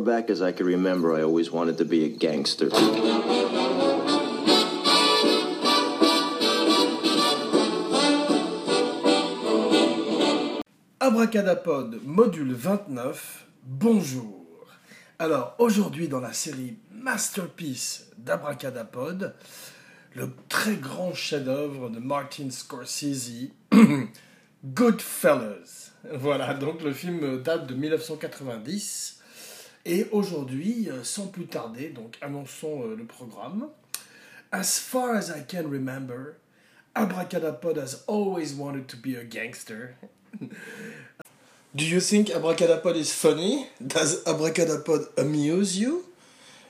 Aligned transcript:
back 0.00 0.30
as 0.30 0.40
I 0.42 0.52
remember, 0.52 1.14
I 1.14 1.22
always 1.22 1.50
wanted 1.50 1.78
to 1.78 1.84
be 1.84 2.04
a 2.04 2.08
gangster. 2.08 2.68
Abracadapod, 11.00 12.00
module 12.04 12.52
29, 12.52 13.46
bonjour. 13.64 14.46
Alors 15.18 15.54
aujourd'hui 15.58 16.08
dans 16.08 16.20
la 16.20 16.32
série 16.32 16.76
Masterpiece 16.92 18.10
d'Abracadapod, 18.18 19.34
le 20.14 20.30
très 20.48 20.76
grand 20.76 21.14
chef-d'œuvre 21.14 21.90
de 21.90 21.98
Martin 21.98 22.50
Scorsese, 22.50 23.50
Goodfellas. 24.64 25.92
Voilà, 26.12 26.54
donc 26.54 26.82
le 26.82 26.92
film 26.92 27.42
date 27.42 27.66
de 27.66 27.74
1990. 27.74 29.19
Et 29.84 30.06
aujourd'hui, 30.12 30.88
euh, 30.90 31.02
sans 31.04 31.26
plus 31.28 31.46
tarder, 31.46 31.88
donc 31.88 32.18
annonçons 32.20 32.82
euh, 32.82 32.96
le 32.96 33.04
programme. 33.04 33.68
As 34.52 34.78
far 34.78 35.14
as 35.14 35.30
I 35.30 35.44
can 35.48 35.68
remember, 35.70 36.36
Abracadapod 36.94 37.76
has 37.76 38.02
always 38.06 38.52
wanted 38.52 38.88
to 38.88 38.96
be 38.96 39.16
a 39.16 39.24
gangster. 39.24 39.94
Do 41.74 41.84
you 41.84 42.00
think 42.00 42.28
Abracadapod 42.28 42.96
is 42.96 43.12
funny? 43.12 43.68
Does 43.84 44.24
Abracadapod 44.24 45.16
amuse 45.16 45.78
you? 45.78 46.04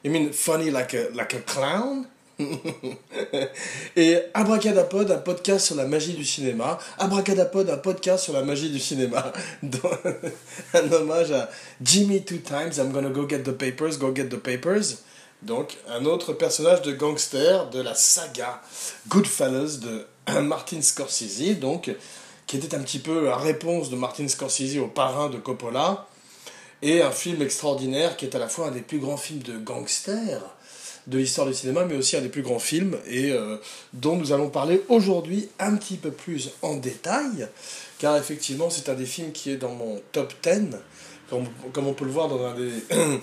You 0.02 0.10
mean 0.10 0.32
funny 0.32 0.70
like 0.70 0.94
a, 0.94 1.08
like 1.12 1.32
a 1.34 1.40
clown? 1.40 2.06
Et 3.96 4.18
Abracadapod, 4.34 5.10
un 5.10 5.18
podcast 5.18 5.66
sur 5.66 5.76
la 5.76 5.86
magie 5.86 6.14
du 6.14 6.24
cinéma. 6.24 6.78
Abracadapod, 6.98 7.68
un 7.70 7.76
podcast 7.76 8.24
sur 8.24 8.32
la 8.32 8.42
magie 8.42 8.70
du 8.70 8.78
cinéma. 8.78 9.32
un 10.74 10.92
hommage 10.92 11.32
à 11.32 11.50
Jimmy 11.82 12.22
Two 12.24 12.38
Times, 12.38 12.78
I'm 12.78 12.92
gonna 12.92 13.10
go 13.10 13.28
get 13.28 13.42
the 13.42 13.52
papers, 13.52 13.98
go 13.98 14.14
get 14.14 14.28
the 14.28 14.36
papers. 14.36 15.02
Donc, 15.42 15.78
un 15.88 16.04
autre 16.04 16.34
personnage 16.34 16.82
de 16.82 16.92
gangster 16.92 17.70
de 17.70 17.80
la 17.80 17.94
saga 17.94 18.60
Goodfellas 19.08 19.78
de 19.78 20.06
Martin 20.40 20.82
Scorsese, 20.82 21.58
donc, 21.58 21.90
qui 22.46 22.56
était 22.56 22.74
un 22.74 22.80
petit 22.80 22.98
peu 22.98 23.24
la 23.24 23.36
réponse 23.36 23.90
de 23.90 23.96
Martin 23.96 24.28
Scorsese 24.28 24.78
au 24.78 24.88
parrain 24.88 25.30
de 25.30 25.38
Coppola. 25.38 26.06
Et 26.82 27.02
un 27.02 27.10
film 27.10 27.42
extraordinaire 27.42 28.16
qui 28.16 28.24
est 28.24 28.34
à 28.34 28.38
la 28.38 28.48
fois 28.48 28.68
un 28.68 28.70
des 28.70 28.80
plus 28.80 28.98
grands 28.98 29.18
films 29.18 29.42
de 29.42 29.58
gangsters 29.58 30.40
de 31.10 31.18
l'histoire 31.18 31.46
du 31.46 31.54
cinéma, 31.54 31.84
mais 31.84 31.96
aussi 31.96 32.16
un 32.16 32.20
des 32.20 32.28
plus 32.28 32.42
grands 32.42 32.60
films, 32.60 32.96
et 33.06 33.32
euh, 33.32 33.56
dont 33.92 34.16
nous 34.16 34.32
allons 34.32 34.48
parler 34.48 34.82
aujourd'hui 34.88 35.48
un 35.58 35.74
petit 35.76 35.96
peu 35.96 36.10
plus 36.10 36.50
en 36.62 36.76
détail, 36.76 37.48
car 37.98 38.16
effectivement 38.16 38.70
c'est 38.70 38.88
un 38.88 38.94
des 38.94 39.06
films 39.06 39.32
qui 39.32 39.50
est 39.50 39.56
dans 39.56 39.74
mon 39.74 40.00
top 40.12 40.32
10, 40.42 40.76
comme, 41.28 41.44
comme 41.72 41.88
on 41.88 41.94
peut 41.94 42.04
le 42.04 42.12
voir 42.12 42.28
dans 42.28 42.44
un 42.44 42.54
des 42.54 42.70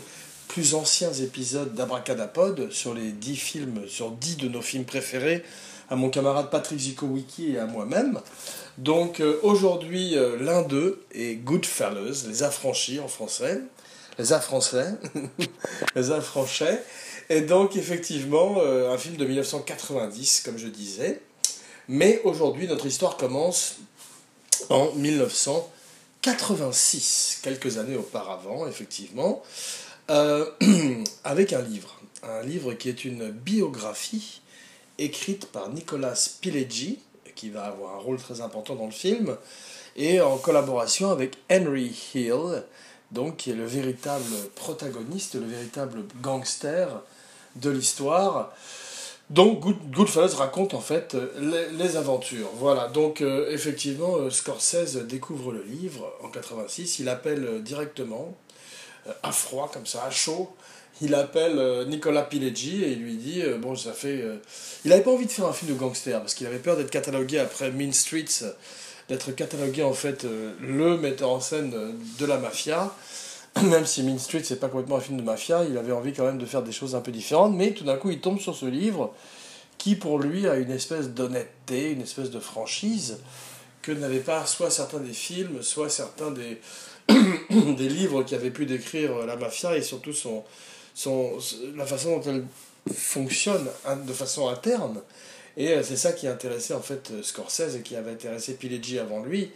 plus 0.49 0.75
anciens 0.75 1.13
épisodes 1.13 1.73
d'Abracadapod, 1.73 2.71
sur 2.71 2.93
les 2.93 3.11
10 3.11 3.35
films, 3.35 3.81
sur 3.87 4.11
10 4.11 4.37
de 4.37 4.49
nos 4.49 4.61
films 4.61 4.85
préférés, 4.85 5.43
à 5.89 5.95
mon 5.95 6.09
camarade 6.09 6.49
Patrick 6.49 6.79
Zikowicki 6.79 7.53
et 7.53 7.59
à 7.59 7.65
moi-même. 7.65 8.19
Donc 8.77 9.21
euh, 9.21 9.39
aujourd'hui, 9.43 10.17
euh, 10.17 10.37
l'un 10.39 10.61
d'eux 10.61 11.01
est 11.15 11.35
Goodfellas, 11.35 12.25
les 12.27 12.43
affranchis 12.43 12.99
en 12.99 13.07
français. 13.07 13.61
Les 14.19 14.33
affrançais, 14.33 14.95
les 15.95 16.11
affranchis. 16.11 16.65
Et 17.29 17.41
donc, 17.41 17.75
effectivement, 17.75 18.59
euh, 18.59 18.93
un 18.93 18.97
film 18.97 19.17
de 19.17 19.25
1990, 19.25 20.43
comme 20.45 20.57
je 20.57 20.67
disais. 20.67 21.19
Mais 21.89 22.21
aujourd'hui, 22.23 22.67
notre 22.67 22.85
histoire 22.85 23.17
commence 23.17 23.79
en 24.69 24.93
1986, 24.93 27.41
quelques 27.43 27.77
années 27.77 27.97
auparavant, 27.97 28.65
effectivement, 28.67 29.43
euh, 30.09 30.49
avec 31.25 31.51
un 31.53 31.61
livre. 31.61 31.99
Un 32.23 32.41
livre 32.43 32.73
qui 32.73 32.89
est 32.89 33.05
une 33.05 33.29
biographie 33.29 34.41
écrite 34.97 35.45
par 35.47 35.69
Nicolas 35.69 36.17
Pileggi, 36.41 36.99
qui 37.35 37.49
va 37.49 37.65
avoir 37.65 37.95
un 37.95 37.99
rôle 37.99 38.17
très 38.17 38.39
important 38.41 38.75
dans 38.75 38.85
le 38.85 38.91
film, 38.91 39.35
et 39.95 40.19
en 40.21 40.37
collaboration 40.37 41.11
avec 41.11 41.37
Henry 41.51 41.93
Hill, 42.13 42.63
donc 43.11 43.37
qui 43.37 43.51
est 43.51 43.55
le 43.55 43.65
véritable 43.65 44.25
protagoniste, 44.55 45.35
le 45.35 45.45
véritable 45.45 46.03
gangster 46.21 46.87
de 47.61 47.69
l'histoire. 47.69 48.51
Donc 49.29 49.59
Goodfellas 49.91 50.35
raconte 50.37 50.73
en 50.73 50.79
fait 50.79 51.15
euh, 51.15 51.69
les, 51.77 51.97
aventures. 51.97 52.49
Voilà, 52.55 52.87
donc 52.87 53.21
euh, 53.21 53.51
effectivement 53.51 54.15
euh, 54.15 54.29
Scorsese 54.29 54.95
découvre 55.05 55.51
le 55.51 55.63
livre 55.63 56.13
en 56.23 56.29
86, 56.29 56.99
il 56.99 57.09
appelle 57.09 57.61
directement, 57.61 58.37
à 59.23 59.31
froid 59.33 59.69
comme 59.71 59.85
ça, 59.85 60.03
à 60.05 60.11
chaud, 60.11 60.49
il 61.01 61.13
appelle 61.13 61.85
Nicolas 61.87 62.23
Pileggi 62.23 62.83
et 62.83 62.93
il 62.93 62.99
lui 62.99 63.17
dit, 63.17 63.43
bon 63.59 63.75
ça 63.75 63.93
fait... 63.93 64.23
il 64.83 64.89
n'avait 64.89 65.03
pas 65.03 65.11
envie 65.11 65.27
de 65.27 65.31
faire 65.31 65.45
un 65.45 65.53
film 65.53 65.73
de 65.73 65.77
gangster 65.77 66.19
parce 66.19 66.33
qu'il 66.33 66.47
avait 66.47 66.57
peur 66.57 66.75
d'être 66.75 66.89
catalogué 66.89 67.37
après 67.37 67.69
Mean 67.71 67.93
Streets, 67.93 68.43
d'être 69.07 69.31
catalogué 69.31 69.83
en 69.83 69.93
fait 69.93 70.25
le 70.59 70.97
metteur 70.97 71.29
en 71.29 71.39
scène 71.39 71.71
de 72.19 72.25
la 72.25 72.37
mafia. 72.37 72.91
même 73.63 73.85
si 73.85 74.03
Mean 74.03 74.19
Street 74.19 74.43
c'est 74.43 74.59
pas 74.59 74.67
complètement 74.67 74.97
un 74.97 75.01
film 75.01 75.17
de 75.17 75.23
mafia, 75.23 75.63
il 75.63 75.77
avait 75.77 75.91
envie 75.91 76.13
quand 76.13 76.25
même 76.25 76.37
de 76.37 76.45
faire 76.45 76.63
des 76.63 76.71
choses 76.71 76.95
un 76.95 77.01
peu 77.01 77.11
différentes, 77.11 77.55
mais 77.55 77.71
tout 77.71 77.83
d'un 77.83 77.95
coup 77.95 78.09
il 78.09 78.19
tombe 78.19 78.39
sur 78.39 78.55
ce 78.55 78.65
livre 78.65 79.13
qui 79.77 79.95
pour 79.95 80.19
lui 80.19 80.47
a 80.47 80.55
une 80.55 80.71
espèce 80.71 81.09
d'honnêteté, 81.09 81.91
une 81.91 82.01
espèce 82.01 82.31
de 82.31 82.39
franchise 82.39 83.19
que 83.81 83.91
n'avaient 83.91 84.19
pas 84.19 84.45
soit 84.45 84.71
certains 84.71 84.99
des 84.99 85.13
films, 85.13 85.61
soit 85.61 85.89
certains 85.89 86.31
des, 86.31 86.59
des 87.49 87.89
livres 87.89 88.23
qui 88.23 88.35
avaient 88.35 88.51
pu 88.51 88.65
décrire 88.65 89.25
la 89.25 89.35
mafia 89.35 89.77
et 89.77 89.81
surtout 89.81 90.13
son, 90.13 90.43
son, 90.93 91.37
la 91.75 91.85
façon 91.85 92.17
dont 92.17 92.23
elle 92.23 92.45
fonctionne 92.93 93.67
de 94.05 94.13
façon 94.13 94.49
interne. 94.49 95.01
Et 95.55 95.69
euh, 95.69 95.83
c'est 95.83 95.97
ça 95.97 96.11
qui 96.11 96.27
a 96.27 96.31
intéressé 96.31 96.73
en 96.73 96.81
fait 96.81 97.11
Scorsese 97.23 97.75
et 97.75 97.81
qui 97.81 97.95
avait 97.95 98.11
intéressé 98.11 98.55
Pileggi 98.55 98.99
avant 98.99 99.21
lui, 99.21 99.51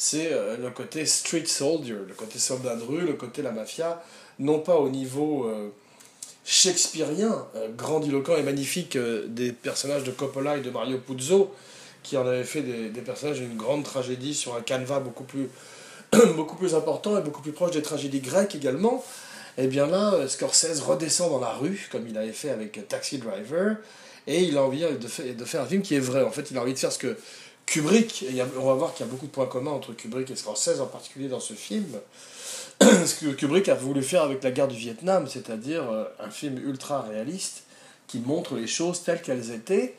c'est 0.00 0.32
euh, 0.32 0.56
le 0.56 0.70
côté 0.70 1.04
street 1.04 1.46
soldier, 1.46 1.96
le 2.06 2.14
côté 2.14 2.38
soldat 2.38 2.76
de 2.76 2.84
rue, 2.84 3.00
le 3.00 3.14
côté 3.14 3.42
la 3.42 3.50
mafia, 3.50 4.00
non 4.38 4.60
pas 4.60 4.76
au 4.76 4.88
niveau 4.88 5.46
euh, 5.48 5.70
shakespearien, 6.44 7.46
euh, 7.56 7.68
grandiloquent 7.76 8.36
et 8.36 8.44
magnifique 8.44 8.96
des 8.96 9.50
personnages 9.50 10.04
de 10.04 10.12
Coppola 10.12 10.56
et 10.56 10.60
de 10.60 10.70
Mario 10.70 10.98
Puzo, 10.98 11.52
qui 12.04 12.16
en 12.16 12.24
avaient 12.24 12.44
fait 12.44 12.62
des, 12.62 12.90
des 12.90 13.00
personnages 13.00 13.40
d'une 13.40 13.56
grande 13.56 13.82
tragédie 13.82 14.34
sur 14.34 14.54
un 14.54 14.60
canevas 14.60 15.00
beaucoup 15.00 15.24
plus, 15.24 15.50
beaucoup 16.36 16.54
plus 16.54 16.76
important 16.76 17.18
et 17.18 17.22
beaucoup 17.22 17.42
plus 17.42 17.52
proche 17.52 17.72
des 17.72 17.82
tragédies 17.82 18.20
grecques 18.20 18.54
également. 18.54 19.04
Et 19.56 19.64
eh 19.64 19.66
bien 19.66 19.88
là, 19.88 20.28
Scorsese 20.28 20.80
redescend 20.80 21.32
dans 21.32 21.40
la 21.40 21.54
rue, 21.54 21.88
comme 21.90 22.06
il 22.06 22.16
avait 22.16 22.30
fait 22.30 22.50
avec 22.50 22.86
Taxi 22.86 23.18
Driver, 23.18 23.74
et 24.28 24.42
il 24.42 24.56
a 24.56 24.62
envie 24.62 24.82
de, 24.82 25.32
de 25.32 25.44
faire 25.44 25.62
un 25.62 25.66
film 25.66 25.82
qui 25.82 25.96
est 25.96 26.00
vrai. 26.00 26.22
En 26.22 26.30
fait, 26.30 26.52
il 26.52 26.56
a 26.56 26.62
envie 26.62 26.74
de 26.74 26.78
faire 26.78 26.92
ce 26.92 26.98
que 26.98 27.16
Kubrick, 27.70 28.22
et 28.22 28.42
on 28.58 28.66
va 28.66 28.74
voir 28.74 28.94
qu'il 28.94 29.04
y 29.04 29.08
a 29.08 29.12
beaucoup 29.12 29.26
de 29.26 29.30
points 29.30 29.46
communs 29.46 29.72
entre 29.72 29.92
Kubrick 29.92 30.30
et 30.30 30.36
Scorsese, 30.36 30.80
en 30.80 30.86
particulier 30.86 31.28
dans 31.28 31.40
ce 31.40 31.52
film. 31.52 31.98
ce 32.80 33.14
que 33.14 33.32
Kubrick 33.32 33.68
a 33.68 33.74
voulu 33.74 34.02
faire 34.02 34.22
avec 34.22 34.42
la 34.42 34.50
guerre 34.50 34.68
du 34.68 34.76
Vietnam, 34.76 35.26
c'est-à-dire 35.28 35.90
euh, 35.90 36.04
un 36.18 36.30
film 36.30 36.56
ultra 36.58 37.02
réaliste 37.02 37.64
qui 38.06 38.20
montre 38.20 38.54
les 38.54 38.66
choses 38.66 39.02
telles 39.02 39.20
qu'elles 39.20 39.50
étaient, 39.50 39.96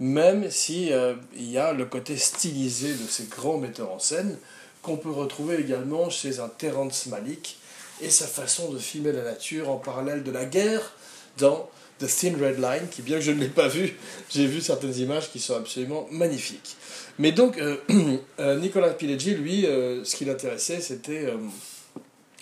même 0.00 0.50
si 0.50 0.92
euh, 0.92 1.14
il 1.36 1.48
y 1.48 1.58
a 1.58 1.72
le 1.72 1.84
côté 1.84 2.16
stylisé 2.16 2.92
de 2.92 3.06
ces 3.08 3.24
grands 3.26 3.58
metteurs 3.58 3.92
en 3.92 4.00
scène 4.00 4.36
qu'on 4.82 4.96
peut 4.96 5.10
retrouver 5.10 5.60
également 5.60 6.10
chez 6.10 6.40
un 6.40 6.48
Terrence 6.48 7.06
Malick 7.06 7.58
et 8.00 8.10
sa 8.10 8.26
façon 8.26 8.72
de 8.72 8.78
filmer 8.78 9.12
la 9.12 9.22
nature 9.22 9.70
en 9.70 9.76
parallèle 9.76 10.24
de 10.24 10.32
la 10.32 10.44
guerre 10.44 10.92
dans 11.38 11.70
The 12.02 12.08
Thin 12.08 12.34
Red 12.40 12.58
Line, 12.58 12.88
qui 12.90 13.02
bien 13.02 13.18
que 13.18 13.22
je 13.22 13.30
ne 13.30 13.40
l'ai 13.40 13.48
pas 13.48 13.68
vu, 13.68 13.96
j'ai 14.28 14.46
vu 14.46 14.60
certaines 14.60 14.96
images 14.96 15.30
qui 15.30 15.38
sont 15.38 15.54
absolument 15.54 16.08
magnifiques. 16.10 16.76
Mais 17.18 17.30
donc, 17.30 17.58
euh, 17.58 17.76
euh, 18.40 18.58
Nicolas 18.58 18.90
Pileggi, 18.90 19.34
lui, 19.34 19.66
euh, 19.66 20.04
ce 20.04 20.16
qui 20.16 20.24
l'intéressait, 20.24 20.80
c'était, 20.80 21.32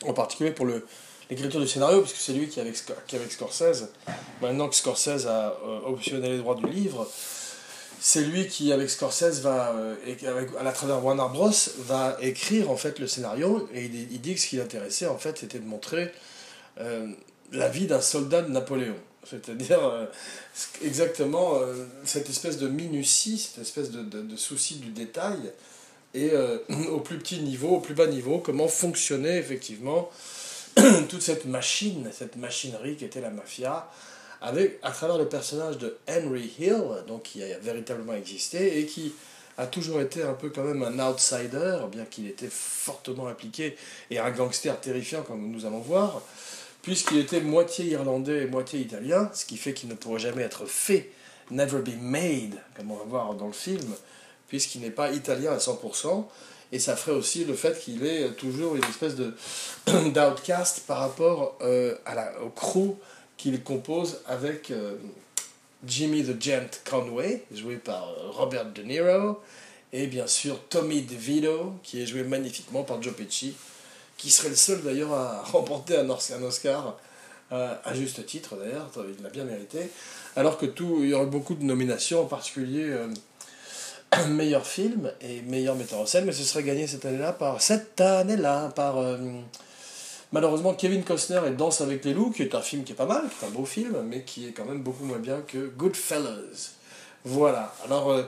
en 0.07 0.15
particulier 0.15 0.53
pour 0.53 0.67
l'écriture 1.29 1.61
du 1.61 1.69
scénario, 1.69 2.01
parce 2.01 2.15
que 2.15 2.19
c'est 2.19 2.33
lui 2.33 2.49
qui 2.49 2.61
avec, 2.61 2.77
qui 3.07 3.17
avec 3.17 3.31
Scorsese, 3.31 3.89
maintenant 4.41 4.69
que 4.69 4.75
Scorsese 4.75 5.27
a 5.27 5.59
optionné 5.85 6.31
les 6.31 6.39
droits 6.39 6.55
du 6.55 6.67
livre, 6.67 7.07
c'est 8.01 8.23
lui 8.23 8.47
qui, 8.47 8.73
avec 8.73 8.89
Scorsese, 8.89 9.43
va, 9.43 9.75
avec, 10.07 10.55
à 10.59 10.63
la 10.63 10.73
travers 10.73 11.05
Warner 11.05 11.27
Bros, 11.35 11.51
va 11.81 12.17
écrire 12.23 12.71
en 12.71 12.77
fait 12.77 12.99
le 12.99 13.07
scénario, 13.07 13.69
et 13.75 13.85
il, 13.85 14.13
il 14.13 14.21
dit 14.23 14.35
que 14.35 14.41
ce 14.41 14.47
qui 14.47 14.57
l'intéressait, 14.57 15.07
en 15.07 15.19
fait, 15.19 15.37
c'était 15.37 15.59
de 15.59 15.67
montrer 15.67 16.11
la 17.53 17.69
vie 17.69 17.87
d'un 17.87 18.01
soldat 18.01 18.41
de 18.41 18.51
Napoléon. 18.51 18.97
C'est-à-dire 19.25 19.85
euh, 19.85 20.07
exactement 20.83 21.57
euh, 21.57 21.85
cette 22.05 22.31
espèce 22.31 22.59
de 22.59 22.69
minutie, 22.69 23.39
cette 23.39 23.63
espèce 23.63 23.91
de, 23.91 24.03
de, 24.03 24.37
souci 24.37 24.77
du 24.77 24.91
détail, 24.91 25.53
et 26.15 26.31
euh, 26.33 26.59
au 26.91 27.01
plus 27.01 27.19
petit 27.19 27.41
niveau, 27.41 27.77
au 27.77 27.81
plus 27.81 27.95
bas 27.95 28.07
niveau, 28.07 28.39
comment 28.39 28.69
fonctionnait 28.69 29.37
effectivement 29.39 30.11
toute 31.09 31.21
cette 31.21 31.45
machine, 31.45 32.11
cette 32.13 32.37
machinerie 32.37 32.97
qui 32.97 33.05
était 33.05 33.21
la 33.21 33.31
mafia, 33.31 33.91
avec, 34.41 34.79
à 34.83 34.91
travers 34.91 35.19
le 35.19 35.29
personnage 35.29 35.77
de 35.77 35.99
Henry 36.09 36.51
Hill, 36.59 36.83
donc 37.07 37.25
qui 37.25 37.43
a 37.43 37.59
véritablement 37.59 38.15
existé, 38.15 38.79
et 38.79 38.87
qui 38.87 39.13
a 39.59 39.67
toujours 39.67 40.01
été 40.01 40.23
un 40.23 40.33
peu 40.33 40.49
quand 40.49 40.65
même 40.65 40.83
un 40.83 41.11
outsider, 41.11 41.81
bien 41.93 42.07
qu'il 42.07 42.27
était 42.27 42.49
fortement 42.51 43.27
impliqué, 43.27 43.77
et 44.11 44.19
un 44.19 44.31
gangster 44.31 44.81
terrifiant, 44.81 45.23
comme 45.23 45.51
nous 45.51 45.67
allons 45.67 45.81
voir 45.81 46.23
puisqu'il 46.83 47.19
était 47.19 47.41
moitié 47.41 47.87
irlandais 47.87 48.43
et 48.43 48.47
moitié 48.47 48.81
italien, 48.81 49.31
ce 49.35 49.45
qui 49.45 49.57
fait 49.57 49.75
qu'il 49.75 49.89
ne 49.89 49.95
pourrait 49.95 50.21
jamais 50.21 50.43
être 50.43 50.67
fait, 50.67 51.11
never 51.51 51.79
be 51.79 52.01
made, 52.01 52.55
comme 52.77 52.91
on 52.91 52.97
va 52.97 53.05
voir 53.05 53.35
dans 53.35 53.47
le 53.47 53.53
film, 53.53 53.95
puisqu'il 54.49 54.81
n'est 54.81 54.91
pas 54.91 55.13
italien 55.13 55.53
à 55.53 55.59
100%, 55.59 56.27
et 56.73 56.79
ça 56.79 56.97
ferait 56.97 57.17
aussi 57.17 57.45
le 57.45 57.55
fait 57.55 57.79
qu'il 57.79 58.07
est 58.07 58.31
toujours 58.37 58.77
une 58.77 58.85
espèce 58.85 59.17
de 59.17 59.35
d'outcast 59.87 60.87
par 60.87 60.99
rapport 60.99 61.59
euh, 61.63 61.97
à 62.07 62.15
la, 62.15 62.41
au 62.43 62.51
crew 62.51 62.97
qu'il 63.37 63.63
compose 63.63 64.21
avec 64.27 64.71
euh, 64.71 64.97
Jimmy 65.85 66.23
the 66.23 66.41
Gent 66.41 66.83
Conway, 66.89 67.43
joué 67.53 67.77
par 67.77 68.09
euh, 68.09 68.31
Robert 68.31 68.67
De 68.67 68.83
Niro, 68.83 69.41
et 69.93 70.07
bien 70.07 70.27
sûr 70.27 70.61
Tommy 70.69 71.03
DeVito, 71.03 71.73
qui 71.83 72.03
est 72.03 72.07
joué 72.07 72.23
magnifiquement 72.23 72.85
par 72.85 73.03
Joe 73.03 73.15
Pesci, 73.15 73.55
qui 74.21 74.31
serait 74.31 74.51
le 74.51 74.57
seul 74.57 74.83
d'ailleurs 74.83 75.13
à 75.13 75.43
remporter 75.53 75.97
un 75.97 76.09
Oscar, 76.09 76.99
à 77.51 77.95
juste 77.95 78.25
titre 78.27 78.57
d'ailleurs, 78.57 78.91
il 79.17 79.23
l'a 79.25 79.31
bien 79.31 79.45
mérité, 79.45 79.91
alors 80.37 80.57
que 80.57 80.67
tout, 80.67 80.99
il 81.01 81.09
y 81.09 81.15
aurait 81.15 81.27
beaucoup 81.27 81.55
de 81.55 81.65
nominations, 81.65 82.23
en 82.23 82.27
particulier 82.27 82.95
meilleur 84.29 84.67
film 84.67 85.13
et 85.21 85.41
meilleur 85.43 85.77
metteur 85.77 86.01
en 86.01 86.07
scène, 86.07 86.25
mais 86.25 86.33
ce 86.33 86.43
serait 86.43 86.63
gagné 86.63 86.87
cette 86.87 87.05
année-là 87.05 87.33
par 87.33 87.63
cette 87.63 88.01
année-là 88.01 88.71
par 88.75 88.99
euh, 88.99 89.17
malheureusement 90.33 90.75
Kevin 90.75 91.05
Costner 91.05 91.41
et 91.47 91.51
Danse 91.51 91.81
avec 91.81 92.05
les 92.05 92.15
loups, 92.15 92.31
qui 92.31 92.43
est 92.43 92.55
un 92.55 92.61
film 92.61 92.85
qui 92.85 92.93
est 92.93 92.97
pas 92.97 93.07
mal, 93.07 93.23
qui 93.29 93.45
est 93.45 93.49
un 93.49 93.51
beau 93.51 93.65
film, 93.65 93.97
mais 94.09 94.23
qui 94.23 94.49
est 94.49 94.53
quand 94.53 94.65
même 94.65 94.83
beaucoup 94.83 95.05
moins 95.05 95.19
bien 95.19 95.41
que 95.43 95.71
Goodfellas. 95.77 96.73
Voilà. 97.25 97.73
Alors 97.85 98.11
euh, 98.11 98.25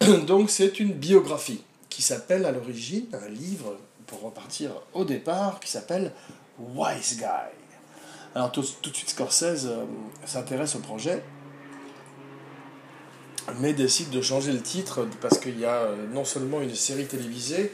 donc 0.26 0.50
c'est 0.50 0.80
une 0.80 0.92
biographie 0.92 1.62
qui 1.90 2.02
s'appelle 2.02 2.46
à 2.46 2.52
l'origine 2.52 3.06
un 3.12 3.28
livre 3.28 3.76
pour 4.10 4.22
repartir 4.22 4.72
au 4.92 5.04
départ 5.04 5.60
qui 5.60 5.70
s'appelle 5.70 6.12
Wise 6.58 7.16
Guy. 7.16 7.24
Alors 8.34 8.52
tout, 8.52 8.60
de 8.60 8.66
suite 8.66 9.08
Scorsese 9.08 9.66
euh, 9.66 9.84
s'intéresse 10.26 10.74
au 10.76 10.80
projet 10.80 11.22
mais 13.58 13.72
décide 13.72 14.10
de 14.10 14.20
changer 14.20 14.52
le 14.52 14.60
titre 14.60 15.06
parce 15.20 15.38
qu'il 15.38 15.58
y 15.58 15.64
a 15.64 15.76
euh, 15.76 16.06
non 16.12 16.24
seulement 16.24 16.60
une 16.60 16.74
série 16.74 17.06
télévisée, 17.06 17.72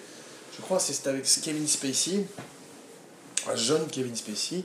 je 0.57 0.63
crois 0.63 0.79
c'est 0.79 1.07
avec 1.07 1.25
Kevin 1.43 1.67
Spacey, 1.67 2.25
un 3.51 3.57
jeune 3.57 3.87
Kevin 3.89 4.15
Spacey, 4.15 4.65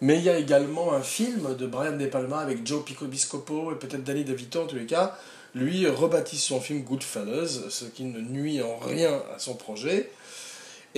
mais 0.00 0.18
il 0.18 0.24
y 0.24 0.30
a 0.30 0.38
également 0.38 0.92
un 0.92 1.02
film 1.02 1.54
de 1.56 1.66
Brian 1.66 1.96
De 1.96 2.06
Palma 2.06 2.38
avec 2.38 2.66
Joe 2.66 2.84
Pico 2.84 3.06
Biscopo 3.06 3.72
et 3.72 3.74
peut-être 3.74 4.04
Danny 4.04 4.24
DeVito 4.24 4.62
en 4.62 4.66
tous 4.66 4.76
les 4.76 4.86
cas. 4.86 5.18
Lui 5.54 5.86
rebaptise 5.88 6.42
son 6.42 6.60
film 6.60 6.82
Goodfellas, 6.82 7.68
ce 7.70 7.84
qui 7.86 8.04
ne 8.04 8.20
nuit 8.20 8.62
en 8.62 8.78
rien 8.78 9.22
à 9.34 9.38
son 9.38 9.54
projet. 9.54 10.10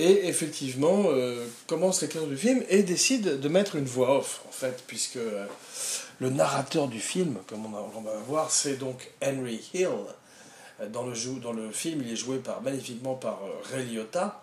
Et 0.01 0.27
effectivement, 0.27 1.03
euh, 1.09 1.45
commence 1.67 2.01
l'écriture 2.01 2.27
du 2.27 2.35
film 2.35 2.63
et 2.69 2.81
décide 2.81 3.39
de 3.39 3.49
mettre 3.49 3.75
une 3.75 3.85
voix 3.85 4.17
off, 4.17 4.41
en 4.49 4.51
fait, 4.51 4.83
puisque 4.87 5.17
euh, 5.17 5.45
le 6.19 6.31
narrateur 6.31 6.87
du 6.87 6.99
film, 6.99 7.37
comme 7.45 7.67
on, 7.67 8.01
va 8.01 8.11
voir, 8.27 8.49
c'est 8.49 8.77
donc 8.77 9.11
Henry 9.23 9.61
Hill. 9.75 9.89
Dans 10.91 11.03
le, 11.03 11.39
dans 11.39 11.53
le 11.53 11.69
film, 11.69 12.01
il 12.03 12.13
est 12.13 12.15
joué 12.15 12.37
par, 12.37 12.63
magnifiquement 12.63 13.13
par 13.13 13.41
euh, 13.43 13.75
Ray 13.75 13.85
Liotta, 13.85 14.41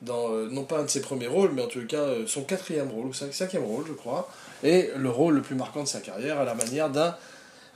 dans, 0.00 0.32
euh, 0.32 0.48
non 0.48 0.64
pas 0.64 0.78
un 0.78 0.84
de 0.84 0.88
ses 0.88 1.02
premiers 1.02 1.26
rôles, 1.26 1.52
mais 1.52 1.62
en 1.62 1.66
tout 1.66 1.86
cas 1.86 1.98
euh, 1.98 2.26
son 2.26 2.44
quatrième 2.44 2.88
rôle, 2.88 3.08
ou 3.08 3.12
cinquième 3.12 3.64
rôle, 3.64 3.84
je 3.86 3.92
crois, 3.92 4.30
et 4.62 4.90
le 4.96 5.10
rôle 5.10 5.34
le 5.34 5.42
plus 5.42 5.54
marquant 5.54 5.82
de 5.82 5.88
sa 5.88 6.00
carrière, 6.00 6.38
à 6.38 6.44
la 6.44 6.54
manière 6.54 6.88
d'un 6.88 7.14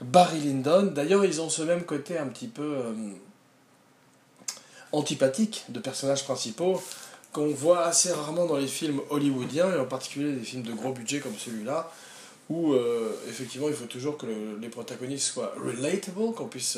Barry 0.01 0.39
Lyndon. 0.39 0.91
D'ailleurs, 0.93 1.23
ils 1.23 1.41
ont 1.41 1.49
ce 1.49 1.61
même 1.61 1.83
côté 1.83 2.17
un 2.17 2.25
petit 2.25 2.47
peu 2.47 2.75
antipathique 4.91 5.65
de 5.69 5.79
personnages 5.79 6.23
principaux 6.23 6.81
qu'on 7.33 7.47
voit 7.47 7.85
assez 7.85 8.11
rarement 8.11 8.45
dans 8.45 8.57
les 8.57 8.67
films 8.67 9.01
hollywoodiens, 9.09 9.73
et 9.73 9.79
en 9.79 9.85
particulier 9.85 10.31
des 10.33 10.45
films 10.45 10.61
de 10.63 10.71
gros 10.71 10.93
budget 10.93 11.19
comme 11.19 11.35
celui-là, 11.35 11.91
où 12.49 12.73
euh, 12.73 13.11
effectivement 13.27 13.67
il 13.67 13.73
faut 13.73 13.85
toujours 13.85 14.17
que 14.17 14.27
les 14.61 14.69
protagonistes 14.69 15.33
soient 15.33 15.53
relatable, 15.57 16.33
qu'on 16.35 16.47
puisse 16.47 16.77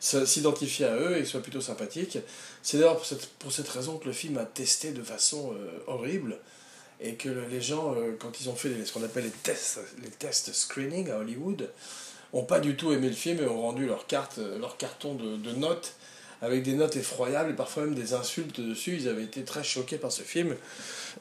s'identifier 0.00 0.86
à 0.86 0.96
eux 0.96 1.18
et 1.18 1.24
soient 1.26 1.42
plutôt 1.42 1.60
sympathiques. 1.60 2.18
C'est 2.62 2.78
d'ailleurs 2.78 2.96
pour 2.96 3.04
cette, 3.04 3.26
pour 3.38 3.52
cette 3.52 3.68
raison 3.68 3.98
que 3.98 4.06
le 4.06 4.12
film 4.12 4.38
a 4.38 4.46
testé 4.46 4.92
de 4.92 5.02
façon 5.02 5.52
euh, 5.52 5.78
horrible 5.86 6.38
et 7.00 7.14
que 7.14 7.28
les 7.28 7.60
gens, 7.60 7.94
euh, 7.94 8.16
quand 8.18 8.40
ils 8.40 8.48
ont 8.48 8.54
fait 8.54 8.84
ce 8.84 8.92
qu'on 8.92 9.02
appelle 9.02 9.24
les 9.24 9.30
tests, 9.30 9.80
les 10.02 10.10
tests 10.10 10.54
screening 10.54 11.10
à 11.10 11.18
Hollywood, 11.18 11.68
ont 12.32 12.44
pas 12.44 12.60
du 12.60 12.76
tout 12.76 12.92
aimé 12.92 13.08
le 13.08 13.14
film 13.14 13.40
et 13.40 13.46
ont 13.46 13.60
rendu 13.60 13.86
leur, 13.86 14.06
carton 14.06 15.14
de 15.14 15.52
notes 15.52 15.94
avec 16.42 16.62
des 16.62 16.72
notes 16.72 16.96
effroyables 16.96 17.50
et 17.50 17.54
parfois 17.54 17.84
même 17.84 17.94
des 17.94 18.14
insultes 18.14 18.60
dessus. 18.60 18.96
Ils 19.00 19.08
avaient 19.08 19.24
été 19.24 19.44
très 19.44 19.64
choqués 19.64 19.98
par 19.98 20.12
ce 20.12 20.22
film, 20.22 20.56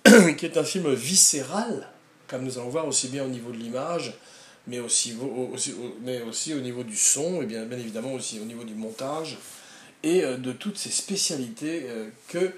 qui 0.38 0.46
est 0.46 0.58
un 0.58 0.64
film 0.64 0.94
viscéral 0.94 1.88
comme 2.30 2.44
nous 2.44 2.58
allons 2.58 2.70
voir, 2.70 2.88
aussi 2.88 3.08
bien 3.08 3.26
au 3.26 3.28
niveau 3.28 3.52
de 3.52 3.58
l'image, 3.58 4.14
mais 4.68 4.80
aussi, 4.80 5.16
au 5.18 6.60
niveau 6.60 6.84
du 6.84 6.96
son, 6.96 7.42
et 7.42 7.46
bien, 7.46 7.66
bien 7.66 7.78
évidemment 7.78 8.14
aussi 8.14 8.40
au 8.40 8.46
niveau 8.46 8.64
du 8.64 8.76
montage, 8.76 9.38
et 10.04 10.24
euh, 10.24 10.38
de 10.38 10.54
toutes 10.54 10.78
ces 10.78 10.92
spécialités 10.92 11.86
euh, 11.86 12.08
que 12.30 12.54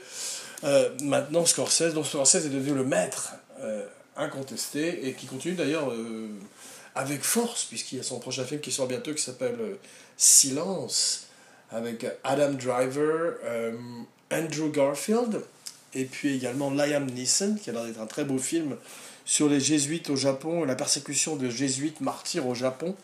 euh, 0.64 0.90
maintenant 1.02 1.46
Scorsese, 1.46 1.94
dont 1.94 2.04
Scorsese 2.04 2.46
est 2.46 2.50
devenu 2.50 2.76
le 2.76 2.86
maître 2.86 3.34
incontesté, 4.18 5.08
et 5.08 5.14
qui 5.14 5.28
continue 5.28 5.54
d'ailleurs 5.54 5.94
avec 6.96 7.22
force, 7.22 7.66
puisqu'il 7.66 8.00
y 8.00 8.02
a 8.02 8.04
son 8.04 8.20
prochain 8.20 8.44
film 8.44 8.60
qui 8.60 8.72
sort 8.72 8.88
bientôt 8.88 9.14
qui 9.14 9.22
s'appelle 9.22 9.78
Silence, 10.18 11.28
avec 11.72 12.06
Adam 12.24 12.52
Driver, 12.52 13.36
Andrew 14.32 14.72
Garfield, 14.72 15.42
et 15.94 16.06
puis 16.06 16.36
également 16.36 16.70
Liam 16.70 17.06
Neeson, 17.06 17.58
qui 17.62 17.70
a 17.70 17.74
l'air 17.74 17.86
d'être 17.86 18.02
un 18.02 18.08
très 18.08 18.24
beau 18.24 18.38
film 18.38 18.76
sur 19.26 19.50
les 19.50 19.60
jésuites 19.60 20.10
au 20.10 20.16
Japon, 20.16 20.64
la 20.64 20.76
persécution 20.76 21.36
de 21.36 21.50
jésuites 21.50 22.02
martyrs 22.02 22.48
au 22.48 22.56
Japon, 22.56 22.96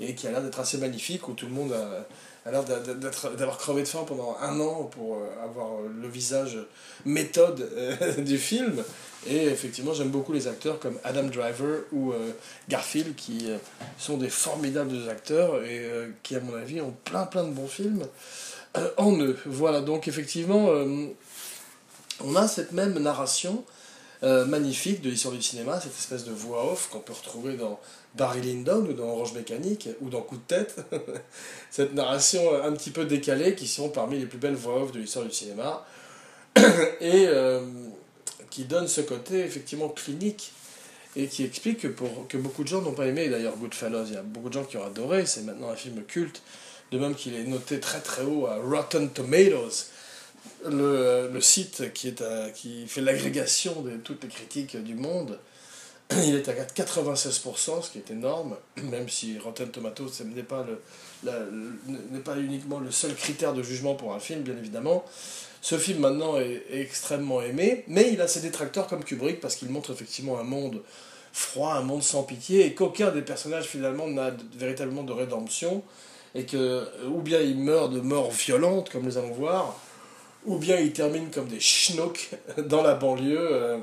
et 0.00 0.14
qui 0.14 0.26
a 0.26 0.30
l'air 0.30 0.42
d'être 0.42 0.60
assez 0.60 0.78
magnifique, 0.78 1.28
où 1.28 1.32
tout 1.32 1.46
le 1.46 1.52
monde 1.52 1.72
a, 1.72 2.06
l'air 2.50 2.64
d'avoir 2.64 3.58
crevé 3.58 3.82
de 3.82 3.88
faim 3.88 4.04
pendant 4.06 4.36
un 4.40 4.60
an 4.60 4.84
pour 4.84 5.16
euh, 5.16 5.44
avoir 5.44 5.80
le 5.82 6.08
visage 6.08 6.58
méthode 7.04 7.68
euh, 7.76 8.12
du 8.18 8.38
film. 8.38 8.82
Et 9.26 9.46
effectivement, 9.46 9.92
j'aime 9.92 10.10
beaucoup 10.10 10.32
les 10.32 10.46
acteurs 10.46 10.78
comme 10.78 10.98
Adam 11.02 11.24
Driver 11.24 11.80
ou 11.92 12.12
euh, 12.12 12.32
Garfield, 12.68 13.16
qui 13.16 13.48
sont 13.98 14.16
des 14.16 14.28
formidables 14.28 15.08
acteurs 15.10 15.64
et 15.64 15.90
qui, 16.22 16.36
à 16.36 16.40
mon 16.40 16.54
avis, 16.54 16.80
ont 16.80 16.94
plein 17.04 17.24
plein 17.24 17.42
de 17.42 17.50
bons 17.50 17.66
films 17.66 18.06
en 18.96 19.18
eux. 19.18 19.36
Voilà, 19.46 19.80
donc 19.80 20.06
effectivement, 20.06 20.68
on 22.20 22.36
a 22.36 22.46
cette 22.46 22.70
même 22.70 22.96
narration 23.00 23.64
euh, 24.22 24.46
magnifique 24.46 25.02
de 25.02 25.10
l'histoire 25.10 25.34
du 25.34 25.42
cinéma, 25.42 25.78
cette 25.80 25.96
espèce 25.96 26.24
de 26.24 26.32
voix 26.32 26.72
off 26.72 26.88
qu'on 26.90 27.00
peut 27.00 27.12
retrouver 27.12 27.56
dans 27.56 27.78
Barry 28.14 28.40
Lyndon 28.40 28.86
ou 28.88 28.92
dans 28.94 29.08
Orange 29.08 29.34
Mécanique 29.34 29.88
ou 30.00 30.08
dans 30.08 30.22
Coup 30.22 30.36
de 30.36 30.42
tête. 30.46 30.76
cette 31.70 31.92
narration 31.92 32.62
un 32.62 32.72
petit 32.72 32.90
peu 32.90 33.04
décalée 33.04 33.54
qui 33.54 33.68
sont 33.68 33.90
parmi 33.90 34.18
les 34.18 34.26
plus 34.26 34.38
belles 34.38 34.54
voix 34.54 34.82
off 34.82 34.92
de 34.92 35.00
l'histoire 35.00 35.26
du 35.26 35.32
cinéma 35.32 35.86
et 37.00 37.26
euh, 37.26 37.60
qui 38.48 38.64
donne 38.64 38.88
ce 38.88 39.02
côté 39.02 39.40
effectivement 39.40 39.90
clinique 39.90 40.52
et 41.14 41.26
qui 41.26 41.44
explique 41.44 41.80
que, 41.80 41.88
pour, 41.88 42.26
que 42.28 42.36
beaucoup 42.38 42.62
de 42.62 42.68
gens 42.68 42.80
n'ont 42.80 42.92
pas 42.92 43.06
aimé. 43.06 43.28
D'ailleurs, 43.28 43.56
Goodfellas, 43.56 44.04
il 44.08 44.14
y 44.14 44.18
a 44.18 44.22
beaucoup 44.22 44.48
de 44.48 44.54
gens 44.54 44.64
qui 44.64 44.76
ont 44.76 44.84
adoré, 44.84 45.26
c'est 45.26 45.42
maintenant 45.42 45.70
un 45.70 45.76
film 45.76 46.02
culte, 46.04 46.42
de 46.92 46.98
même 46.98 47.14
qu'il 47.14 47.34
est 47.34 47.44
noté 47.44 47.80
très 47.80 48.00
très 48.00 48.22
haut 48.22 48.46
à 48.46 48.56
Rotten 48.56 49.10
Tomatoes 49.10 49.90
le, 50.66 51.30
le 51.32 51.40
site 51.40 51.92
qui, 51.92 52.08
est 52.08 52.22
qui 52.54 52.86
fait 52.86 53.00
l'agrégation 53.00 53.82
de 53.82 53.96
toutes 53.96 54.24
les 54.24 54.28
critiques 54.28 54.76
du 54.82 54.94
monde, 54.94 55.38
il 56.24 56.36
est 56.36 56.48
à 56.48 56.52
96%, 56.52 57.82
ce 57.82 57.90
qui 57.90 57.98
est 57.98 58.10
énorme, 58.10 58.56
même 58.90 59.08
si 59.08 59.38
Rotten 59.38 59.68
Tomatoes 59.68 60.10
n'est 60.24 60.42
pas, 60.42 60.64
le, 61.24 62.20
pas 62.20 62.36
uniquement 62.36 62.78
le 62.78 62.90
seul 62.90 63.14
critère 63.14 63.52
de 63.52 63.62
jugement 63.62 63.94
pour 63.94 64.14
un 64.14 64.20
film, 64.20 64.42
bien 64.42 64.56
évidemment. 64.56 65.04
Ce 65.60 65.76
film 65.78 66.00
maintenant 66.00 66.38
est, 66.38 66.62
extrêmement 66.70 67.42
aimé, 67.42 67.84
mais 67.88 68.12
il 68.12 68.20
a 68.20 68.28
ses 68.28 68.40
détracteurs 68.40 68.86
comme 68.86 69.02
Kubrick 69.02 69.40
parce 69.40 69.56
qu'il 69.56 69.68
montre 69.68 69.92
effectivement 69.92 70.38
un 70.38 70.44
monde 70.44 70.82
froid, 71.32 71.74
un 71.74 71.82
monde 71.82 72.02
sans 72.02 72.22
pitié, 72.22 72.66
et 72.66 72.74
qu'aucun 72.74 73.10
des 73.10 73.22
personnages 73.22 73.66
finalement 73.66 74.06
n'a 74.06 74.30
véritablement 74.56 75.02
de 75.02 75.12
rédemption, 75.12 75.82
et 76.34 76.46
que 76.46 76.86
ou 77.08 77.20
bien 77.20 77.40
il 77.40 77.58
meurt 77.58 77.92
de 77.92 78.00
mort 78.00 78.30
violente, 78.30 78.90
comme 78.90 79.02
nous 79.02 79.18
allons 79.18 79.32
voir, 79.32 79.78
ou 80.46 80.58
bien 80.58 80.78
ils 80.78 80.92
terminent 80.92 81.30
comme 81.32 81.48
des 81.48 81.60
schnocks 81.60 82.30
dans 82.58 82.82
la 82.82 82.94
banlieue. 82.94 83.48
Euh, 83.52 83.78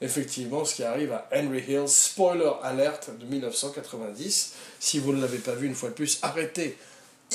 effectivement, 0.00 0.64
ce 0.64 0.74
qui 0.74 0.82
arrive 0.82 1.12
à 1.12 1.28
Henry 1.32 1.62
Hill, 1.68 1.86
spoiler 1.86 2.50
alerte 2.62 3.10
de 3.18 3.24
1990. 3.24 4.54
Si 4.80 4.98
vous 4.98 5.12
ne 5.12 5.20
l'avez 5.20 5.38
pas 5.38 5.54
vu 5.54 5.66
une 5.66 5.74
fois 5.74 5.90
de 5.90 5.94
plus, 5.94 6.18
arrêtez 6.22 6.76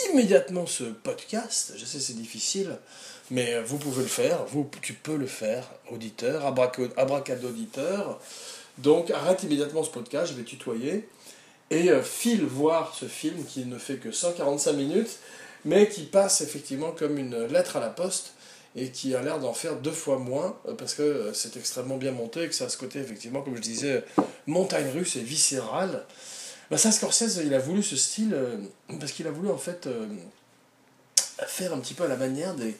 immédiatement 0.10 0.66
ce 0.66 0.84
podcast. 0.84 1.74
Je 1.78 1.86
sais 1.86 2.00
c'est 2.00 2.18
difficile, 2.18 2.78
mais 3.32 3.62
vous 3.62 3.78
pouvez 3.78 4.04
le 4.04 4.10
faire. 4.10 4.46
Vous, 4.46 4.70
tu 4.82 4.94
peux 4.94 5.16
le 5.16 5.28
faire, 5.28 5.70
auditeur, 5.92 6.46
abracadauditeur. 6.98 8.20
Donc 8.78 9.12
arrête 9.12 9.44
immédiatement 9.44 9.84
ce 9.84 9.90
podcast, 9.90 10.32
je 10.34 10.38
vais 10.38 10.44
tutoyer. 10.44 11.08
Et 11.70 11.90
euh, 11.90 12.02
file 12.02 12.46
voir 12.46 12.96
ce 12.98 13.06
film 13.06 13.44
qui 13.46 13.66
ne 13.66 13.78
fait 13.78 13.98
que 13.98 14.12
145 14.12 14.74
minutes, 14.74 15.20
mais 15.66 15.90
qui 15.90 16.04
passe 16.04 16.42
effectivement 16.42 16.92
comme 16.92 17.18
une 17.18 17.46
lettre 17.48 17.78
à 17.78 17.80
la 17.80 17.90
poste 17.90 18.34
et 18.78 18.90
qui 18.92 19.16
a 19.16 19.22
l'air 19.22 19.40
d'en 19.40 19.54
faire 19.54 19.76
deux 19.76 19.92
fois 19.92 20.20
moins 20.20 20.56
parce 20.78 20.94
que 20.94 21.32
c'est 21.34 21.58
extrêmement 21.58 21.98
bien 21.98 22.12
monté 22.12 22.44
et 22.44 22.48
que 22.48 22.56
ça 22.56 22.66
a 22.66 22.70
ce 22.70 22.78
côté, 22.78 23.00
effectivement, 23.00 23.42
comme 23.42 23.56
je 23.56 23.62
disais, 23.62 24.04
montagne 24.46 24.90
russe 24.94 25.16
et 25.16 25.22
viscéral. 25.22 26.06
Bah, 26.72 26.78
ça, 26.78 26.92
Scorsese, 26.92 27.42
il 27.44 27.54
a 27.54 27.60
voulu 27.60 27.84
ce 27.84 27.96
style 27.96 28.38
parce 29.00 29.12
qu'il 29.12 29.28
a 29.28 29.32
voulu 29.32 29.50
en 29.50 29.58
fait 29.58 29.90
faire 31.48 31.74
un 31.74 31.80
petit 31.80 31.94
peu 31.94 32.04
à 32.04 32.08
la 32.08 32.18
manière 32.18 32.56
des, 32.56 32.76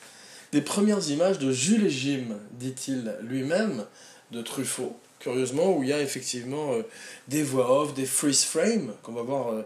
des 0.52 0.62
premières 0.62 1.10
images 1.10 1.40
de 1.40 1.52
Jules 1.52 1.86
et 1.86 1.90
Jim, 1.90 2.38
dit-il 2.54 3.16
lui-même, 3.22 3.86
de 4.32 4.42
Truffaut, 4.42 4.96
curieusement, 5.20 5.76
où 5.76 5.84
il 5.84 5.90
y 5.90 5.94
a 5.94 6.02
effectivement 6.02 6.74
euh, 6.74 6.84
des 7.28 7.44
voix 7.44 7.82
off, 7.82 7.94
des 7.94 8.06
freeze 8.06 8.44
frames, 8.44 8.94
qu'on 9.04 9.14
va 9.14 9.22
voir, 9.22 9.54
euh, 9.54 9.64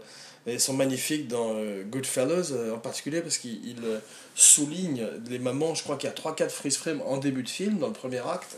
et 0.47 0.59
sont 0.59 0.73
magnifiques 0.73 1.27
dans 1.27 1.53
euh, 1.55 1.83
Goodfellas 1.83 2.53
en 2.73 2.79
particulier, 2.79 3.21
parce 3.21 3.37
qu'il 3.37 3.75
souligne 4.35 5.07
les 5.29 5.39
moments, 5.39 5.75
je 5.75 5.83
crois 5.83 5.97
qu'il 5.97 6.09
y 6.09 6.11
a 6.11 6.15
3-4 6.15 6.49
freeze 6.49 6.77
frames 6.77 7.01
en 7.05 7.17
début 7.17 7.43
de 7.43 7.49
film, 7.49 7.79
dans 7.79 7.87
le 7.87 7.93
premier 7.93 8.19
acte, 8.19 8.57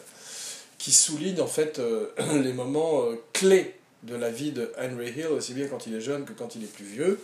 qui 0.78 0.92
soulignent 0.92 1.42
en 1.42 1.48
fait 1.48 1.82
les 2.34 2.54
moments 2.54 3.04
clés 3.34 3.76
de 4.04 4.16
la 4.16 4.30
vie 4.30 4.52
de 4.52 4.72
Henry 4.78 5.12
Hill, 5.12 5.28
aussi 5.28 5.54
bien 5.54 5.68
quand 5.68 5.88
il 5.88 5.96
est 5.96 6.02
jeune 6.02 6.26
que 6.26 6.34
quand 6.34 6.56
il 6.56 6.64
est 6.64 6.74
plus 6.74 6.86
vieux. 6.86 7.20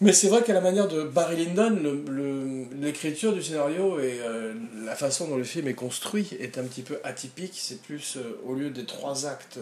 Mais 0.00 0.12
c'est 0.12 0.28
vrai 0.28 0.42
qu'à 0.42 0.52
la 0.52 0.60
manière 0.60 0.88
de 0.88 1.04
Barry 1.04 1.44
Lyndon, 1.44 1.78
l'écriture 2.80 3.32
du 3.32 3.42
scénario 3.42 4.00
et 4.00 4.18
euh, 4.22 4.52
la 4.84 4.96
façon 4.96 5.28
dont 5.28 5.36
le 5.36 5.44
film 5.44 5.68
est 5.68 5.74
construit 5.74 6.28
est 6.40 6.58
un 6.58 6.64
petit 6.64 6.82
peu 6.82 6.98
atypique. 7.04 7.54
C'est 7.56 7.80
plus, 7.80 8.16
euh, 8.16 8.40
au 8.44 8.54
lieu 8.54 8.70
des 8.70 8.84
trois 8.84 9.26
actes 9.26 9.58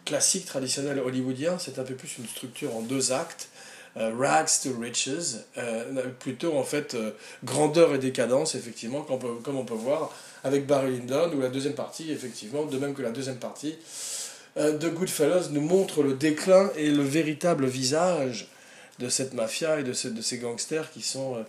euh, 0.00 0.10
classiques, 0.10 0.46
traditionnels 0.46 0.98
hollywoodiens, 0.98 1.58
c'est 1.58 1.78
un 1.78 1.84
peu 1.84 1.94
plus 1.94 2.18
une 2.18 2.26
structure 2.26 2.74
en 2.76 2.82
deux 2.82 3.12
actes. 3.12 3.48
rags 3.96 4.48
to 4.62 4.70
riches, 4.78 5.08
plutôt 6.20 6.56
en 6.56 6.62
fait 6.62 6.96
grandeur 7.44 7.94
et 7.94 7.98
décadence, 7.98 8.54
effectivement, 8.54 9.02
comme 9.02 9.16
on, 9.16 9.18
peut, 9.18 9.34
comme 9.42 9.56
on 9.56 9.64
peut 9.64 9.74
voir 9.74 10.14
avec 10.44 10.66
Barry 10.66 10.98
Lyndon, 10.98 11.32
où 11.34 11.40
la 11.40 11.48
deuxième 11.48 11.74
partie, 11.74 12.12
effectivement, 12.12 12.64
de 12.64 12.78
même 12.78 12.94
que 12.94 13.02
la 13.02 13.10
deuxième 13.10 13.38
partie 13.38 13.76
de 14.56 14.88
Goodfellas, 14.88 15.48
nous 15.50 15.60
montre 15.60 16.02
le 16.02 16.14
déclin 16.14 16.70
et 16.76 16.90
le 16.90 17.02
véritable 17.02 17.66
visage 17.66 18.48
de 19.00 19.08
cette 19.08 19.34
mafia 19.34 19.80
et 19.80 19.82
de, 19.82 19.92
de 20.08 20.22
ces 20.22 20.38
gangsters 20.38 20.90
qui 20.92 21.02
sont 21.02 21.36
euh, 21.36 21.42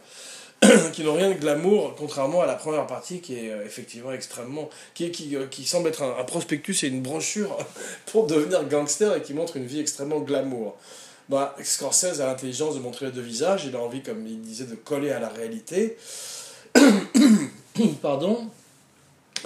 qui 0.94 1.04
n'ont 1.04 1.16
rien 1.16 1.30
de 1.30 1.36
glamour, 1.36 1.96
contrairement 1.98 2.42
à 2.42 2.46
la 2.46 2.54
première 2.54 2.86
partie 2.86 3.20
qui 3.20 3.36
est 3.36 3.52
euh, 3.52 3.66
effectivement 3.66 4.12
extrêmement. 4.12 4.70
qui, 4.94 5.10
qui, 5.12 5.36
euh, 5.36 5.48
qui 5.48 5.66
semble 5.66 5.90
être 5.90 6.04
un, 6.04 6.24
prospectus 6.24 6.84
et 6.84 6.88
une 6.88 7.02
brochure 7.02 7.58
pour 8.06 8.28
devenir 8.28 8.68
gangster 8.68 9.16
et 9.16 9.22
qui 9.22 9.34
montre 9.34 9.58
une 9.58 9.66
vie 9.66 9.80
extrêmement 9.80 10.20
glamour. 10.20 10.78
Bah, 11.30 11.56
Scorsese 11.64 12.20
a 12.22 12.26
l'intelligence 12.28 12.76
de 12.76 12.80
montrer 12.80 13.08
les 13.08 13.12
deux 13.12 13.22
visages, 13.22 13.66
il 13.66 13.76
a 13.76 13.80
envie, 13.80 14.04
comme 14.04 14.26
il 14.28 14.42
disait, 14.42 14.66
de 14.66 14.76
coller 14.76 15.12
à 15.12 15.20
la 15.20 15.30
réalité. 15.30 15.98
Pardon. 18.02 18.48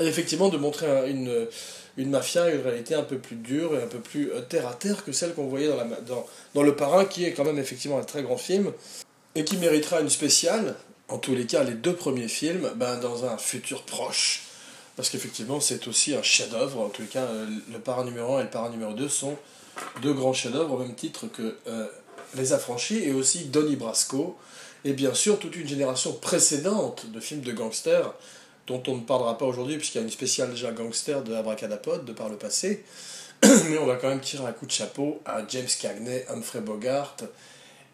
Et 0.02 0.06
effectivement, 0.06 0.50
de 0.50 0.58
montrer 0.58 1.10
une, 1.10 1.48
une 1.96 2.10
mafia, 2.10 2.50
une 2.50 2.62
réalité 2.62 2.96
un 2.96 3.04
peu 3.04 3.18
plus 3.18 3.36
dure 3.36 3.78
et 3.78 3.84
un 3.84 3.88
peu 3.88 4.00
plus 4.00 4.32
euh, 4.32 4.42
terre 4.42 4.68
à 4.68 4.74
terre 4.74 5.06
que 5.06 5.12
celle 5.12 5.34
qu'on 5.34 5.48
voyait 5.48 5.70
dans, 6.08 6.26
dans 6.54 6.64
Le 6.64 6.76
Parrain, 6.76 7.06
qui 7.06 7.24
est 7.24 7.32
quand 7.34 7.46
même 7.46 7.60
effectivement 7.60 8.00
un 8.00 8.04
très 8.04 8.24
grand 8.24 8.38
film, 8.38 8.72
et 9.36 9.46
qui 9.46 9.58
méritera 9.58 10.02
une 10.02 10.10
spéciale, 10.10 10.76
en 11.10 11.18
tous 11.18 11.36
les 11.36 11.46
cas 11.46 11.64
les 11.64 11.74
deux 11.74 11.94
premiers 11.94 12.28
films, 12.28 12.72
ben, 12.76 12.98
dans 12.98 13.26
un 13.26 13.38
futur 13.38 13.84
proche, 13.84 14.44
parce 14.96 15.10
qu'effectivement 15.10 15.60
c'est 15.60 15.88
aussi 15.88 16.16
un 16.16 16.24
chef-d'œuvre, 16.24 16.82
en 16.82 16.90
tous 16.90 17.04
les 17.04 17.08
cas 17.08 17.24
euh, 17.24 17.48
Le 17.72 17.80
Parrain 17.80 18.06
numéro 18.06 18.36
1 18.36 18.40
et 18.40 18.44
Le 18.44 18.50
Parrain 18.50 18.70
numéro 18.70 18.94
2 18.94 19.08
sont 19.10 19.38
deux 20.02 20.14
grands 20.14 20.34
chefs-d'œuvre 20.34 20.74
au 20.74 20.78
même 20.78 20.96
titre 20.96 21.28
que 21.28 21.58
euh, 21.68 21.88
Les 22.36 22.54
Affranchis 22.54 23.04
et 23.04 23.14
aussi 23.14 23.46
Donnie 23.46 23.76
Brasco, 23.76 24.38
et 24.84 24.94
bien 24.94 25.14
sûr 25.14 25.40
toute 25.40 25.56
une 25.56 25.68
génération 25.68 26.14
précédente 26.14 27.12
de 27.12 27.20
films 27.20 27.42
de 27.42 27.52
gangsters 27.52 28.14
dont 28.68 28.82
on 28.88 28.96
ne 28.96 29.02
parlera 29.02 29.38
pas 29.38 29.46
aujourd'hui, 29.46 29.78
puisqu'il 29.78 30.00
y 30.00 30.02
a 30.02 30.04
une 30.04 30.12
spéciale 30.12 30.50
déjà 30.50 30.72
gangster 30.72 31.24
de 31.24 31.34
Abracadapod 31.36 32.04
de 32.04 32.14
par 32.14 32.30
le 32.30 32.36
passé. 32.36 32.84
Mais 33.70 33.78
on 33.78 33.86
va 33.86 33.96
quand 33.96 34.10
même 34.10 34.22
tirer 34.22 34.46
un 34.46 34.52
coup 34.52 34.66
de 34.66 34.72
chapeau 34.72 35.22
à 35.26 35.42
James 35.48 35.68
Cagney, 35.80 36.26
Humphrey 36.30 36.62
Bogart, 36.62 37.16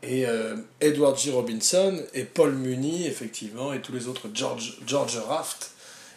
et 0.03 0.25
euh, 0.25 0.55
Edward 0.79 1.17
G. 1.17 1.31
Robinson, 1.31 2.01
et 2.13 2.24
Paul 2.24 2.53
Muni, 2.53 3.05
effectivement, 3.05 3.74
et 3.74 3.81
tous 3.81 3.93
les 3.93 4.08
autres, 4.08 4.29
George, 4.34 4.77
George 4.86 5.17
Raft, 5.17 5.72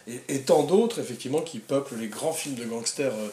et, 0.07 0.41
tant 0.41 0.63
d'autres, 0.63 0.99
effectivement, 0.99 1.41
qui 1.41 1.59
peuplent 1.59 1.95
les 1.95 2.07
grands 2.07 2.33
films 2.33 2.55
de 2.55 2.65
gangsters 2.65 3.13
euh, 3.13 3.29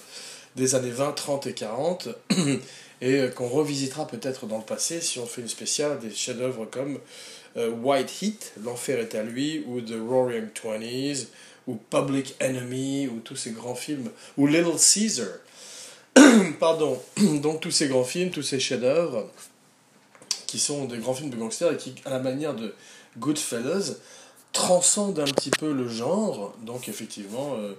des 0.56 0.74
années 0.74 0.90
20, 0.90 1.12
30 1.12 1.46
et 1.46 1.52
40, 1.52 2.08
et 3.00 3.20
euh, 3.20 3.28
qu'on 3.28 3.48
revisitera 3.48 4.06
peut-être 4.06 4.46
dans 4.46 4.58
le 4.58 4.64
passé 4.64 5.00
si 5.00 5.18
on 5.18 5.26
fait 5.26 5.42
une 5.42 5.48
spéciale 5.48 5.98
des 5.98 6.10
chefs-d'œuvre 6.10 6.66
comme 6.66 6.98
White 7.54 8.22
Heat, 8.22 8.52
L'Enfer 8.64 8.98
est 8.98 9.14
à 9.14 9.22
lui, 9.22 9.62
ou 9.66 9.82
The 9.82 9.92
Roaring 10.08 10.48
Twenties, 10.54 11.26
ou 11.66 11.74
Public 11.74 12.34
Enemy, 12.40 13.08
ou 13.08 13.20
tous 13.20 13.36
ces 13.36 13.50
grands 13.50 13.74
films, 13.74 14.08
ou 14.38 14.46
Little 14.46 14.78
Caesar. 14.78 15.28
Pardon, 16.60 16.98
donc 17.42 17.60
tous 17.60 17.70
ces 17.70 17.88
grands 17.88 18.04
films, 18.04 18.30
tous 18.30 18.42
ces 18.42 18.58
chefs-d'œuvre, 18.58 19.30
qui 20.52 20.58
sont 20.58 20.84
des 20.84 20.98
grands 20.98 21.14
films 21.14 21.30
de 21.30 21.36
gangsters 21.36 21.72
et 21.72 21.76
qui, 21.78 21.94
à 22.04 22.10
la 22.10 22.18
manière 22.18 22.52
de 22.52 22.74
Goodfellas, 23.16 23.94
transcendent 24.52 25.18
un 25.20 25.24
petit 25.24 25.48
peu 25.48 25.72
le 25.72 25.88
genre. 25.88 26.54
Donc 26.66 26.90
effectivement, 26.90 27.54
euh, 27.56 27.72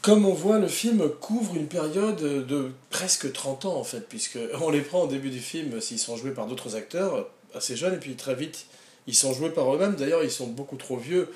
comme 0.00 0.26
on 0.26 0.32
voit, 0.32 0.60
le 0.60 0.68
film 0.68 1.08
couvre 1.08 1.56
une 1.56 1.66
période 1.66 2.20
de 2.20 2.70
presque 2.90 3.32
30 3.32 3.64
ans 3.64 3.74
en 3.74 3.82
fait, 3.82 4.08
puisque 4.08 4.38
on 4.60 4.70
les 4.70 4.80
prend 4.80 5.00
au 5.02 5.06
début 5.08 5.30
du 5.30 5.40
film 5.40 5.80
s'ils 5.80 5.98
sont 5.98 6.16
joués 6.16 6.30
par 6.30 6.46
d'autres 6.46 6.76
acteurs, 6.76 7.28
assez 7.52 7.74
jeunes, 7.74 7.94
et 7.94 7.98
puis 7.98 8.14
très 8.14 8.36
vite, 8.36 8.66
ils 9.08 9.16
sont 9.16 9.34
joués 9.34 9.50
par 9.50 9.74
eux-mêmes. 9.74 9.96
D'ailleurs, 9.96 10.22
ils 10.22 10.30
sont 10.30 10.46
beaucoup 10.46 10.76
trop 10.76 10.98
vieux, 10.98 11.32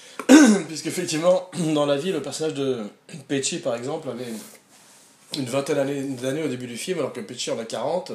puisqu'effectivement, 0.68 1.50
dans 1.74 1.84
la 1.84 1.98
vie, 1.98 2.10
le 2.10 2.22
personnage 2.22 2.54
de 2.54 2.84
Pecci, 3.28 3.58
par 3.58 3.76
exemple, 3.76 4.08
avait 4.08 4.32
une 5.36 5.44
vingtaine 5.44 6.16
d'années 6.16 6.42
au 6.42 6.48
début 6.48 6.66
du 6.66 6.78
film, 6.78 7.00
alors 7.00 7.12
que 7.12 7.20
Pecci 7.20 7.50
en 7.50 7.58
a 7.58 7.66
40. 7.66 8.12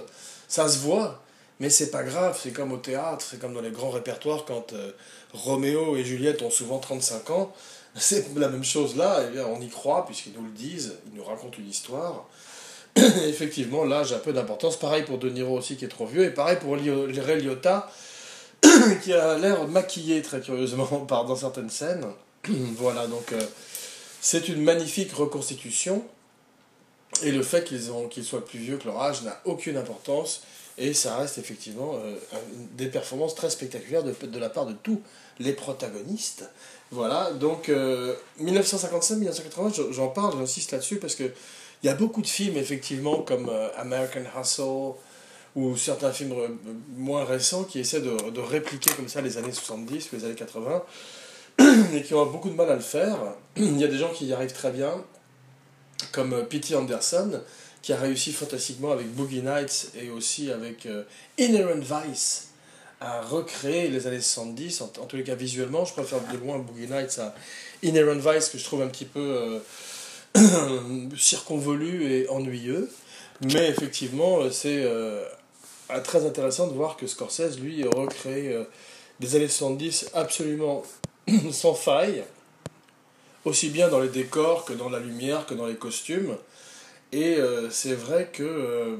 Ça 0.47 0.69
se 0.69 0.79
voit, 0.79 1.21
mais 1.59 1.69
c'est 1.69 1.89
pas 1.89 2.03
grave, 2.03 2.39
c'est 2.41 2.51
comme 2.51 2.71
au 2.71 2.77
théâtre, 2.77 3.25
c'est 3.29 3.39
comme 3.39 3.53
dans 3.53 3.61
les 3.61 3.71
grands 3.71 3.89
répertoires, 3.89 4.45
quand 4.45 4.73
euh, 4.73 4.91
Roméo 5.33 5.95
et 5.95 6.03
Juliette 6.03 6.41
ont 6.41 6.51
souvent 6.51 6.79
35 6.79 7.29
ans. 7.31 7.53
C'est 7.99 8.27
la 8.35 8.49
même 8.49 8.63
chose 8.63 8.95
là, 8.95 9.23
et 9.23 9.31
bien 9.31 9.47
on 9.47 9.59
y 9.59 9.69
croit, 9.69 10.05
puisqu'ils 10.05 10.33
nous 10.33 10.43
le 10.43 10.51
disent, 10.51 10.93
ils 11.07 11.17
nous 11.17 11.23
racontent 11.23 11.57
une 11.57 11.67
histoire. 11.67 12.27
effectivement, 13.27 13.83
l'âge 13.83 14.13
a 14.13 14.19
peu 14.19 14.33
d'importance. 14.33 14.77
Pareil 14.77 15.03
pour 15.03 15.17
De 15.17 15.29
Niro 15.29 15.57
aussi, 15.57 15.77
qui 15.77 15.85
est 15.85 15.89
trop 15.89 16.05
vieux. 16.05 16.23
Et 16.23 16.29
pareil 16.29 16.57
pour 16.59 16.75
Ray 16.75 17.41
Liotta, 17.41 17.89
qui 19.03 19.13
a 19.13 19.37
l'air 19.37 19.67
maquillé 19.67 20.21
très 20.21 20.41
curieusement 20.41 21.05
dans 21.09 21.35
certaines 21.35 21.69
scènes. 21.69 22.05
voilà, 22.77 23.07
donc 23.07 23.31
euh, 23.33 23.41
c'est 24.21 24.47
une 24.47 24.63
magnifique 24.63 25.13
reconstitution. 25.13 26.03
Et 27.23 27.31
le 27.31 27.41
fait 27.41 27.63
qu'ils 27.63 27.89
qu'ils 28.11 28.25
soient 28.25 28.45
plus 28.45 28.59
vieux 28.59 28.77
que 28.77 28.85
leur 28.85 29.01
âge 29.01 29.23
n'a 29.23 29.39
aucune 29.45 29.77
importance. 29.77 30.43
Et 30.77 30.93
ça 30.93 31.17
reste 31.17 31.39
effectivement 31.39 31.95
euh, 31.95 32.15
des 32.73 32.87
performances 32.87 33.35
très 33.35 33.49
spectaculaires 33.49 34.03
de, 34.03 34.13
de 34.25 34.39
la 34.39 34.49
part 34.49 34.65
de 34.65 34.73
tous 34.73 35.01
les 35.39 35.53
protagonistes. 35.53 36.49
Voilà, 36.91 37.31
donc 37.31 37.69
1955-1980, 37.69 39.79
euh, 39.79 39.91
j'en 39.91 40.07
parle, 40.07 40.37
j'insiste 40.37 40.71
là-dessus 40.71 40.97
parce 40.97 41.15
que 41.15 41.31
il 41.83 41.85
y 41.85 41.89
a 41.89 41.93
beaucoup 41.93 42.21
de 42.21 42.27
films, 42.27 42.57
effectivement, 42.57 43.21
comme 43.21 43.49
euh, 43.49 43.69
American 43.77 44.21
Hustle 44.39 44.95
ou 45.55 45.75
certains 45.75 46.11
films 46.11 46.33
moins 46.95 47.25
récents 47.25 47.63
qui 47.63 47.79
essaient 47.79 48.01
de, 48.01 48.29
de, 48.29 48.39
répliquer 48.39 48.91
comme 48.95 49.07
ça 49.07 49.21
les 49.21 49.37
années 49.37 49.51
70 49.51 50.11
ou 50.11 50.15
les 50.15 50.25
années 50.25 50.35
80 50.35 50.83
et 51.93 52.01
qui 52.03 52.13
ont 52.13 52.25
beaucoup 52.25 52.49
de 52.49 52.55
mal 52.55 52.69
à 52.69 52.75
le 52.75 52.81
faire. 52.81 53.17
Il 53.55 53.79
y 53.79 53.83
a 53.83 53.87
des 53.87 53.97
gens 53.97 54.11
qui 54.11 54.27
y 54.27 54.33
arrivent 54.33 54.53
très 54.53 54.71
bien, 54.71 55.03
comme 56.11 56.33
euh, 56.33 56.43
P.T. 56.43 56.75
Anderson, 56.75 57.41
qui 57.87 57.93
a 57.93 57.97
réussi 57.97 58.33
fantastiquement 58.33 58.91
avec 58.91 59.07
Boogie 59.15 59.41
Nights 59.41 59.93
et 59.97 60.09
aussi 60.09 60.51
avec 60.51 60.85
euh, 60.87 61.03
Inherent 61.39 61.79
Vice 61.79 62.49
à 62.99 63.21
recréer 63.21 63.87
les 63.87 64.07
années 64.07 64.19
70, 64.19 64.81
en, 64.81 64.87
tous 64.87 65.15
les 65.15 65.23
cas 65.23 65.35
visuellement. 65.35 65.85
Je 65.85 65.93
préfère 65.93 66.19
de 66.19 66.37
loin 66.37 66.59
Boogie 66.59 66.91
Nights 66.91 67.17
à 67.19 67.33
Inherent 67.81 68.19
Vice, 68.19 68.49
que 68.49 68.57
je 68.57 68.65
trouve 68.65 68.81
un 68.81 68.87
petit 68.87 69.05
peu 69.05 69.61
circonvolu 71.17 72.11
et 72.11 72.27
ennuyeux. 72.27 72.89
Mais 73.53 73.69
effectivement, 73.69 74.41
euh, 74.41 74.51
c'est 74.51 74.83
euh, 74.83 75.23
très 76.03 76.25
intéressant 76.25 76.67
de 76.67 76.73
voir 76.73 76.97
que 76.97 77.07
Scorsese, 77.07 77.57
lui, 77.57 77.85
recrée 77.85 78.53
euh, 78.53 78.63
des 79.21 79.37
années 79.37 79.47
70 79.47 80.09
absolument 80.13 80.83
sans 81.51 81.73
faille, 81.73 82.23
aussi 83.45 83.69
bien 83.69 83.87
dans 83.87 84.01
les 84.01 84.09
décors 84.09 84.65
que 84.65 84.73
dans 84.73 84.89
la 84.89 84.99
lumière, 84.99 85.45
que 85.45 85.53
dans 85.53 85.67
les 85.67 85.75
costumes. 85.75 86.35
Et 87.13 87.37
c'est 87.69 87.93
vrai 87.93 88.29
que 88.31 88.97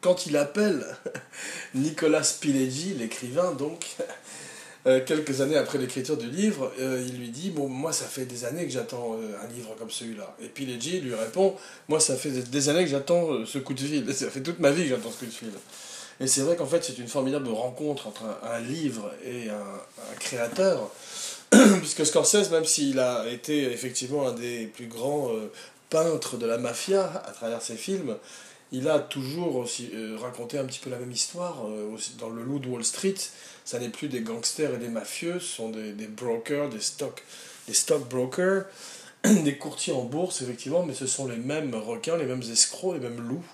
quand 0.00 0.26
il 0.26 0.36
appelle 0.36 0.84
Nicolas 1.74 2.36
Pileggi, 2.40 2.94
l'écrivain, 2.94 3.52
donc, 3.52 3.96
euh, 4.86 5.00
quelques 5.04 5.40
années 5.40 5.56
après 5.56 5.78
l'écriture 5.78 6.16
du 6.16 6.28
livre, 6.28 6.72
euh, 6.80 7.04
il 7.06 7.18
lui 7.18 7.28
dit 7.28 7.50
Bon, 7.50 7.68
moi, 7.68 7.92
ça 7.92 8.06
fait 8.06 8.24
des 8.24 8.44
années 8.44 8.64
que 8.64 8.72
j'attends 8.72 9.14
euh, 9.14 9.44
un 9.44 9.46
livre 9.52 9.74
comme 9.78 9.90
celui-là. 9.90 10.34
Et 10.42 10.46
puis 10.46 10.66
Leggi 10.66 11.00
lui 11.00 11.14
répond 11.14 11.54
Moi, 11.88 12.00
ça 12.00 12.16
fait 12.16 12.30
des 12.30 12.68
années 12.68 12.84
que 12.84 12.90
j'attends 12.90 13.44
ce 13.44 13.58
coup 13.58 13.74
de 13.74 13.80
fil. 13.80 14.14
Ça 14.14 14.30
fait 14.30 14.42
toute 14.42 14.58
ma 14.58 14.70
vie 14.70 14.84
que 14.84 14.90
j'attends 14.90 15.10
ce 15.10 15.18
coup 15.18 15.26
de 15.26 15.30
fil. 15.30 15.52
Et 16.20 16.26
c'est 16.26 16.42
vrai 16.42 16.54
qu'en 16.54 16.66
fait, 16.66 16.84
c'est 16.84 16.98
une 16.98 17.08
formidable 17.08 17.48
rencontre 17.48 18.06
entre 18.06 18.24
un, 18.42 18.60
livre 18.60 19.10
et 19.24 19.48
un, 19.48 20.14
créateur. 20.18 20.90
Puisque 21.78 22.04
Scorsese, 22.04 22.50
même 22.50 22.66
s'il 22.66 22.98
a 22.98 23.26
été 23.26 23.72
effectivement 23.72 24.28
un 24.28 24.32
des 24.32 24.66
plus 24.66 24.86
grands 24.86 25.30
euh, 25.30 25.50
peintres 25.90 26.36
de 26.36 26.46
la 26.46 26.56
mafia 26.56 27.22
à 27.26 27.32
travers 27.32 27.60
ses 27.60 27.76
films, 27.76 28.16
il 28.72 28.88
a 28.88 29.00
toujours 29.00 29.56
aussi 29.56 29.90
euh, 29.94 30.16
raconté 30.16 30.56
un 30.56 30.64
petit 30.64 30.78
peu 30.78 30.90
la 30.90 30.98
même 30.98 31.10
histoire. 31.10 31.66
euh, 31.66 31.96
dans 32.18 32.28
le 32.28 32.42
Loup 32.42 32.60
de 32.60 32.68
Wall 32.68 32.84
Street, 32.84 33.16
ça 33.64 33.78
n'est 33.78 33.88
plus 33.88 34.08
des 34.08 34.20
gangsters 34.20 34.74
et 34.74 34.78
des 34.78 34.88
mafieux, 34.88 35.40
ce 35.40 35.56
sont 35.56 35.70
des, 35.70 36.06
brokers, 36.06 36.68
des 36.68 36.80
stock, 36.80 37.22
des 37.66 37.74
stockbrokers, 37.74 38.66
des 39.24 39.58
courtiers 39.58 39.92
en 39.92 40.04
bourse, 40.04 40.42
effectivement, 40.42 40.84
mais 40.84 40.94
ce 40.94 41.06
sont 41.06 41.26
les 41.26 41.36
mêmes 41.36 41.74
requins, 41.74 42.16
les 42.16 42.26
mêmes 42.26 42.42
escrocs, 42.42 42.94
les 42.94 43.00
mêmes 43.00 43.20
loups. 43.20 43.44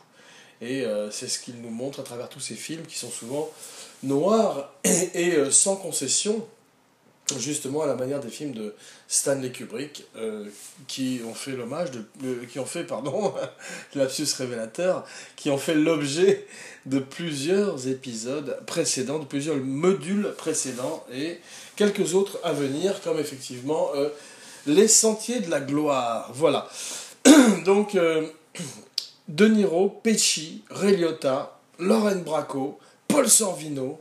Et 0.61 0.83
euh, 0.85 1.11
c'est 1.11 1.29
ce 1.29 1.39
qu'il 1.39 1.61
nous 1.61 1.71
montre 1.71 2.01
à 2.01 2.03
travers 2.03 2.29
tous 2.29 2.41
ces 2.41 2.55
films 2.55 2.87
qui 2.87 2.99
sont 2.99 3.11
souvent 3.11 3.51
noirs 4.03 4.75
et, 4.85 5.51
sans 5.51 5.77
concession, 5.77 6.47
justement 7.39 7.83
à 7.83 7.87
la 7.87 7.97
manière 7.97 8.21
des 8.21 8.29
films 8.29 8.53
de 8.53 8.75
Stanley 9.09 9.51
Kubrick, 9.51 10.05
euh, 10.17 10.45
qui 10.87 11.21
ont 11.27 11.35
fait 11.35 11.53
l'hommage 11.53 11.91
de, 11.91 12.05
euh, 12.25 12.45
qui 12.51 12.59
ont 12.59 12.67
fait, 12.67 12.85
pardon, 12.85 13.35
révélateur, 13.95 15.05
qui 15.35 15.51
ont 15.51 15.59
fait 15.59 15.75
l'objet 15.75 16.47
de 16.87 16.99
plusieurs 16.99 17.89
épisodes 17.89 18.59
précédents, 18.67 19.19
de 19.19 19.25
plusieurs 19.25 19.57
modules 19.57 20.33
précédents 20.39 21.05
et 21.13 21.39
quelques 21.75 22.15
autres 22.15 22.39
à 22.45 22.53
venir, 22.53 23.01
comme 23.03 23.19
effectivement 23.19 23.91
euh, 23.97 24.09
les 24.67 24.89
Sentiers 24.89 25.41
de 25.41 25.51
la 25.51 25.61
Gloire. 25.61 26.31
Voilà. 26.33 26.69
Donc, 27.65 27.99
De 29.29 29.47
Niro, 29.49 29.89
Pesci, 30.03 30.63
Ray 30.71 30.97
Liotta, 30.97 31.59
Lauren 31.81 32.23
Bracco, 32.23 32.79
Paul 33.09 33.29
Sorvino, 33.29 34.01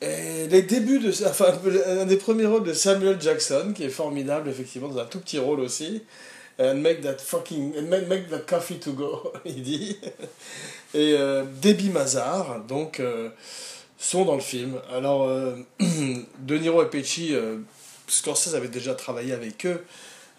et 0.00 0.46
les 0.48 0.62
débuts 0.62 0.98
de 0.98 1.10
enfin 1.26 1.52
un 1.86 2.06
des 2.06 2.16
premiers 2.16 2.46
rôles 2.46 2.64
de 2.64 2.72
Samuel 2.72 3.20
Jackson 3.20 3.72
qui 3.74 3.84
est 3.84 3.90
formidable 3.90 4.48
effectivement 4.48 4.88
dans 4.88 5.00
un 5.00 5.06
tout 5.06 5.20
petit 5.20 5.38
rôle 5.38 5.60
aussi. 5.60 6.02
And 6.58 6.74
make 6.76 7.00
that 7.00 7.18
fucking 7.18 7.74
and 7.78 7.88
make, 7.88 8.28
that 8.28 8.40
coffee 8.40 8.78
to 8.78 8.92
go 8.92 9.32
il 9.44 9.62
dit. 9.62 9.98
Et 10.94 11.14
euh, 11.14 11.44
Debbie 11.62 11.90
Mazar 11.90 12.60
donc 12.66 13.00
euh, 13.00 13.30
sont 13.98 14.24
dans 14.24 14.34
le 14.34 14.40
film. 14.40 14.80
Alors 14.92 15.28
euh, 15.28 15.56
De 16.40 16.58
Niro 16.58 16.82
et 16.82 16.90
Pesci 16.90 17.34
euh, 17.34 17.58
Scorsese 18.08 18.54
avait 18.54 18.68
déjà 18.68 18.94
travaillé 18.94 19.32
avec 19.32 19.66
eux. 19.66 19.84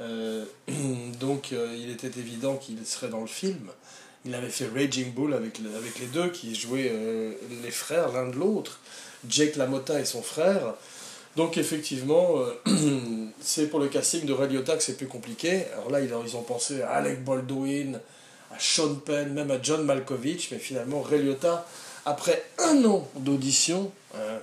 Euh, 0.01 0.45
donc 1.19 1.53
euh, 1.53 1.75
il 1.77 1.91
était 1.91 2.19
évident 2.19 2.57
qu'il 2.57 2.85
serait 2.85 3.09
dans 3.09 3.21
le 3.21 3.27
film. 3.27 3.69
Il 4.25 4.35
avait 4.35 4.49
fait 4.49 4.67
Raging 4.67 5.13
Bull 5.13 5.33
avec, 5.33 5.59
avec 5.59 5.99
les 5.99 6.05
deux 6.07 6.29
qui 6.29 6.53
jouaient 6.53 6.91
euh, 6.93 7.33
les 7.63 7.71
frères 7.71 8.11
l'un 8.11 8.27
de 8.27 8.35
l'autre 8.35 8.79
Jake 9.27 9.55
LaMotta 9.55 9.99
et 9.99 10.05
son 10.05 10.21
frère. 10.21 10.75
Donc 11.35 11.57
effectivement, 11.57 12.39
euh, 12.39 13.27
c'est 13.41 13.67
pour 13.67 13.79
le 13.79 13.87
casting 13.87 14.25
de 14.25 14.33
Ray 14.33 14.49
Liotta 14.49 14.75
que 14.75 14.83
c'est 14.83 14.97
plus 14.97 15.07
compliqué. 15.07 15.65
Alors 15.73 15.89
là, 15.89 16.01
ils 16.01 16.35
ont 16.35 16.43
pensé 16.43 16.81
à 16.81 16.91
Alec 16.91 17.23
Baldwin, 17.23 17.99
à 18.51 18.59
Sean 18.59 18.95
Penn, 18.95 19.33
même 19.33 19.51
à 19.51 19.61
John 19.61 19.85
Malkovich, 19.85 20.49
mais 20.51 20.59
finalement, 20.59 21.01
Ray 21.01 21.23
Liotta, 21.23 21.65
après 22.05 22.43
un 22.57 22.83
an 22.85 23.07
d'audition, 23.15 23.91
euh, 24.15 24.39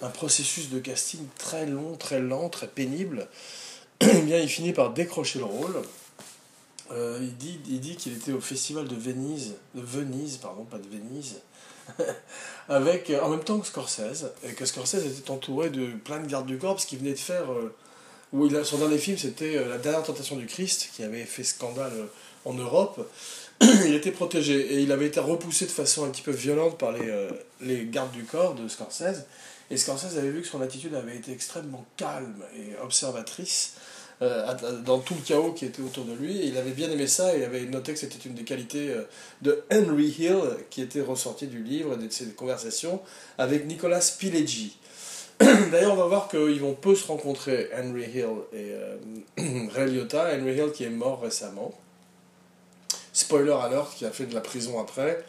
un 0.00 0.08
processus 0.08 0.70
de 0.70 0.78
casting 0.78 1.20
très 1.36 1.66
long, 1.66 1.96
très 1.96 2.20
lent, 2.20 2.48
très 2.48 2.68
pénible, 2.68 3.28
eh 4.00 4.20
bien, 4.22 4.38
il 4.38 4.48
finit 4.48 4.72
par 4.72 4.92
décrocher 4.92 5.40
le 5.40 5.44
rôle. 5.44 5.82
Euh, 6.92 7.18
il 7.20 7.36
dit 7.36 7.60
il 7.68 7.80
dit 7.80 7.96
qu'il 7.96 8.14
était 8.14 8.32
au 8.32 8.40
festival 8.40 8.88
de 8.88 8.96
Venise, 8.96 9.54
de 9.74 9.82
Venise, 9.82 10.38
pardon, 10.38 10.64
pas 10.64 10.78
de 10.78 10.88
Venise, 10.88 11.36
avec, 12.68 13.10
euh, 13.10 13.20
en 13.20 13.28
même 13.28 13.44
temps 13.44 13.58
que 13.58 13.66
Scorsese, 13.66 14.26
et 14.44 14.52
que 14.52 14.64
Scorsese 14.64 15.06
était 15.06 15.30
entouré 15.30 15.70
de 15.70 15.86
plein 16.04 16.20
de 16.20 16.26
gardes 16.26 16.46
du 16.46 16.58
corps, 16.58 16.74
parce 16.74 16.86
qu'il 16.86 16.98
venait 16.98 17.12
de 17.12 17.18
faire, 17.18 17.52
euh, 17.52 18.64
son 18.64 18.78
dernier 18.78 18.98
film 18.98 19.18
c'était 19.18 19.56
euh, 19.56 19.68
La 19.68 19.78
dernière 19.78 20.02
tentation 20.02 20.36
du 20.36 20.46
Christ, 20.46 20.90
qui 20.94 21.02
avait 21.02 21.24
fait 21.24 21.44
scandale 21.44 21.92
en 22.44 22.54
Europe. 22.54 23.08
il 23.60 23.94
était 23.94 24.12
protégé, 24.12 24.74
et 24.74 24.80
il 24.80 24.92
avait 24.92 25.06
été 25.06 25.20
repoussé 25.20 25.66
de 25.66 25.70
façon 25.70 26.04
un 26.04 26.10
petit 26.10 26.22
peu 26.22 26.30
violente 26.30 26.78
par 26.78 26.92
les, 26.92 27.28
les 27.60 27.86
gardes 27.86 28.12
du 28.12 28.24
corps 28.24 28.54
de 28.54 28.68
Scorsese, 28.68 29.24
et 29.70 29.76
Scorsese 29.76 30.18
avait 30.18 30.30
vu 30.30 30.42
que 30.42 30.48
son 30.48 30.60
attitude 30.60 30.94
avait 30.94 31.16
été 31.16 31.32
extrêmement 31.32 31.84
calme 31.96 32.42
et 32.56 32.76
observatrice, 32.82 33.74
dans 34.84 34.98
tout 34.98 35.14
le 35.14 35.22
chaos 35.22 35.52
qui 35.52 35.64
était 35.64 35.80
autour 35.80 36.04
de 36.04 36.12
lui, 36.12 36.46
il 36.46 36.58
avait 36.58 36.72
bien 36.72 36.90
aimé 36.90 37.06
ça, 37.06 37.34
et 37.34 37.38
il 37.38 37.44
avait 37.44 37.62
noté 37.62 37.94
que 37.94 37.98
c'était 37.98 38.28
une 38.28 38.34
des 38.34 38.44
qualités 38.44 38.90
euh, 38.90 39.04
de 39.40 39.64
Henry 39.72 40.08
Hill 40.08 40.42
qui 40.68 40.82
était 40.82 41.00
ressorti 41.00 41.46
du 41.46 41.62
livre 41.62 41.94
et 41.94 42.06
de 42.06 42.12
ses 42.12 42.26
conversations 42.32 43.00
avec 43.38 43.66
Nicolas 43.66 44.00
Pileggi. 44.18 44.76
D'ailleurs, 45.40 45.94
on 45.94 45.96
va 45.96 46.06
voir 46.06 46.28
qu'ils 46.28 46.60
vont 46.60 46.74
peu 46.74 46.94
se 46.94 47.06
rencontrer, 47.06 47.70
Henry 47.74 48.04
Hill 48.04 48.26
et 48.52 48.72
euh, 48.72 48.96
Ray 49.74 49.90
Liotta. 49.90 50.34
Henry 50.34 50.54
Hill 50.54 50.72
qui 50.74 50.84
est 50.84 50.90
mort 50.90 51.22
récemment. 51.22 51.72
Spoiler 53.14 53.52
alert, 53.52 53.94
qui 53.96 54.04
a 54.04 54.10
fait 54.10 54.26
de 54.26 54.34
la 54.34 54.42
prison 54.42 54.78
après. 54.78 55.24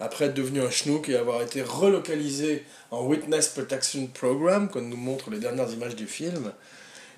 Après 0.00 0.26
être 0.26 0.34
devenu 0.34 0.62
un 0.62 0.70
schnook 0.70 1.10
et 1.10 1.16
avoir 1.16 1.42
été 1.42 1.60
relocalisé 1.60 2.64
en 2.90 3.04
Witness 3.04 3.48
Protection 3.48 4.06
Program, 4.06 4.70
comme 4.70 4.88
nous 4.88 4.96
montrent 4.96 5.30
les 5.30 5.38
dernières 5.38 5.70
images 5.70 5.94
du 5.94 6.06
film. 6.06 6.52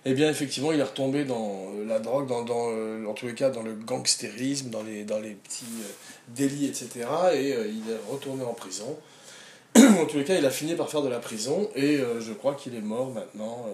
Eh 0.04 0.14
bien, 0.14 0.28
effectivement, 0.28 0.72
il 0.72 0.80
est 0.80 0.84
retombé 0.84 1.24
dans 1.24 1.66
euh, 1.76 1.84
la 1.86 2.00
drogue, 2.00 2.26
dans, 2.26 2.42
dans, 2.42 2.70
euh, 2.72 3.06
en 3.06 3.14
tous 3.14 3.26
les 3.26 3.34
cas 3.34 3.50
dans 3.50 3.62
le 3.62 3.74
gangstérisme, 3.74 4.68
dans 4.70 4.82
les, 4.82 5.04
dans 5.04 5.20
les 5.20 5.34
petits 5.34 5.64
euh, 5.80 5.86
délits, 6.28 6.66
etc. 6.66 7.06
Et 7.34 7.50
il 7.50 7.88
est 7.88 8.10
retourné 8.10 8.42
en 8.42 8.54
prison. 8.54 8.96
en 9.76 10.06
tous 10.06 10.18
les 10.18 10.24
cas, 10.24 10.36
il 10.36 10.44
a 10.44 10.50
fini 10.50 10.74
par 10.74 10.90
faire 10.90 11.02
de 11.02 11.08
la 11.08 11.20
prison 11.20 11.68
et 11.76 11.98
je 12.20 12.32
crois 12.34 12.54
qu'il 12.54 12.74
est 12.74 12.82
mort 12.82 13.10
maintenant 13.10 13.64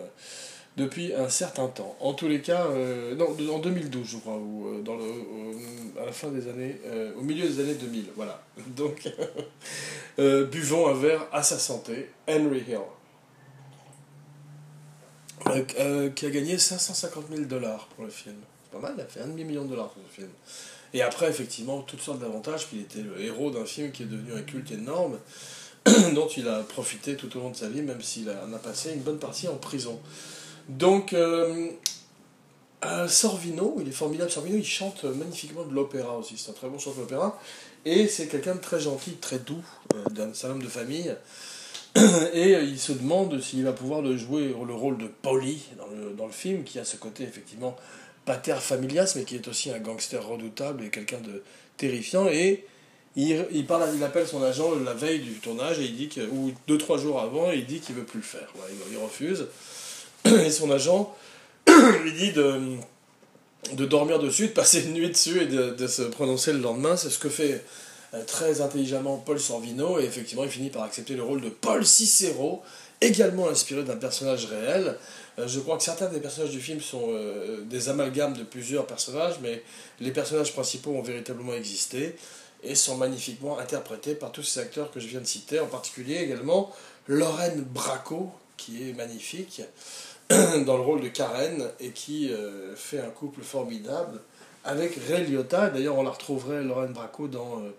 depuis 0.76 1.12
un 1.12 1.28
certain 1.28 1.66
temps. 1.66 1.96
En 1.98 2.14
tous 2.14 2.28
les 2.28 2.40
cas, 2.40 2.68
non, 3.16 3.36
en 3.52 3.58
2012, 3.58 4.06
je 4.06 4.16
crois, 4.18 4.36
ou 4.36 4.68
au- 4.68 6.00
à 6.00 6.06
la 6.06 6.12
fin 6.12 6.28
des 6.28 6.46
années, 6.48 6.76
au 7.18 7.22
milieu 7.22 7.48
des 7.48 7.60
années 7.60 7.74
2000, 7.74 8.04
voilà. 8.14 8.40
Donc, 8.76 9.08
buvons 10.18 10.86
un 10.86 10.94
verre 10.94 11.26
à 11.32 11.42
sa 11.42 11.58
santé, 11.58 12.10
Henry 12.28 12.62
Hill. 12.68 12.78
Euh, 15.50 15.64
euh, 15.78 16.10
qui 16.10 16.26
a 16.26 16.30
gagné 16.30 16.58
550 16.58 17.24
000 17.30 17.42
dollars 17.42 17.88
pour 17.94 18.04
le 18.04 18.10
film. 18.10 18.36
C'est 18.64 18.72
pas 18.72 18.86
mal, 18.86 18.94
il 18.96 19.00
a 19.00 19.06
fait 19.06 19.20
un 19.20 19.26
demi-million 19.26 19.64
de 19.64 19.70
dollars 19.70 19.90
pour 19.90 20.02
le 20.02 20.14
film. 20.14 20.30
Et 20.94 21.02
après, 21.02 21.28
effectivement, 21.28 21.80
toutes 21.82 22.00
sortes 22.00 22.20
d'avantages, 22.20 22.66
puis 22.66 22.78
il 22.78 22.82
était 22.82 23.02
le 23.02 23.20
héros 23.20 23.50
d'un 23.50 23.64
film 23.64 23.92
qui 23.92 24.02
est 24.02 24.06
devenu 24.06 24.32
un 24.32 24.42
culte 24.42 24.70
énorme, 24.70 25.18
dont 26.14 26.28
il 26.28 26.48
a 26.48 26.60
profité 26.62 27.16
tout 27.16 27.34
au 27.36 27.40
long 27.40 27.50
de 27.50 27.56
sa 27.56 27.68
vie, 27.68 27.82
même 27.82 28.02
s'il 28.02 28.30
en 28.30 28.52
a 28.52 28.58
passé 28.58 28.92
une 28.92 29.00
bonne 29.00 29.18
partie 29.18 29.48
en 29.48 29.56
prison. 29.56 30.00
Donc, 30.68 31.12
euh, 31.12 31.70
Sorvino, 33.06 33.76
il 33.80 33.88
est 33.88 33.92
formidable, 33.92 34.30
Sorvino, 34.30 34.56
il 34.56 34.64
chante 34.64 35.04
magnifiquement 35.04 35.64
de 35.64 35.74
l'opéra 35.74 36.16
aussi, 36.16 36.36
c'est 36.36 36.50
un 36.50 36.54
très 36.54 36.68
bon 36.68 36.78
chanteur 36.78 37.04
d'opéra, 37.04 37.38
et 37.84 38.06
c'est 38.06 38.28
quelqu'un 38.28 38.54
de 38.54 38.60
très 38.60 38.80
gentil, 38.80 39.12
très 39.14 39.38
doux, 39.38 39.62
d'un 40.10 40.32
homme 40.44 40.62
de 40.62 40.68
famille, 40.68 41.14
et 42.34 42.54
euh, 42.54 42.62
il 42.62 42.78
se 42.78 42.92
demande 42.92 43.40
s'il 43.40 43.64
va 43.64 43.72
pouvoir 43.72 44.02
le 44.02 44.16
jouer 44.16 44.54
le 44.66 44.74
rôle 44.74 44.98
de 44.98 45.06
Polly 45.06 45.60
dans 45.76 45.86
le, 45.86 46.14
dans 46.14 46.26
le 46.26 46.32
film, 46.32 46.64
qui 46.64 46.78
a 46.78 46.84
ce 46.84 46.96
côté 46.96 47.24
effectivement 47.24 47.76
pater 48.24 48.54
familias, 48.60 49.14
mais 49.16 49.24
qui 49.24 49.36
est 49.36 49.48
aussi 49.48 49.70
un 49.70 49.78
gangster 49.78 50.24
redoutable 50.24 50.84
et 50.84 50.90
quelqu'un 50.90 51.20
de 51.20 51.42
terrifiant. 51.76 52.28
Et 52.28 52.64
il, 53.16 53.46
il, 53.52 53.66
parle, 53.66 53.88
il 53.96 54.02
appelle 54.04 54.26
son 54.26 54.42
agent 54.42 54.74
la 54.84 54.94
veille 54.94 55.20
du 55.20 55.32
tournage, 55.34 55.78
et 55.78 55.84
il 55.84 55.96
dit 55.96 56.08
que, 56.08 56.20
ou 56.20 56.52
deux, 56.66 56.78
trois 56.78 56.98
jours 56.98 57.20
avant, 57.20 57.50
et 57.50 57.56
il 57.56 57.66
dit 57.66 57.80
qu'il 57.80 57.94
veut 57.94 58.04
plus 58.04 58.18
le 58.18 58.24
faire. 58.24 58.52
Il, 58.70 58.92
il 58.92 58.98
refuse. 58.98 59.46
Et 60.24 60.50
son 60.50 60.70
agent 60.70 61.14
lui 62.02 62.12
dit 62.12 62.32
de, 62.32 62.76
de 63.72 63.86
dormir 63.86 64.18
dessus, 64.18 64.48
de 64.48 64.52
passer 64.52 64.84
une 64.84 64.94
nuit 64.94 65.08
dessus 65.08 65.40
et 65.40 65.46
de, 65.46 65.70
de 65.70 65.86
se 65.86 66.02
prononcer 66.02 66.52
le 66.52 66.58
lendemain. 66.58 66.96
C'est 66.96 67.10
ce 67.10 67.18
que 67.18 67.28
fait 67.28 67.64
très 68.26 68.60
intelligemment 68.60 69.16
Paul 69.18 69.38
Sorvino, 69.38 70.00
et 70.00 70.04
effectivement, 70.04 70.44
il 70.44 70.50
finit 70.50 70.70
par 70.70 70.82
accepter 70.82 71.14
le 71.14 71.22
rôle 71.22 71.40
de 71.40 71.50
Paul 71.50 71.84
Cicero, 71.84 72.62
également 73.00 73.48
inspiré 73.48 73.84
d'un 73.84 73.96
personnage 73.96 74.46
réel. 74.46 74.96
Euh, 75.38 75.46
je 75.46 75.60
crois 75.60 75.76
que 75.76 75.82
certains 75.82 76.08
des 76.08 76.20
personnages 76.20 76.50
du 76.50 76.60
film 76.60 76.80
sont 76.80 77.06
euh, 77.08 77.62
des 77.64 77.88
amalgames 77.88 78.34
de 78.34 78.42
plusieurs 78.42 78.86
personnages, 78.86 79.36
mais 79.42 79.62
les 80.00 80.10
personnages 80.10 80.52
principaux 80.52 80.90
ont 80.92 81.02
véritablement 81.02 81.54
existé 81.54 82.16
et 82.62 82.74
sont 82.74 82.96
magnifiquement 82.96 83.58
interprétés 83.58 84.14
par 84.14 84.32
tous 84.32 84.42
ces 84.42 84.60
acteurs 84.60 84.90
que 84.90 85.00
je 85.00 85.06
viens 85.06 85.20
de 85.20 85.26
citer, 85.26 85.60
en 85.60 85.66
particulier 85.66 86.16
également 86.16 86.72
Lorraine 87.06 87.62
Bracco, 87.62 88.30
qui 88.56 88.88
est 88.88 88.92
magnifique 88.92 89.62
dans 90.30 90.76
le 90.76 90.82
rôle 90.82 91.00
de 91.00 91.08
Karen 91.08 91.68
et 91.78 91.90
qui 91.90 92.32
euh, 92.32 92.74
fait 92.74 93.00
un 93.00 93.10
couple 93.10 93.42
formidable 93.42 94.20
avec 94.64 94.98
Ray 95.08 95.26
Liotta. 95.26 95.70
D'ailleurs, 95.70 95.96
on 95.96 96.02
la 96.02 96.10
retrouverait, 96.10 96.62
Lorraine 96.64 96.92
Bracco, 96.92 97.28
dans 97.28 97.60
euh, 97.60 97.70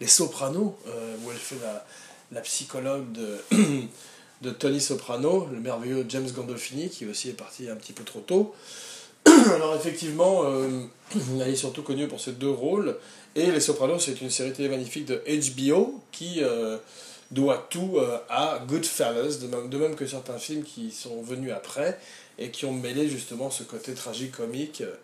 Les 0.00 0.06
Sopranos, 0.06 0.76
euh, 0.86 1.16
où 1.24 1.30
elle 1.30 1.36
fait 1.36 1.56
la, 2.32 2.40
psychologue 2.40 3.12
de, 3.12 3.38
de 4.42 4.50
Tony 4.50 4.80
Soprano, 4.80 5.48
le 5.52 5.60
merveilleux 5.60 6.04
James 6.08 6.30
Gandolfini, 6.30 6.88
qui 6.88 7.06
aussi 7.06 7.28
est 7.28 7.34
parti 7.34 7.68
un 7.68 7.76
petit 7.76 7.92
peu 7.92 8.04
trop 8.04 8.20
tôt. 8.20 8.54
Alors 9.26 9.74
effectivement, 9.76 10.44
euh, 10.44 10.84
elle 11.40 11.48
est 11.48 11.56
surtout 11.56 11.82
connue 11.82 12.08
pour 12.08 12.20
ces 12.20 12.32
deux 12.32 12.50
rôles. 12.50 12.96
Et 13.36 13.46
Les 13.50 13.60
Sopranos, 13.60 14.00
c'est 14.00 14.20
une 14.20 14.30
série 14.30 14.52
télé 14.52 14.68
magnifique 14.68 15.06
de 15.06 15.22
HBO 15.26 16.00
qui, 16.10 16.42
euh, 16.42 16.78
doit 17.30 17.66
tout 17.70 17.96
euh, 17.96 18.18
à 18.28 18.60
Goodfellas, 18.66 19.38
de 19.40 19.78
même, 19.78 19.94
que 19.94 20.06
certains 20.06 20.38
films 20.38 20.64
qui 20.64 20.90
sont 20.90 21.22
venus 21.22 21.52
après 21.52 21.98
et 22.38 22.50
qui 22.50 22.64
ont 22.64 22.72
mêlé 22.72 23.08
justement 23.08 23.50
ce 23.50 23.62
côté 23.62 23.94
tragique-comique 23.94 24.80
euh, 24.80 24.94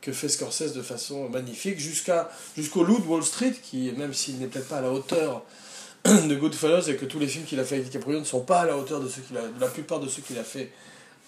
que 0.00 0.12
fait 0.12 0.28
Scorsese 0.28 0.72
de 0.72 0.82
façon 0.82 1.28
magnifique, 1.28 1.78
jusqu'à 1.78 2.30
jusqu'au 2.56 2.84
Loup 2.84 3.00
de 3.00 3.06
Wall 3.06 3.22
Street, 3.22 3.54
qui, 3.62 3.92
même 3.96 4.14
s'il 4.14 4.38
n'est 4.38 4.46
peut-être 4.46 4.68
pas 4.68 4.78
à 4.78 4.82
la 4.82 4.90
hauteur 4.90 5.42
de 6.04 6.34
Goodfellas 6.34 6.88
et 6.88 6.96
que 6.96 7.04
tous 7.04 7.18
les 7.18 7.26
films 7.26 7.44
qu'il 7.44 7.60
a 7.60 7.64
fait 7.64 7.76
avec 7.76 7.86
DiCaprio 7.86 8.18
ne 8.18 8.24
sont 8.24 8.40
pas 8.40 8.60
à 8.60 8.66
la 8.66 8.76
hauteur 8.76 9.00
de, 9.00 9.08
ceux 9.08 9.20
qu'il 9.20 9.36
a, 9.36 9.42
de 9.42 9.60
la 9.60 9.66
plupart 9.66 10.00
de 10.00 10.08
ceux 10.08 10.22
qu'il 10.22 10.38
a 10.38 10.44
fait 10.44 10.70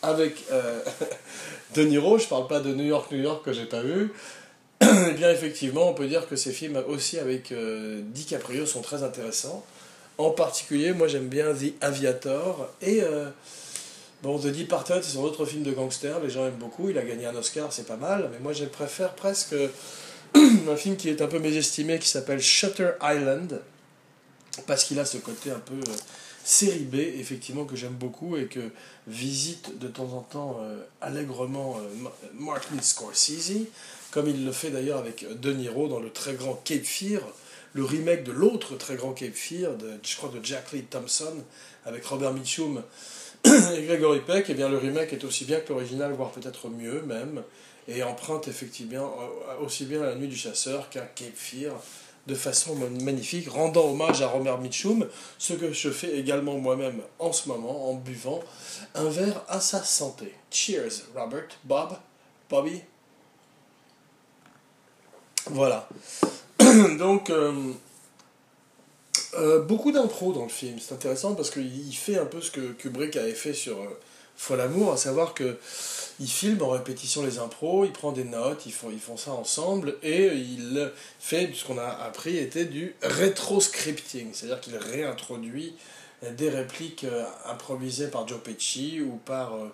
avec 0.02 0.44
euh, 0.50 0.80
De 1.74 1.82
Niro, 1.82 2.18
je 2.18 2.26
parle 2.26 2.48
pas 2.48 2.60
de 2.60 2.74
New 2.74 2.84
York, 2.84 3.10
New 3.12 3.22
York 3.22 3.44
que 3.44 3.52
j'ai 3.52 3.66
pas 3.66 3.82
vu, 3.82 4.12
eh 4.80 5.12
bien 5.12 5.30
effectivement 5.30 5.88
on 5.88 5.94
peut 5.94 6.06
dire 6.06 6.26
que 6.28 6.36
ces 6.36 6.52
films 6.52 6.82
aussi 6.88 7.18
avec 7.18 7.52
euh, 7.52 8.00
DiCaprio 8.02 8.66
sont 8.66 8.80
très 8.80 9.02
intéressants. 9.02 9.64
En 10.18 10.30
particulier, 10.30 10.92
moi 10.92 11.08
j'aime 11.08 11.28
bien 11.28 11.52
The 11.54 11.72
Aviator 11.80 12.68
et 12.80 13.02
euh, 13.02 13.28
bon 14.22 14.38
The 14.38 14.46
Departed, 14.46 15.02
c'est 15.02 15.12
son 15.12 15.22
autre 15.22 15.44
film 15.44 15.62
de 15.62 15.72
gangster, 15.72 16.20
les 16.20 16.30
gens 16.30 16.46
aiment 16.46 16.54
beaucoup, 16.54 16.88
il 16.88 16.98
a 16.98 17.02
gagné 17.02 17.26
un 17.26 17.34
Oscar, 17.34 17.72
c'est 17.72 17.86
pas 17.86 17.96
mal, 17.96 18.30
mais 18.32 18.38
moi 18.38 18.52
je 18.52 18.64
préfère 18.64 19.14
presque 19.14 19.54
un 20.34 20.76
film 20.76 20.96
qui 20.96 21.08
est 21.08 21.20
un 21.20 21.26
peu 21.26 21.38
mésestimé 21.38 21.98
qui 21.98 22.08
s'appelle 22.08 22.40
Shutter 22.40 22.90
Island 23.02 23.60
parce 24.66 24.84
qu'il 24.84 24.98
a 24.98 25.04
ce 25.04 25.18
côté 25.18 25.50
un 25.50 25.58
peu 25.58 25.74
euh, 25.74 25.94
série 26.44 26.84
B, 26.84 26.96
effectivement, 26.96 27.64
que 27.64 27.76
j'aime 27.76 27.94
beaucoup 27.94 28.36
et 28.36 28.46
que 28.46 28.60
visite 29.06 29.78
de 29.78 29.88
temps 29.88 30.12
en 30.12 30.20
temps 30.20 30.58
euh, 30.60 30.78
allègrement 31.00 31.78
euh, 31.78 32.08
Martin 32.34 32.80
Scorsese, 32.80 33.66
comme 34.10 34.28
il 34.28 34.44
le 34.44 34.52
fait 34.52 34.70
d'ailleurs 34.70 34.98
avec 34.98 35.26
De 35.40 35.52
Niro 35.52 35.88
dans 35.88 36.00
le 36.00 36.10
très 36.10 36.34
grand 36.34 36.54
Cape 36.64 36.84
Fear, 36.84 37.22
le 37.74 37.84
remake 37.84 38.24
de 38.24 38.32
l'autre 38.32 38.76
très 38.76 38.96
grand 38.96 39.12
Cape 39.12 39.34
Fear, 39.34 39.76
de, 39.76 39.92
je 40.02 40.16
crois 40.16 40.28
de 40.28 40.44
Jack 40.44 40.72
Lee 40.72 40.82
Thompson, 40.82 41.34
avec 41.86 42.04
Robert 42.04 42.34
Mitchum 42.34 42.82
et 43.44 43.82
Gregory 43.86 44.20
Peck, 44.20 44.46
eh 44.48 44.54
bien 44.54 44.68
le 44.68 44.78
remake 44.78 45.12
est 45.12 45.24
aussi 45.24 45.44
bien 45.44 45.60
que 45.60 45.72
l'original, 45.72 46.12
voire 46.12 46.30
peut-être 46.30 46.68
mieux 46.68 47.02
même, 47.02 47.42
et 47.88 48.02
emprunte 48.02 48.48
effectivement 48.48 49.14
aussi 49.60 49.84
bien 49.84 50.02
La 50.02 50.14
Nuit 50.14 50.28
du 50.28 50.36
Chasseur 50.36 50.88
qu'un 50.88 51.06
Cape 51.14 51.34
Fear, 51.34 51.74
de 52.26 52.34
façon 52.34 52.76
magnifique, 53.02 53.48
rendant 53.48 53.90
hommage 53.90 54.22
à 54.22 54.28
Robert 54.28 54.58
Mitchum, 54.58 55.08
ce 55.38 55.54
que 55.54 55.72
je 55.72 55.90
fais 55.90 56.16
également 56.18 56.56
moi-même 56.56 57.00
en 57.18 57.32
ce 57.32 57.48
moment 57.48 57.90
en 57.90 57.94
buvant 57.94 58.40
un 58.94 59.08
verre 59.08 59.42
à 59.48 59.60
sa 59.60 59.82
santé. 59.82 60.32
Cheers, 60.50 61.02
Robert, 61.16 61.48
Bob, 61.64 61.96
Bobby. 62.48 62.80
Voilà. 65.46 65.88
Donc, 66.98 67.30
euh, 67.30 67.72
euh, 69.34 69.60
beaucoup 69.60 69.92
d'impro 69.92 70.32
dans 70.32 70.44
le 70.44 70.48
film. 70.48 70.78
C'est 70.80 70.94
intéressant 70.94 71.34
parce 71.34 71.50
qu'il 71.50 71.94
fait 71.94 72.18
un 72.18 72.26
peu 72.26 72.40
ce 72.40 72.50
que 72.50 72.72
Kubrick 72.72 73.16
avait 73.16 73.34
fait 73.34 73.54
sur 73.54 73.78
euh, 73.80 74.58
Amour, 74.62 74.92
à 74.92 74.96
savoir 74.96 75.34
que 75.34 75.56
il 76.20 76.28
filme 76.28 76.62
en 76.62 76.70
répétition 76.70 77.24
les 77.24 77.38
impros, 77.38 77.84
il 77.84 77.92
prend 77.92 78.12
des 78.12 78.24
notes, 78.24 78.66
ils 78.66 78.72
font, 78.72 78.90
ils 78.90 79.00
font 79.00 79.16
ça 79.16 79.32
ensemble 79.32 79.96
et 80.02 80.26
il 80.26 80.90
fait 81.18 81.50
ce 81.54 81.64
qu'on 81.64 81.78
a 81.78 81.86
appris 81.86 82.36
était 82.36 82.66
du 82.66 82.94
rétroscripting, 83.02 84.30
c'est-à-dire 84.32 84.60
qu'il 84.60 84.76
réintroduit 84.76 85.74
des 86.30 86.48
répliques 86.48 87.04
euh, 87.04 87.24
improvisées 87.46 88.08
par 88.08 88.26
Joe 88.26 88.38
Pesci 88.40 89.00
ou 89.00 89.16
par 89.24 89.54
euh, 89.54 89.68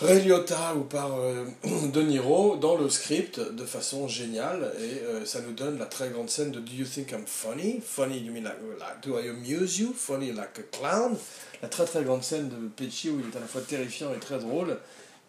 Ray 0.00 0.22
Liotta 0.22 0.74
ou 0.74 0.84
par 0.84 1.18
euh, 1.18 1.44
De 1.92 2.02
Niro 2.02 2.56
dans 2.56 2.76
le 2.76 2.88
script 2.88 3.38
de 3.38 3.64
façon 3.64 4.08
géniale 4.08 4.72
et 4.80 5.26
ça 5.26 5.40
nous 5.42 5.52
donne 5.52 5.78
la 5.78 5.86
très 5.86 6.08
grande 6.08 6.30
scène 6.30 6.50
de 6.50 6.60
Do 6.60 6.72
you 6.72 6.86
think 6.86 7.12
I'm 7.12 7.26
funny? 7.26 7.80
Funny, 7.84 8.20
like, 8.40 9.02
do 9.02 9.18
I 9.18 9.28
amuse 9.28 9.78
you? 9.78 9.92
Funny 9.92 10.32
like 10.32 10.58
a 10.58 10.76
clown? 10.76 11.16
La 11.62 11.68
très 11.68 11.84
très 11.84 12.02
grande 12.02 12.22
scène 12.22 12.48
de 12.48 12.68
Pesci 12.68 13.10
où 13.10 13.20
il 13.20 13.26
est 13.26 13.36
à 13.36 13.40
la 13.40 13.46
fois 13.46 13.60
terrifiant 13.60 14.12
et 14.14 14.18
très 14.18 14.38
drôle 14.38 14.78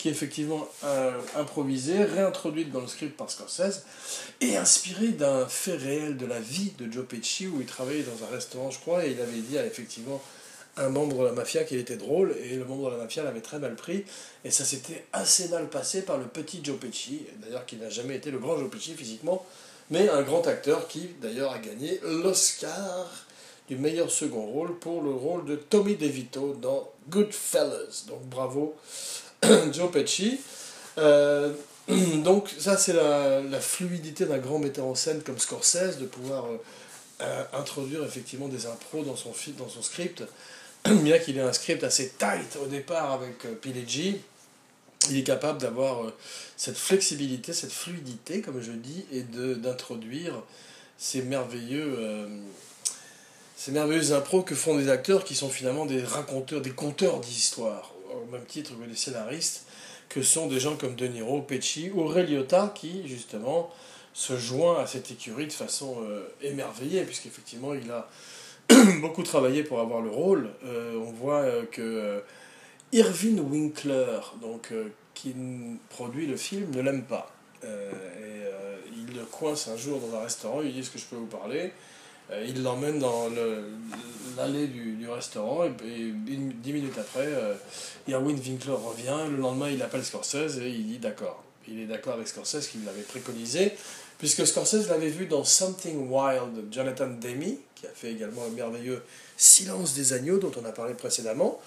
qui 0.01 0.07
est 0.07 0.11
effectivement 0.11 0.67
euh, 0.83 1.11
improvisée, 1.35 2.03
réintroduite 2.03 2.71
dans 2.71 2.81
le 2.81 2.87
script 2.87 3.15
par 3.15 3.29
Scorsese, 3.29 3.83
et 4.39 4.57
inspirée 4.57 5.09
d'un 5.09 5.45
fait 5.45 5.75
réel 5.75 6.17
de 6.17 6.25
la 6.25 6.39
vie 6.39 6.73
de 6.79 6.91
Joe 6.91 7.05
Pesci, 7.05 7.45
où 7.45 7.61
il 7.61 7.67
travaillait 7.67 8.01
dans 8.01 8.25
un 8.25 8.29
restaurant, 8.31 8.71
je 8.71 8.79
crois, 8.79 9.05
et 9.05 9.11
il 9.11 9.21
avait 9.21 9.37
dit 9.37 9.57
effectivement 9.57 10.19
un 10.77 10.89
membre 10.89 11.19
de 11.19 11.25
la 11.25 11.31
mafia 11.33 11.63
qu'il 11.63 11.77
était 11.77 11.97
drôle, 11.97 12.35
et 12.43 12.55
le 12.55 12.65
membre 12.65 12.91
de 12.91 12.95
la 12.95 13.03
mafia 13.03 13.23
l'avait 13.23 13.41
très 13.41 13.59
mal 13.59 13.75
pris, 13.75 14.05
et 14.45 14.51
ça 14.51 14.65
s'était 14.65 15.05
assez 15.13 15.49
mal 15.49 15.69
passé 15.69 16.03
par 16.03 16.17
le 16.17 16.25
petit 16.25 16.61
Joe 16.63 16.77
Pesci, 16.77 17.25
d'ailleurs 17.37 17.65
qui 17.65 17.75
n'a 17.75 17.89
jamais 17.89 18.15
été 18.15 18.31
le 18.31 18.39
grand 18.39 18.57
Joe 18.57 18.69
Pesci 18.69 18.93
physiquement, 18.93 19.45
mais 19.89 20.07
un 20.09 20.21
grand 20.21 20.47
acteur 20.47 20.87
qui 20.87 21.09
d'ailleurs 21.21 21.51
a 21.51 21.59
gagné 21.59 21.99
l'Oscar 22.03 23.25
du 23.67 23.77
meilleur 23.77 24.09
second 24.09 24.45
rôle 24.45 24.79
pour 24.79 25.01
le 25.01 25.11
rôle 25.11 25.45
de 25.45 25.55
Tommy 25.55 25.95
DeVito 25.95 26.53
dans 26.61 26.89
Goodfellas. 27.09 28.05
Donc 28.07 28.21
bravo 28.23 28.75
Joe 29.71 29.91
Pesci. 29.91 30.39
Euh, 30.97 31.53
donc 32.23 32.53
ça 32.57 32.77
c'est 32.77 32.93
la, 32.93 33.59
fluidité 33.59 34.25
d'un 34.25 34.37
grand 34.37 34.59
metteur 34.59 34.85
en 34.85 34.95
scène 34.95 35.21
comme 35.21 35.39
Scorsese, 35.39 35.97
de 35.99 36.05
pouvoir 36.05 36.45
euh, 37.21 37.43
introduire 37.53 38.03
effectivement 38.03 38.47
des 38.47 38.65
impros 38.65 39.03
dans 39.03 39.15
son, 39.15 39.33
dans 39.57 39.69
son 39.69 39.81
script. 39.81 40.23
Bien 40.85 41.19
qu'il 41.19 41.37
ait 41.37 41.41
un 41.41 41.53
script 41.53 41.83
assez 41.83 42.09
tight 42.17 42.57
au 42.61 42.67
départ 42.67 43.11
avec 43.11 43.61
Pileggi, 43.61 44.17
il 45.09 45.17
est 45.17 45.23
capable 45.23 45.59
d'avoir 45.59 46.11
cette 46.57 46.77
flexibilité, 46.77 47.53
cette 47.53 47.71
fluidité, 47.71 48.41
comme 48.41 48.61
je 48.61 48.71
dis, 48.71 49.05
et 49.11 49.21
d'introduire 49.23 50.33
ces 50.97 51.21
merveilleux 51.21 52.27
ces 53.61 53.71
merveilleux 53.71 54.13
impros 54.13 54.41
que 54.41 54.55
font 54.55 54.75
des 54.75 54.89
acteurs 54.89 55.23
qui 55.23 55.35
sont 55.35 55.49
finalement 55.49 55.85
des 55.85 56.03
raconteurs, 56.03 56.61
des 56.61 56.71
conteurs 56.71 57.19
d'histoires 57.19 57.93
au 58.11 58.31
même 58.31 58.43
titre 58.45 58.71
que 58.71 58.89
les 58.89 58.95
scénaristes, 58.95 59.65
que 60.09 60.23
sont 60.23 60.47
des 60.47 60.59
gens 60.59 60.75
comme 60.77 60.95
De 60.95 61.05
Niro, 61.05 61.43
Pesci 61.43 61.91
ou 61.93 62.07
Ray 62.07 62.43
qui 62.73 63.07
justement 63.07 63.69
se 64.15 64.35
joint 64.35 64.81
à 64.81 64.87
cette 64.87 65.11
écurie 65.11 65.45
de 65.45 65.53
façon 65.53 65.97
euh, 66.01 66.27
émerveillée, 66.41 67.03
puisqu'effectivement 67.03 67.75
il 67.75 67.91
a 67.91 68.09
beaucoup 69.01 69.23
travaillé 69.23 69.63
pour 69.63 69.79
avoir 69.79 70.01
le 70.01 70.09
rôle. 70.09 70.49
Euh, 70.65 70.95
on 70.95 71.11
voit 71.11 71.41
euh, 71.41 71.63
que 71.71 72.23
Irving 72.91 73.39
Winkler, 73.39 74.19
donc, 74.41 74.73
qui 75.13 75.33
produit 75.89 76.27
le 76.27 76.37
film, 76.37 76.71
ne 76.75 76.81
l'aime 76.81 77.03
pas. 77.03 77.31
et 77.63 77.67
il 78.97 79.15
le 79.15 79.23
coince 79.25 79.67
un 79.67 79.77
jour 79.77 79.99
dans 79.99 80.17
un 80.17 80.23
restaurant, 80.23 80.61
il 80.61 80.73
dit 80.73 80.79
Est-ce 80.79 80.91
que 80.91 80.99
je 80.99 81.05
peux 81.05 81.15
vous 81.15 81.27
parler? 81.27 81.71
Euh, 82.31 82.45
il 82.47 82.63
l'emmène 82.63 82.99
dans 82.99 83.27
l'allée 84.37 84.67
du, 84.67 85.09
restaurant 85.09 85.65
et, 85.65 85.71
dix 85.79 86.73
minutes 86.73 86.97
après, 86.97 87.27
euh, 87.27 87.53
Irwin 88.07 88.37
Winkler 88.37 88.73
revient. 88.73 89.29
Le 89.29 89.37
lendemain, 89.37 89.69
il 89.69 89.81
appelle 89.81 90.03
Scorsese 90.03 90.59
et 90.59 90.69
il 90.69 90.87
dit 90.87 90.99
d'accord. 90.99 91.43
Il 91.67 91.79
est 91.79 91.85
d'accord 91.85 92.13
avec 92.13 92.27
Scorsese 92.27 92.67
qu'il 92.67 92.85
l'avait 92.85 93.01
préconisé, 93.01 93.73
puisque 94.21 94.45
Scorsese 94.45 94.87
l'avait 94.87 95.09
vu 95.09 95.25
dans 95.25 95.43
Something 95.43 96.07
Wild 96.07 96.69
de 96.69 96.71
Jonathan 96.71 97.07
Demme, 97.07 97.55
qui 97.73 97.87
a 97.87 97.89
fait 97.91 98.11
également 98.11 98.43
un 98.45 98.51
merveilleux 98.51 99.01
Silence 99.35 99.95
des 99.95 100.13
agneaux 100.13 100.37
dont 100.37 100.51
on 100.61 100.63
a 100.63 100.71
parlé 100.71 100.93
précédemment, 100.93 101.59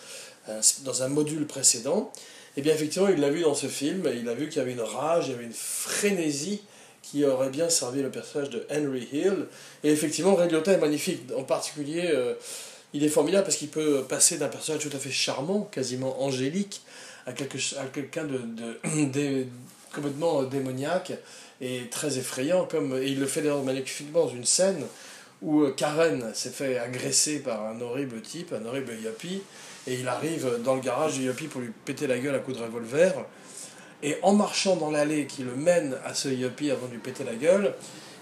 euh, 0.49 0.61
dans 0.85 1.03
un 1.03 1.09
module 1.09 1.49
précédent. 1.49 2.13
Et 2.57 2.63
bien 2.63 2.73
effectivement, 2.73 3.09
il 3.09 3.19
l'a 3.19 3.31
vu 3.31 3.41
dans 3.41 3.57
ce 3.57 3.67
film, 3.67 4.09
il 4.15 4.29
a 4.29 4.35
vu 4.35 4.49
qu'il 4.49 4.59
y 4.59 4.61
avait 4.61 4.71
une 4.71 4.83
rage, 4.83 5.27
il 5.27 5.33
y 5.33 5.35
avait 5.35 5.47
une 5.47 5.53
frénésie 5.53 6.63
qui 7.03 7.25
aurait 7.25 7.51
bien 7.51 7.69
servi 7.69 8.03
le 8.03 8.11
personnage 8.13 8.51
de 8.51 8.65
Henry 8.71 9.09
Hill. 9.13 9.47
Et 9.83 9.91
effectivement, 9.91 10.37
Ray 10.37 10.49
Liotta 10.49 10.75
est 10.75 10.79
magnifique. 10.79 11.23
En 11.37 11.43
particulier, 11.43 12.13
euh, 12.15 12.35
il 12.93 13.03
est 13.03 13.09
formidable 13.09 13.43
parce 13.43 13.57
qu'il 13.57 13.69
peut 13.69 14.05
passer 14.09 14.39
d'un 14.39 14.47
personnage 14.47 14.81
tout 14.81 14.97
à 14.97 15.01
fait 15.01 15.11
charmant, 15.11 15.63
quasiment 15.63 16.23
angélique, 16.23 16.83
à, 17.27 17.33
quelque, 17.33 17.59
à 17.81 17.87
quelqu'un 17.87 18.27
de, 18.27 18.39
de, 19.07 19.47
complètement 19.93 20.45
démoniaque 20.45 21.15
et 21.65 21.89
très 21.91 22.19
effrayant. 22.19 22.67
Comme, 22.67 23.01
il 23.03 23.19
le 23.19 23.27
fait 23.27 23.41
d'ailleurs 23.41 23.63
magnifiquement 23.63 24.27
dans 24.27 24.29
une 24.29 24.45
scène 24.45 24.85
où 25.43 25.63
euh, 25.63 25.75
Karen 25.77 26.33
s'est 26.35 26.51
fait 26.51 26.79
agresser 26.79 27.41
par 27.41 27.67
un 27.67 27.81
horrible 27.81 28.21
type, 28.21 28.53
un 28.53 28.65
horrible 28.67 28.93
yuppie, 29.03 29.43
et 29.87 29.95
il 29.95 30.07
arrive 30.09 30.59
dans 30.63 30.75
le 30.75 30.81
garage 30.81 31.15
du 31.15 31.25
yuppie 31.25 31.47
pour 31.47 31.61
lui 31.61 31.71
péter 31.85 32.07
la 32.07 32.19
gueule 32.19 32.35
à 32.35 32.39
coups 32.39 32.59
de 32.59 32.63
revolver. 32.63 33.13
Et 34.03 34.17
en 34.23 34.35
marchant 34.35 34.77
dans 34.77 34.91
l'allée 34.91 35.27
qui 35.27 35.43
le 35.43 35.55
mène 35.55 35.97
à 36.05 36.15
ce 36.15 36.29
yuppie 36.29 36.71
avant 36.71 36.87
de 36.87 36.93
lui 36.93 36.99
péter 36.99 37.25
la 37.25 37.35
gueule, 37.35 37.75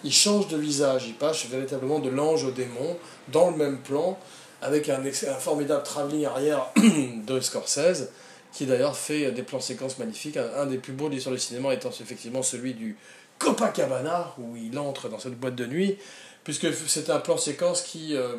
il 0.05 0.13
change 0.13 0.49
de 0.49 0.57
visage, 0.57 1.05
il 1.07 1.15
passe 1.15 1.45
véritablement 1.47 1.99
de 1.99 2.11
l'ange 2.11 2.45
au 2.45 2.51
démon, 2.51 2.97
dans 3.29 3.51
le 3.51 3.57
même 3.57 3.79
plan, 3.79 4.19
avec 4.61 4.89
un, 4.89 5.01
un 5.01 5.35
formidable 5.35 5.83
travelling 5.83 6.25
arrière 6.27 6.69
de 7.27 7.41
Scorsese, 7.41 8.09
qui 8.53 8.67
d'ailleurs 8.67 8.97
fait 8.97 9.33
des 9.33 9.43
plans 9.43 9.61
séquences 9.61 9.99
magnifiques. 9.99 10.37
Un, 10.37 10.67
des 10.67 10.79
plus 10.79 10.93
beaux 10.93 11.09
de 11.09 11.15
l'histoire 11.15 11.35
du 11.35 11.41
cinéma 11.41 11.73
étant 11.73 11.91
effectivement 11.91 12.43
celui 12.43 12.75
du 12.75 12.97
Copacabana, 13.43 14.33
où 14.39 14.57
il 14.57 14.79
entre 14.79 15.09
dans 15.09 15.19
cette 15.19 15.39
boîte 15.39 15.57
de 15.57 15.67
nuit, 15.67 15.99
puisque 16.45 16.73
c'est 16.89 17.11
un 17.11 17.19
plan 17.19 17.37
séquence 17.37 17.83
qui 17.83 18.15
euh, 18.15 18.37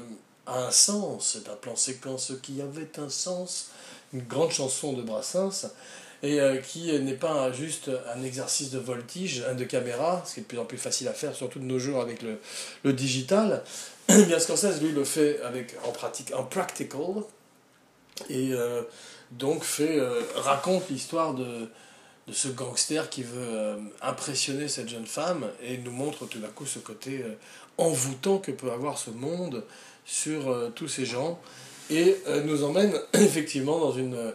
a 0.47 0.65
un 0.65 0.71
sens, 0.71 1.33
c'est 1.33 1.51
un 1.51 1.55
plan 1.55 1.75
séquence 1.75 2.31
qui 2.41 2.61
avait 2.61 2.99
un 2.99 3.09
sens, 3.09 3.71
une 4.13 4.23
grande 4.23 4.51
chanson 4.51 4.93
de 4.93 5.01
Brassens, 5.01 5.67
et 6.21 6.39
euh, 6.39 6.57
qui 6.57 6.97
n'est 7.01 7.15
pas 7.15 7.51
juste 7.51 7.91
un 8.15 8.23
exercice 8.23 8.71
de 8.71 8.79
voltige, 8.79 9.43
de 9.57 9.63
caméra, 9.65 10.23
ce 10.25 10.35
qui 10.35 10.39
est 10.39 10.43
de 10.43 10.47
plus 10.47 10.59
en 10.59 10.65
plus 10.65 10.77
facile 10.77 11.09
à 11.09 11.13
faire, 11.13 11.35
surtout 11.35 11.59
de 11.59 11.65
nos 11.65 11.79
jours 11.79 12.01
avec 12.01 12.21
le, 12.21 12.39
le 12.83 12.93
digital. 12.93 13.61
Bien 14.07 14.39
Scorsese, 14.39 14.81
lui, 14.81 14.93
le 14.93 15.03
fait 15.03 15.41
avec, 15.41 15.75
en 15.85 15.91
pratique, 15.91 16.33
en 16.33 16.43
practical, 16.43 17.23
et 18.29 18.53
euh, 18.53 18.83
donc 19.31 19.63
fait, 19.63 19.99
raconte 20.35 20.89
l'histoire 20.89 21.33
de, 21.33 21.67
de 22.27 22.33
ce 22.33 22.47
gangster 22.47 23.09
qui 23.09 23.23
veut 23.23 23.77
impressionner 24.01 24.67
cette 24.67 24.87
jeune 24.87 25.05
femme 25.05 25.45
et 25.61 25.77
nous 25.77 25.91
montre 25.91 26.25
tout 26.25 26.39
d'un 26.39 26.47
coup 26.47 26.65
ce 26.65 26.79
côté 26.79 27.23
envoûtant 27.77 28.37
que 28.37 28.51
peut 28.51 28.71
avoir 28.71 28.97
ce 28.97 29.09
monde 29.09 29.65
sur 30.05 30.71
tous 30.73 30.87
ces 30.87 31.05
gens 31.05 31.39
et 31.89 32.15
nous 32.45 32.63
emmène 32.63 32.93
effectivement 33.13 33.77
dans 33.79 33.91
une 33.91 34.33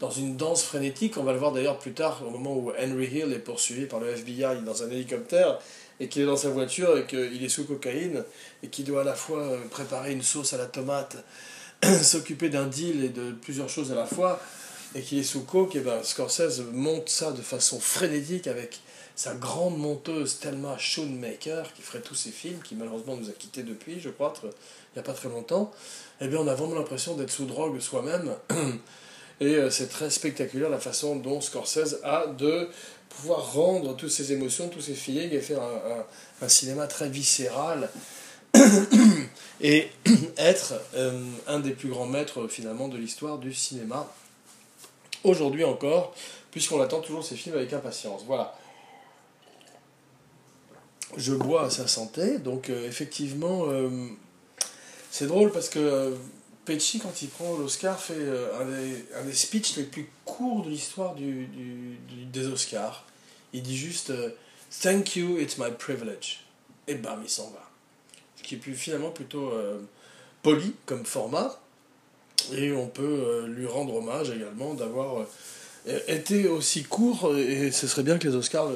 dans 0.00 0.10
une 0.10 0.36
danse 0.36 0.62
frénétique. 0.62 1.16
On 1.16 1.24
va 1.24 1.32
le 1.32 1.38
voir 1.38 1.52
d'ailleurs 1.52 1.78
plus 1.78 1.92
tard, 1.92 2.22
au 2.26 2.30
moment 2.30 2.56
où 2.56 2.72
Henry 2.78 3.06
Hill 3.06 3.32
est 3.32 3.40
poursuivi 3.40 3.86
par 3.86 4.00
le 4.00 4.08
FBI 4.08 4.62
dans 4.64 4.82
un 4.82 4.90
hélicoptère 4.90 5.58
et 6.00 6.08
qu'il 6.08 6.22
est 6.22 6.26
dans 6.26 6.36
sa 6.36 6.50
voiture 6.50 6.96
et 6.96 7.06
qu'il 7.06 7.42
est 7.42 7.48
sous 7.48 7.64
cocaïne 7.64 8.24
et 8.62 8.68
qu'il 8.68 8.84
doit 8.84 9.00
à 9.00 9.04
la 9.04 9.14
fois 9.14 9.40
euh, 9.40 9.58
préparer 9.70 10.12
une 10.12 10.22
sauce 10.22 10.52
à 10.52 10.58
la 10.58 10.66
tomate, 10.66 11.16
s'occuper 12.02 12.48
d'un 12.48 12.66
deal 12.66 13.04
et 13.04 13.08
de 13.08 13.32
plusieurs 13.32 13.68
choses 13.68 13.90
à 13.90 13.96
la 13.96 14.06
fois 14.06 14.40
et 14.94 15.02
qu'il 15.02 15.18
est 15.18 15.22
sous 15.24 15.42
coke, 15.42 15.76
et 15.76 15.80
ben 15.80 16.02
Scorsese 16.02 16.62
monte 16.72 17.08
ça 17.08 17.32
de 17.32 17.42
façon 17.42 17.78
frénétique 17.78 18.46
avec 18.46 18.80
sa 19.16 19.34
grande 19.34 19.76
monteuse 19.76 20.38
Thelma 20.38 20.78
Schoonmaker 20.78 21.72
qui 21.74 21.82
ferait 21.82 22.00
tous 22.00 22.14
ses 22.14 22.30
films, 22.30 22.60
qui 22.62 22.76
malheureusement 22.76 23.16
nous 23.16 23.28
a 23.28 23.32
quittés 23.32 23.64
depuis, 23.64 24.00
je 24.00 24.10
crois, 24.10 24.32
il 24.44 24.48
n'y 24.94 25.00
a 25.00 25.02
pas 25.02 25.12
très 25.12 25.28
longtemps. 25.28 25.72
Eh 26.20 26.28
bien, 26.28 26.38
on 26.38 26.46
a 26.46 26.54
vraiment 26.54 26.76
l'impression 26.76 27.16
d'être 27.16 27.30
sous 27.30 27.44
drogue 27.44 27.80
soi-même. 27.80 28.34
Et 29.40 29.54
euh, 29.54 29.70
c'est 29.70 29.88
très 29.88 30.10
spectaculaire 30.10 30.70
la 30.70 30.78
façon 30.78 31.16
dont 31.16 31.40
Scorsese 31.40 31.98
a 32.02 32.26
de 32.26 32.68
pouvoir 33.08 33.52
rendre 33.52 33.96
toutes 33.96 34.10
ces 34.10 34.32
émotions, 34.32 34.68
tous 34.68 34.80
ces 34.80 34.94
feelings 34.94 35.32
et 35.32 35.40
faire 35.40 35.62
un, 35.62 36.04
un, 36.42 36.48
cinéma 36.48 36.86
très 36.86 37.08
viscéral 37.08 37.88
et 39.60 39.88
être 40.38 40.74
euh, 40.94 41.22
un 41.46 41.60
des 41.60 41.70
plus 41.70 41.88
grands 41.88 42.06
maîtres 42.06 42.48
finalement 42.48 42.88
de 42.88 42.96
l'histoire 42.96 43.38
du 43.38 43.54
cinéma 43.54 44.12
aujourd'hui 45.24 45.64
encore, 45.64 46.14
puisqu'on 46.50 46.80
attend 46.80 47.00
toujours 47.00 47.24
ces 47.24 47.36
films 47.36 47.56
avec 47.56 47.72
impatience. 47.72 48.22
Voilà. 48.26 48.54
Je 51.16 51.32
bois 51.32 51.64
à 51.64 51.70
sa 51.70 51.86
santé, 51.86 52.38
donc 52.38 52.68
euh, 52.68 52.86
effectivement, 52.86 53.66
c'est 55.10 55.26
drôle 55.26 55.50
parce 55.50 55.68
que 55.68 56.14
Pesci, 56.68 56.98
quand 56.98 57.22
il 57.22 57.30
prend 57.30 57.56
l'Oscar, 57.56 57.98
fait 57.98 58.12
euh, 58.14 59.00
un 59.14 59.24
des, 59.24 59.32
speeches 59.32 59.76
les 59.76 59.84
plus 59.84 60.06
courts 60.26 60.64
de 60.64 60.68
l'histoire 60.68 61.14
des 61.14 62.46
Oscars. 62.46 63.06
Il 63.54 63.62
dit 63.62 63.74
juste 63.74 64.10
euh, 64.10 64.32
Thank 64.82 65.16
you, 65.16 65.38
it's 65.38 65.56
my 65.56 65.70
privilege. 65.70 66.44
Et 66.86 66.96
bam, 66.96 67.22
il 67.24 67.30
s'en 67.30 67.48
va. 67.52 67.70
Ce 68.36 68.42
qui 68.42 68.56
est 68.56 68.72
finalement 68.74 69.10
plutôt 69.10 69.48
euh, 69.48 69.80
poli 70.42 70.74
comme 70.84 71.06
format. 71.06 71.58
Et 72.56 72.72
on 72.72 72.86
peut 72.86 73.44
lui 73.46 73.66
rendre 73.66 73.96
hommage 73.96 74.30
également 74.30 74.74
d'avoir 74.74 75.26
été 76.06 76.48
aussi 76.48 76.84
court. 76.84 77.36
Et 77.36 77.70
ce 77.70 77.86
serait 77.86 78.02
bien 78.02 78.18
que 78.18 78.28
les 78.28 78.34
Oscars 78.34 78.68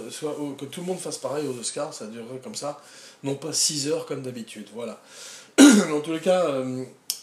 que 0.59 0.65
tout 0.65 0.81
le 0.81 0.87
monde 0.87 0.99
fasse 0.99 1.19
pareil 1.19 1.47
aux 1.47 1.59
Oscars, 1.59 1.95
ça 1.95 2.07
durerait 2.07 2.41
comme 2.43 2.55
ça. 2.55 2.81
Non 3.23 3.35
pas 3.35 3.53
6 3.53 3.89
heures 3.89 4.07
comme 4.07 4.23
d'habitude. 4.23 4.69
Voilà. 4.75 5.01
en 5.59 6.01
tous 6.01 6.13
les 6.13 6.21
cas 6.21 6.63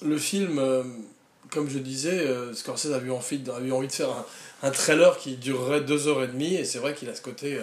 le 0.02 0.18
film, 0.18 0.60
euh, 0.60 0.84
comme 1.50 1.70
je 1.70 1.80
disais, 1.80 2.20
euh, 2.20 2.54
Scorsese 2.54 2.94
envie, 2.94 3.42
avait 3.56 3.72
envie 3.72 3.88
de 3.88 3.92
faire 3.92 4.26
un, 4.64 4.72
trailer 4.72 5.18
qui 5.18 5.36
durerait 5.36 5.82
deux 5.82 6.08
heures 6.08 6.24
et 6.24 6.28
demie, 6.28 6.56
et 6.56 6.66
c'est 6.66 6.80
vrai 6.80 6.94
qu'il 6.94 7.10
a 7.10 7.16
ce 7.16 7.22
côté 7.22 7.60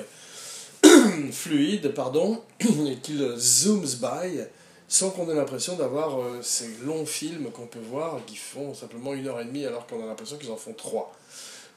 euh, 0.85 1.31
fluide, 1.33 1.93
pardon, 1.95 2.43
et 2.61 2.97
qu'il 3.03 3.35
zooms 3.37 3.97
by, 4.01 4.41
sans 4.89 5.11
qu'on 5.11 5.29
ait 5.31 5.35
l'impression 5.35 5.77
d'avoir 5.77 6.19
ces 6.43 6.69
longs 6.85 7.07
films 7.07 7.51
qu'on 7.51 7.67
peut 7.67 7.81
voir, 7.81 8.21
qui 8.27 8.37
font 8.37 8.75
simplement 8.75 9.15
une 9.15 9.27
heure 9.27 9.41
et 9.41 9.45
demie, 9.45 9.65
alors 9.65 9.87
qu'on 9.87 10.03
a 10.03 10.07
l'impression 10.07 10.37
qu'ils 10.37 10.51
en 10.51 10.57
font 10.57 10.75
trois. 10.75 11.13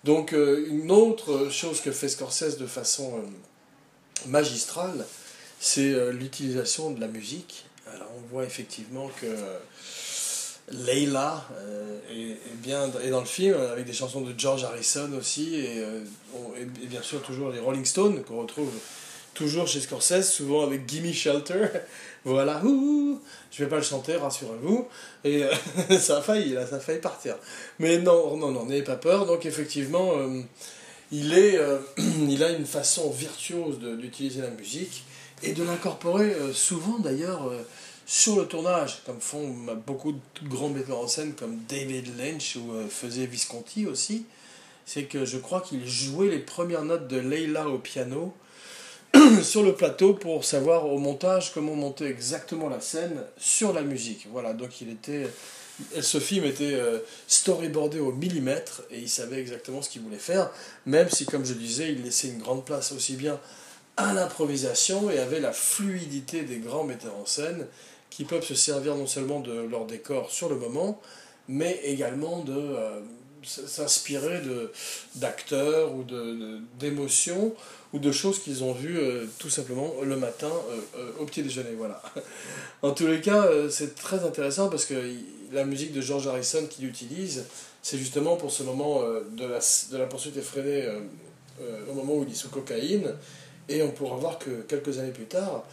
Donc, 0.04 0.32
une 0.32 0.91
autre 0.91 1.50
chose 1.50 1.82
que 1.82 1.91
fait 1.91 2.08
Scorsese 2.08 2.58
de 2.58 2.67
façon 2.67 3.22
magistrale, 4.28 5.06
c'est 5.60 6.12
l'utilisation 6.12 6.91
de 6.91 7.02
la 7.02 7.08
musique. 7.08 7.65
Alors, 7.91 8.10
on 8.15 8.34
voit 8.34 8.43
effectivement 8.43 9.10
que 9.19 9.28
Leila 10.72 11.45
euh, 11.54 12.00
est, 12.12 12.38
bien, 12.58 12.89
est 13.04 13.10
dans 13.10 13.19
le 13.19 13.26
film, 13.26 13.56
avec 13.56 13.86
des 13.86 13.93
chansons 13.93 14.22
de 14.22 14.34
George 14.38 14.63
Harrison 14.63 15.12
aussi, 15.17 15.63
euh, 15.65 16.04
et, 16.58 16.65
bien 16.65 17.02
sûr 17.02 17.22
toujours 17.22 17.50
les 17.50 17.60
Rolling 17.60 17.86
Stones, 17.86 18.24
qu'on 18.24 18.41
retrouve 18.41 18.72
toujours 19.34 19.68
chez 19.68 19.80
Scorsese, 19.80 20.30
souvent 20.30 20.63
avec 20.63 20.88
Gimme 20.88 21.13
Shelter. 21.13 21.68
voilà, 22.26 22.63
ouh, 22.63 23.20
je 23.52 23.63
vais 23.63 23.70
pas 23.70 23.78
le 23.78 23.84
chanter, 23.84 24.15
rassurez-vous. 24.15 24.88
Et 25.24 25.44
euh, 25.44 25.54
ça 26.00 26.18
a 26.18 26.22
failli, 26.22 26.54
là, 26.54 26.65
ça 26.68 26.78
a 26.78 26.80
failli 26.80 27.00
partir. 27.00 27.36
Mais 27.80 27.98
non, 27.98 28.38
non, 28.38 28.52
non, 28.52 28.65
n'ayez 28.65 28.84
pas 28.84 28.98
peur. 28.98 29.26
Donc 29.26 29.46
effectivement, 29.46 30.13
il, 31.12 31.34
est, 31.34 31.60
il 31.98 32.44
a 32.44 32.52
une 32.52 32.65
façon 32.65 33.10
virtuose 33.10 33.80
d'utiliser 33.80 34.42
la 34.42 34.52
musique 34.52 35.04
et 35.44 35.54
de 35.54 35.63
l'incorporer 35.63 36.34
souvent 36.54 37.00
d'ailleurs 37.00 37.52
sur 38.10 38.38
le 38.38 38.48
tournage, 38.48 39.04
comme 39.06 39.22
font 39.22 39.56
beaucoup 39.86 40.13
de 40.13 40.48
grands 40.48 40.70
metteurs 40.70 40.98
en 40.98 41.08
scène 41.08 41.34
comme 41.34 41.60
David 41.70 42.18
Lynch 42.18 42.56
ou 42.56 42.74
euh, 42.74 42.88
faisait 42.89 43.28
Visconti 43.28 43.86
aussi, 43.86 44.26
c'est 44.88 45.04
que 45.04 45.26
je 45.26 45.38
crois 45.38 45.62
qu'il 45.62 45.88
jouait 45.88 46.30
les 46.30 46.39
premières 46.39 46.84
notes 46.84 47.08
de 47.08 47.18
Leila 47.18 47.70
au 47.70 47.78
piano 47.78 48.34
sur 49.43 49.63
le 49.63 49.74
plateau 49.74 50.13
pour 50.13 50.45
savoir 50.45 50.88
au 50.88 50.98
montage 50.98 51.52
comment 51.54 51.76
monter 51.76 52.06
exactement 52.06 52.69
la 52.69 52.82
scène 52.82 53.24
sur 53.38 53.74
la 53.74 53.82
musique. 53.82 54.28
Voilà, 54.32 54.54
donc 54.54 54.82
il 54.82 54.89
était 54.89 55.28
ce 56.02 56.19
film 56.19 56.45
était 56.45 56.74
euh, 56.74 57.00
storyboardé 57.28 58.00
au 58.00 58.12
millimètre 58.12 58.84
et 58.91 59.00
il 59.00 59.10
savait 59.10 59.39
exactement 59.39 59.82
ce 59.82 59.89
qu'il 59.89 60.02
voulait 60.02 60.17
faire, 60.17 60.52
même 60.86 61.10
si, 61.10 61.26
comme 61.26 61.45
je 61.45 61.54
disais, 61.54 61.91
il 61.91 62.04
laissait 62.04 62.28
une 62.28 62.39
grande 62.39 62.65
place 62.65 62.91
aussi 62.91 63.15
bien 63.15 63.39
à 63.98 64.13
l'improvisation 64.13 65.10
et 65.10 65.19
avait 65.19 65.39
la 65.39 65.52
fluidité 65.52 66.43
des 66.43 66.58
grands 66.58 66.84
metteurs 66.84 67.15
en 67.15 67.26
scène 67.26 67.67
qui 68.10 68.24
peuvent 68.24 68.45
se 68.45 68.56
servir 68.56 68.95
non 68.95 69.08
seulement 69.08 69.39
de 69.39 69.54
leur 69.54 69.86
décor 69.86 70.32
sur 70.32 70.50
le 70.50 70.56
moment, 70.56 71.00
mais 71.48 71.80
également 71.84 72.43
de 72.43 72.54
euh, 72.54 73.00
s'inspirer 73.43 74.41
de, 74.41 74.71
d'acteurs 75.15 75.95
ou 75.95 76.04
de, 76.04 76.60
d'émotions 76.80 77.54
ou 77.93 77.99
de 77.99 78.12
choses 78.12 78.39
qu'ils 78.39 78.63
ont 78.63 78.73
vues 78.73 78.99
euh, 78.99 79.25
tout 79.39 79.49
simplement 79.49 79.93
le 80.04 80.15
matin 80.15 80.52
euh, 80.97 81.12
au 81.19 81.25
petit 81.25 81.41
déjeuner. 81.41 81.71
Voilà. 81.78 82.02
en 82.82 82.91
tous 82.91 83.08
les 83.08 83.21
cas, 83.21 83.47
c'est 83.69 83.95
très 83.95 84.23
intéressant 84.23 84.69
parce 84.69 84.86
que 84.86 84.93
la 85.52 85.65
musique 85.65 85.93
de 85.93 86.02
George 86.02 86.28
Harrison 86.28 86.65
qu'il 86.69 86.86
utilise, 86.86 87.45
c'est 87.82 87.97
justement 87.97 88.36
pour 88.36 88.52
ce 88.52 88.63
moment 88.63 89.02
de, 89.02 89.45
la, 89.45 89.60
de 89.91 89.97
la 89.97 90.06
poursuite 90.06 90.38
effrénée 90.38 90.88
au 91.89 91.93
moment 91.93 92.15
où 92.15 92.23
il 92.23 92.32
est 92.32 92.36
sous 92.36 92.49
cocaïne. 92.49 93.15
Et 93.69 93.84
on 93.84 93.91
pourra 93.91 94.17
voir 94.17 94.39
que 94.39 94.62
quelques 94.67 94.97
années 94.97 95.12
plus 95.12 95.25
tard, 95.25 95.63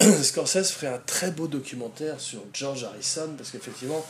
Scorsese 0.22 0.70
ferait 0.70 0.88
un 0.94 0.98
très 0.98 1.30
beau 1.30 1.46
documentaire 1.46 2.20
sur 2.20 2.40
George 2.52 2.84
Harrison, 2.84 3.30
parce 3.36 3.50
qu'effectivement, 3.50 4.04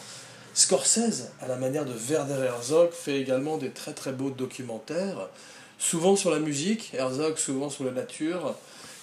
Scorsese, 0.61 1.31
à 1.41 1.49
la 1.49 1.57
manière 1.57 1.87
de 1.87 1.95
Werner 1.95 2.45
Herzog, 2.45 2.91
fait 2.93 3.19
également 3.19 3.57
des 3.57 3.71
très 3.71 3.95
très 3.95 4.13
beaux 4.13 4.29
documentaires, 4.29 5.31
souvent 5.79 6.17
sur 6.17 6.31
la 6.31 6.39
musique, 6.39 6.93
Herzog 6.93 7.39
souvent 7.39 7.71
sur 7.71 7.85
la 7.85 7.93
nature. 7.93 8.55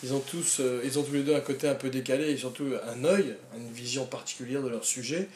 Ils 0.04 0.14
ont 0.14 0.20
tous, 0.20 0.60
euh, 0.60 0.84
ils 0.86 1.00
ont 1.00 1.04
tous 1.04 1.14
les 1.14 1.24
deux 1.24 1.36
un 1.36 1.40
côté 1.40 1.68
un 1.68 1.74
peu 1.74 1.90
décalé 1.90 2.30
et 2.30 2.38
surtout 2.38 2.68
un 2.88 3.04
œil, 3.06 3.36
une 3.58 3.72
vision 3.72 4.06
particulière 4.06 4.62
de 4.62 4.70
leur 4.70 4.86
sujet. 4.86 5.30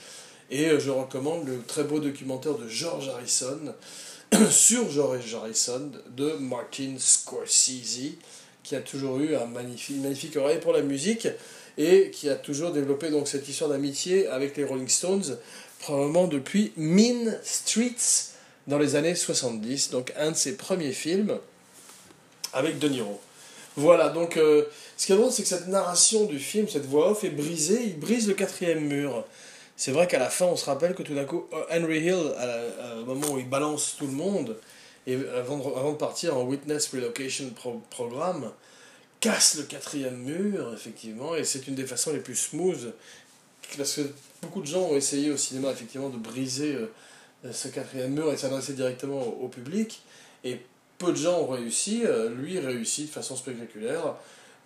Et 0.52 0.70
euh, 0.70 0.80
je 0.80 0.92
recommande 0.92 1.48
le 1.48 1.64
très 1.64 1.84
beau 1.84 2.00
documentaire 2.00 2.54
de 2.54 2.68
George 2.68 3.10
Harrison 3.10 3.74
sur 4.52 4.92
George 4.92 5.34
Harrison 5.34 5.90
de 6.16 6.34
Martin 6.34 6.98
Scorsese 7.00 8.12
qui 8.62 8.76
a 8.76 8.82
toujours 8.82 9.20
eu 9.20 9.36
un 9.36 9.46
magnifique, 9.46 9.98
magnifique 9.98 10.38
oreille 10.38 10.60
pour 10.60 10.74
la 10.74 10.84
musique 10.84 11.28
et 11.78 12.12
qui 12.12 12.30
a 12.30 12.36
toujours 12.36 12.72
développé 12.72 13.10
donc 13.10 13.28
cette 13.28 13.48
histoire 13.48 13.70
d'amitié 13.70 14.28
avec 14.28 14.58
les 14.58 14.64
Rolling 14.64 14.88
Stones, 14.88 15.38
probablement 15.82 16.28
depuis 16.28 16.72
Mean 16.78 17.38
Streets 17.44 18.32
dans 18.68 18.78
les 18.78 18.96
années 18.96 19.16
70, 19.16 19.90
donc 19.90 20.14
un 20.16 20.32
de 20.32 20.38
ses 20.38 20.56
premiers 20.56 20.94
films 20.94 21.38
avec 22.54 22.80
De 22.80 22.88
Niro. 22.88 23.20
Voilà, 23.76 24.10
donc 24.10 24.38
euh, 24.38 24.66
ce 24.98 25.06
qui 25.06 25.14
est 25.14 25.16
drôle, 25.16 25.32
c'est 25.32 25.44
que 25.44 25.50
cette 25.50 25.68
narration 25.68 26.26
du 26.26 26.40
film, 26.40 26.68
cette 26.68 26.86
voix 26.86 27.12
off 27.12 27.24
est 27.24 27.30
brisée, 27.30 27.82
il 27.84 28.00
brise 28.00 28.28
le 28.28 28.34
quatrième 28.34 28.82
mur. 28.82 29.26
C'est 29.78 29.92
vrai 29.92 30.08
qu'à 30.08 30.20
la 30.20 30.30
fin, 30.30 30.46
on 30.46 30.56
se 30.56 30.66
rappelle 30.66 30.94
que 30.94 31.04
tout 31.04 31.16
d'un 31.16 31.26
coup, 31.26 31.46
Henry 31.72 32.02
Hill, 32.02 32.34
au 33.02 33.06
moment 33.06 33.32
où 33.32 33.40
il 33.40 33.50
balance 33.50 33.96
tout 33.98 34.06
le 34.06 34.14
monde, 34.14 34.58
et 35.08 35.16
avant 35.36 35.58
de, 35.58 35.64
avant 35.64 35.92
de 35.94 35.98
partir 35.98 36.38
en 36.38 36.44
Witness 36.44 36.90
Relocation 36.94 37.52
Programme, 37.90 38.52
casse 39.20 39.56
le 39.58 39.64
quatrième 39.64 40.18
mur, 40.18 40.72
effectivement, 40.74 41.36
et 41.36 41.44
c'est 41.44 41.68
une 41.68 41.76
des 41.76 41.88
façons 41.88 42.12
les 42.12 42.20
plus 42.20 42.36
smooth, 42.36 42.94
parce 43.78 43.96
que 43.96 44.02
beaucoup 44.42 44.62
de 44.62 44.68
gens 44.68 44.82
ont 44.82 44.96
essayé 44.96 45.32
au 45.32 45.38
cinéma, 45.38 45.72
effectivement, 45.72 46.10
de 46.10 46.18
briser 46.18 46.76
euh, 46.76 47.52
ce 47.52 47.68
quatrième 47.68 48.12
mur 48.12 48.32
et 48.32 48.38
s'adresser 48.38 48.74
directement 48.74 49.22
au, 49.22 49.48
public, 49.48 50.02
et 50.44 50.60
peu 50.98 51.12
de 51.12 51.18
gens 51.18 51.40
ont 51.40 51.48
réussi, 51.48 52.04
euh, 52.06 52.30
lui 52.30 52.60
réussit 52.60 53.08
de 53.08 53.12
façon 53.12 53.36
spectaculaire, 53.36 54.16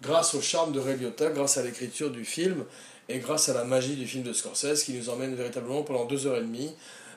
grâce 0.01 0.35
au 0.35 0.41
charme 0.41 0.71
de 0.71 0.79
Ray 0.79 0.97
Liotta, 0.97 1.29
grâce 1.29 1.57
à 1.57 1.63
l'écriture 1.63 2.11
du 2.11 2.25
film, 2.25 2.65
et 3.07 3.19
grâce 3.19 3.49
à 3.49 3.53
la 3.53 3.63
magie 3.63 3.95
du 3.95 4.07
film 4.07 4.23
de 4.23 4.33
Scorsese, 4.33 4.83
qui 4.83 4.93
nous 4.93 5.09
emmène 5.09 5.35
véritablement 5.35 5.83
pendant 5.83 6.05
deux 6.05 6.25
heures 6.27 6.37
et 6.37 6.41
demie 6.41 6.73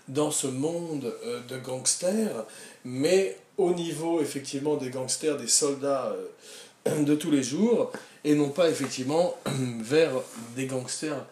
dans 0.06 0.30
ce 0.30 0.46
monde 0.46 1.12
euh, 1.24 1.40
de 1.48 1.58
gangsters, 1.58 2.44
mais 2.84 3.36
au 3.56 3.72
niveau 3.72 4.20
effectivement 4.20 4.76
des 4.76 4.90
gangsters, 4.90 5.36
des 5.36 5.48
soldats 5.48 6.14
de 6.86 7.14
tous 7.14 7.30
les 7.30 7.42
jours, 7.42 7.92
et 8.24 8.34
non 8.34 8.50
pas 8.50 8.68
effectivement 8.68 9.36
vers 9.80 10.12
des 10.54 10.66
gangsters 10.66 11.24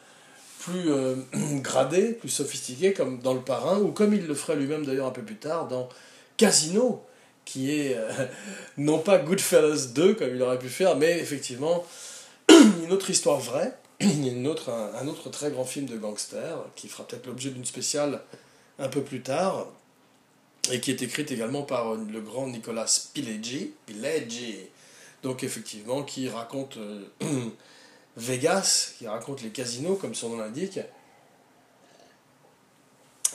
plus 0.66 0.90
euh, 0.90 1.16
gradés, 1.60 2.12
plus 2.12 2.28
sophistiqués, 2.28 2.92
comme 2.92 3.20
dans 3.20 3.34
Le 3.34 3.40
Parrain, 3.40 3.78
ou 3.78 3.92
comme 3.92 4.14
il 4.14 4.26
le 4.26 4.34
ferait 4.34 4.56
lui-même 4.56 4.84
d'ailleurs 4.84 5.06
un 5.06 5.12
peu 5.12 5.22
plus 5.22 5.36
tard 5.36 5.68
dans 5.68 5.88
Casino, 6.36 7.04
qui 7.44 7.70
est 7.70 7.96
non 8.76 8.98
pas 8.98 9.18
Goodfellas 9.18 9.88
2 9.94 10.14
comme 10.14 10.34
il 10.34 10.42
aurait 10.42 10.58
pu 10.58 10.68
faire, 10.68 10.96
mais 10.96 11.18
effectivement 11.18 11.84
une 12.50 12.92
autre 12.92 13.10
histoire 13.10 13.38
vraie, 13.38 13.72
une 14.00 14.46
autre, 14.46 14.70
un, 14.70 15.06
autre 15.06 15.30
très 15.30 15.50
grand 15.50 15.64
film 15.64 15.86
de 15.86 15.96
gangster, 15.96 16.64
qui 16.74 16.88
fera 16.88 17.06
peut-être 17.06 17.26
l'objet 17.26 17.50
d'une 17.50 17.64
spéciale 17.64 18.20
un 18.78 18.88
peu 18.88 19.02
plus 19.02 19.22
tard, 19.22 19.68
et 20.72 20.80
qui 20.80 20.90
est 20.90 21.02
écrite 21.02 21.30
également 21.30 21.62
par 21.62 21.94
le 21.94 22.20
grand 22.20 22.48
Nicolas 22.48 22.86
Pileggi, 23.14 23.72
Pileggi. 23.86 24.56
Donc 25.22 25.42
effectivement 25.42 26.02
qui 26.02 26.28
raconte 26.28 26.76
euh, 26.76 27.04
Vegas, 28.16 28.92
qui 28.98 29.06
raconte 29.06 29.42
les 29.42 29.50
casinos 29.50 29.96
comme 29.96 30.14
son 30.14 30.30
nom 30.30 30.38
l'indique, 30.38 30.80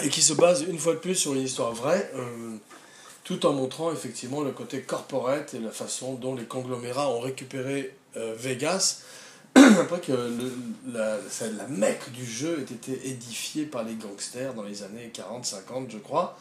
et 0.02 0.10
qui 0.10 0.22
se 0.22 0.34
base 0.34 0.64
une 0.64 0.80
fois 0.80 0.94
de 0.94 1.00
plus 1.00 1.16
sur 1.16 1.34
une 1.34 1.42
histoire 1.42 1.74
vraie, 1.74 2.10
euh, 2.16 2.56
tout 3.24 3.46
en 3.46 3.54
montrant 3.54 3.92
effectivement 3.92 4.42
le 4.42 4.52
côté 4.52 4.82
corporate 4.82 5.54
et 5.54 5.60
la 5.60 5.72
façon 5.72 6.16
dont 6.16 6.36
les 6.36 6.46
conglomérats 6.46 7.10
ont 7.10 7.20
récupéré 7.20 7.96
euh, 8.18 8.36
Vegas 8.38 9.02
après 9.56 10.00
que 10.00 10.14
la, 10.92 11.18
la 11.18 11.68
mecque 11.68 12.12
du 12.12 12.26
jeu 12.26 12.60
ait 12.60 12.74
été 12.74 13.10
édifiée 13.10 13.66
par 13.66 13.84
les 13.84 13.96
gangsters 13.96 14.54
dans 14.54 14.64
les 14.64 14.84
années 14.84 15.12
40-50, 15.14 15.90
je 15.90 15.98
crois, 15.98 16.38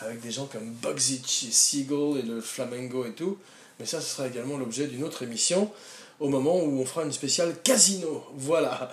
avec 0.00 0.20
des 0.20 0.30
gens 0.30 0.46
comme 0.46 0.70
Bugsy 0.70 1.20
Siegel 1.24 2.18
et 2.18 2.22
le 2.22 2.40
Flamengo 2.40 3.04
et 3.04 3.12
tout. 3.12 3.36
Mais 3.80 3.86
ça, 3.86 4.00
ce 4.00 4.16
sera 4.16 4.28
également 4.28 4.56
l'objet 4.56 4.86
d'une 4.86 5.04
autre 5.04 5.22
émission 5.22 5.70
au 6.20 6.28
moment 6.28 6.56
où 6.56 6.80
on 6.80 6.84
fera 6.86 7.04
une 7.04 7.12
spéciale 7.12 7.54
casino. 7.62 8.24
Voilà. 8.34 8.90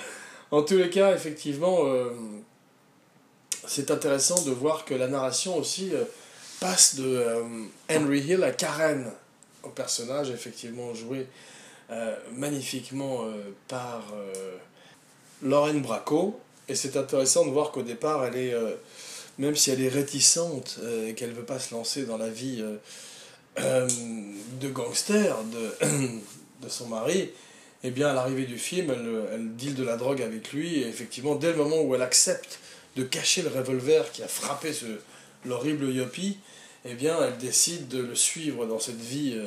En 0.52 0.64
tous 0.64 0.78
les 0.78 0.90
cas, 0.90 1.14
effectivement, 1.14 1.86
euh, 1.86 2.10
c'est 3.68 3.92
intéressant 3.92 4.44
de 4.44 4.52
voir 4.52 4.84
que 4.84 4.96
la 4.96 5.08
narration 5.08 5.56
aussi 5.58 5.92
euh, 5.94 6.06
passe 6.60 6.96
de 6.96 7.06
euh, 7.06 7.44
Henry 7.90 8.22
Hill 8.22 8.44
à 8.44 8.52
Karen, 8.52 9.12
au 9.64 9.70
personnage 9.70 10.30
effectivement 10.30 10.94
joué 10.94 11.28
magnifiquement 12.36 13.26
par 13.68 14.04
Lorraine 15.42 15.82
Bracco. 15.82 16.40
Et 16.68 16.76
c'est 16.76 16.96
intéressant 16.96 17.48
de 17.48 17.50
voir 17.50 17.72
qu'au 17.72 17.82
départ, 17.82 18.24
elle 18.26 18.38
est, 18.38 18.54
même 19.40 19.56
si 19.56 19.72
elle 19.72 19.82
est 19.82 19.90
réticente 19.90 20.80
et 21.08 21.16
qu'elle 21.16 21.32
ne 21.32 21.36
veut 21.36 21.46
pas 21.46 21.58
se 21.58 21.74
lancer 21.74 22.06
dans 22.06 22.18
la 22.18 22.30
vie 22.30 22.64
de 23.58 24.70
gangster 24.70 25.36
de, 25.44 25.88
de 26.64 26.70
son 26.70 26.88
mari, 26.88 27.30
eh 27.84 27.92
bien, 27.92 28.10
à 28.10 28.14
l'arrivée 28.14 28.46
du 28.46 28.58
film, 28.58 28.92
elle, 28.92 29.24
elle 29.34 29.56
deal 29.56 29.76
de 29.76 29.84
la 29.84 29.98
drogue 29.98 30.22
avec 30.22 30.52
lui. 30.52 30.80
Et 30.80 30.88
effectivement, 30.88 31.36
dès 31.36 31.52
le 31.52 31.58
moment 31.58 31.82
où 31.82 31.96
elle 31.96 32.02
accepte 32.02 32.60
de 32.96 33.04
cacher 33.04 33.42
le 33.42 33.50
revolver 33.50 34.12
qui 34.12 34.24
a 34.24 34.28
frappé 34.28 34.74
ce, 34.74 34.86
l'horrible 35.46 35.90
Yopi, 35.92 36.38
eh 36.86 36.94
bien, 36.94 37.18
elle 37.24 37.38
décide 37.38 37.88
de 37.88 38.02
le 38.02 38.16
suivre 38.16 38.66
dans 38.66 38.80
cette 38.80 39.00
vie 39.00 39.38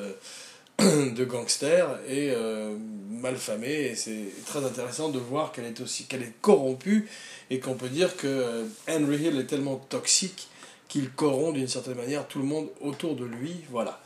de 1.14 1.24
gangster 1.24 1.86
et 2.08 2.32
euh, 2.34 2.74
malfamée 3.10 3.90
et 3.90 3.94
c'est 3.94 4.24
très 4.46 4.64
intéressant 4.64 5.10
de 5.10 5.18
voir 5.18 5.52
qu'elle 5.52 5.66
est 5.66 5.80
aussi 5.80 6.04
qu'elle 6.04 6.22
est 6.22 6.32
corrompue 6.40 7.08
et 7.50 7.60
qu'on 7.60 7.74
peut 7.74 7.88
dire 7.88 8.16
que 8.16 8.26
euh, 8.26 8.64
Henry 8.88 9.18
Hill 9.18 9.38
est 9.38 9.46
tellement 9.46 9.76
toxique 9.76 10.48
qu'il 10.92 11.10
corrompt 11.10 11.54
d'une 11.54 11.68
certaine 11.68 11.94
manière 11.94 12.28
tout 12.28 12.38
le 12.38 12.44
monde 12.44 12.68
autour 12.82 13.16
de 13.16 13.24
lui 13.24 13.56
voilà. 13.70 13.98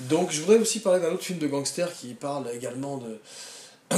Donc 0.00 0.30
je 0.30 0.42
voudrais 0.42 0.58
aussi 0.58 0.80
parler 0.80 1.00
d'un 1.00 1.10
autre 1.10 1.24
film 1.24 1.38
de 1.38 1.46
gangster 1.46 1.90
qui 1.94 2.12
parle 2.12 2.50
également 2.52 2.98
de 2.98 3.18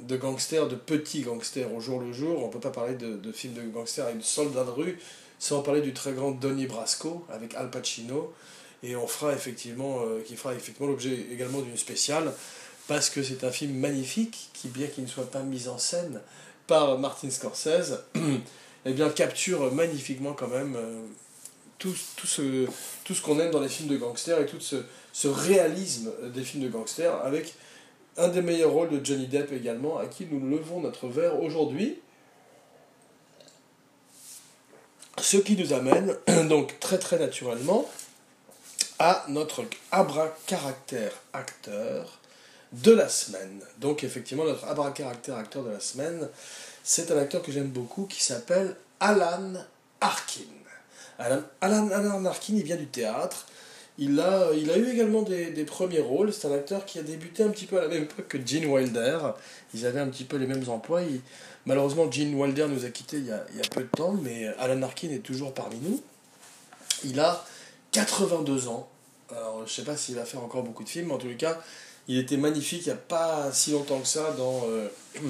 de 0.00 0.16
gangsters 0.16 0.68
de 0.68 0.76
petits 0.76 1.22
gangsters 1.22 1.74
au 1.74 1.80
jour 1.80 1.98
le 1.98 2.12
jour. 2.12 2.44
On 2.44 2.50
peut 2.50 2.60
pas 2.60 2.70
parler 2.70 2.94
de, 2.94 3.16
de 3.16 3.32
films 3.32 3.54
de 3.54 3.62
gangsters 3.62 4.06
avec 4.06 4.18
de 4.18 4.22
soldats 4.22 4.62
de 4.62 4.70
rue 4.70 4.98
sans 5.40 5.62
parler 5.62 5.80
du 5.80 5.92
très 5.92 6.12
grand 6.12 6.30
Donnie 6.30 6.66
Brasco 6.66 7.26
avec 7.28 7.56
Al 7.56 7.68
Pacino. 7.68 8.32
Et 8.84 8.94
on 8.94 9.08
fera 9.08 9.32
effectivement, 9.32 10.02
euh, 10.02 10.22
qui 10.24 10.36
fera 10.36 10.54
effectivement 10.54 10.88
l'objet 10.88 11.26
également 11.32 11.62
d'une 11.62 11.76
spéciale, 11.76 12.32
parce 12.86 13.10
que 13.10 13.24
c'est 13.24 13.42
un 13.42 13.50
film 13.50 13.74
magnifique, 13.76 14.50
qui 14.52 14.68
bien 14.68 14.86
qu'il 14.86 15.02
ne 15.02 15.08
soit 15.08 15.30
pas 15.30 15.42
mis 15.42 15.66
en 15.66 15.78
scène 15.78 16.20
par 16.68 16.96
Martin 16.98 17.28
Scorsese, 17.28 18.04
eh 18.84 18.92
bien 18.92 19.10
capture 19.10 19.72
magnifiquement 19.74 20.32
quand 20.32 20.48
même 20.48 20.76
euh, 20.76 21.02
tout, 21.80 21.94
ce, 22.26 23.20
qu'on 23.22 23.40
aime 23.40 23.50
dans 23.50 23.60
les 23.60 23.68
films 23.68 23.88
de 23.88 23.96
gangsters 23.96 24.40
et 24.40 24.46
tout 24.46 24.60
ce, 24.60 24.76
ce 25.12 25.28
réalisme 25.28 26.12
des 26.32 26.42
films 26.42 26.62
de 26.62 26.68
gangsters, 26.68 27.14
avec 27.24 27.54
un 28.16 28.28
des 28.28 28.42
meilleurs 28.42 28.70
rôles 28.70 28.90
de 28.90 29.04
Johnny 29.04 29.26
Depp 29.26 29.50
également, 29.52 29.98
à 29.98 30.06
qui 30.06 30.26
nous 30.26 30.46
levons 30.48 30.80
notre 30.80 31.08
verre 31.08 31.42
aujourd'hui. 31.42 31.98
Ce 35.18 35.38
qui 35.38 35.56
nous 35.56 35.72
amène 35.72 36.16
donc 36.48 36.78
très 36.80 36.98
très 36.98 37.18
naturellement 37.18 37.88
à 38.98 39.24
notre 39.28 39.64
abra-caractère 39.90 41.12
acteur 41.32 42.20
de 42.72 42.92
la 42.92 43.08
semaine. 43.08 43.62
Donc 43.78 44.04
effectivement, 44.04 44.44
notre 44.44 44.66
abra-caractère 44.66 45.36
acteur 45.36 45.64
de 45.64 45.70
la 45.70 45.80
semaine, 45.80 46.28
c'est 46.84 47.10
un 47.10 47.16
acteur 47.16 47.42
que 47.42 47.52
j'aime 47.52 47.68
beaucoup 47.68 48.04
qui 48.04 48.22
s'appelle 48.22 48.76
Alan 49.00 49.54
Arkin. 50.02 50.59
Alan, 51.20 51.42
Alan, 51.60 52.24
Arkin, 52.24 52.54
il 52.56 52.64
vient 52.64 52.76
du 52.76 52.86
théâtre. 52.86 53.46
Il 53.98 54.18
a, 54.18 54.52
eu 54.54 54.90
également 54.90 55.22
des, 55.22 55.64
premiers 55.64 56.00
rôles. 56.00 56.32
C'est 56.32 56.48
un 56.48 56.54
acteur 56.54 56.86
qui 56.86 56.98
a 56.98 57.02
débuté 57.02 57.42
un 57.42 57.50
petit 57.50 57.66
peu 57.66 57.78
à 57.78 57.82
la 57.82 57.88
même 57.88 58.04
époque 58.04 58.28
que 58.28 58.38
Gene 58.44 58.64
Wilder. 58.66 59.18
Ils 59.74 59.84
avaient 59.84 60.00
un 60.00 60.08
petit 60.08 60.24
peu 60.24 60.38
les 60.38 60.46
mêmes 60.46 60.66
emplois. 60.68 61.02
malheureusement, 61.66 62.10
Gene 62.10 62.34
Wilder 62.34 62.66
nous 62.68 62.86
a 62.86 62.88
quittés 62.88 63.18
il 63.18 63.26
y 63.26 63.32
a, 63.32 63.44
il 63.54 63.68
peu 63.68 63.82
de 63.82 63.88
temps, 63.88 64.12
mais 64.12 64.48
Alan 64.58 64.80
Arkin 64.82 65.10
est 65.10 65.22
toujours 65.22 65.52
parmi 65.52 65.76
nous. 65.82 66.00
Il 67.04 67.20
a 67.20 67.44
82 67.92 68.68
ans. 68.68 68.88
Alors, 69.30 69.62
je 69.66 69.72
sais 69.72 69.84
pas 69.84 69.96
s'il 69.96 70.14
va 70.14 70.24
faire 70.24 70.42
encore 70.42 70.62
beaucoup 70.62 70.84
de 70.84 70.88
films, 70.88 71.08
mais 71.08 71.14
en 71.14 71.18
tous 71.18 71.28
les 71.28 71.36
cas, 71.36 71.60
il 72.08 72.18
était 72.18 72.36
magnifique 72.36 72.86
il 72.86 72.88
n'y 72.88 72.94
a 72.94 72.96
pas 72.96 73.52
si 73.52 73.72
longtemps 73.72 74.00
que 74.00 74.08
ça 74.08 74.32
dans 74.32 74.64
euh, 74.68 74.88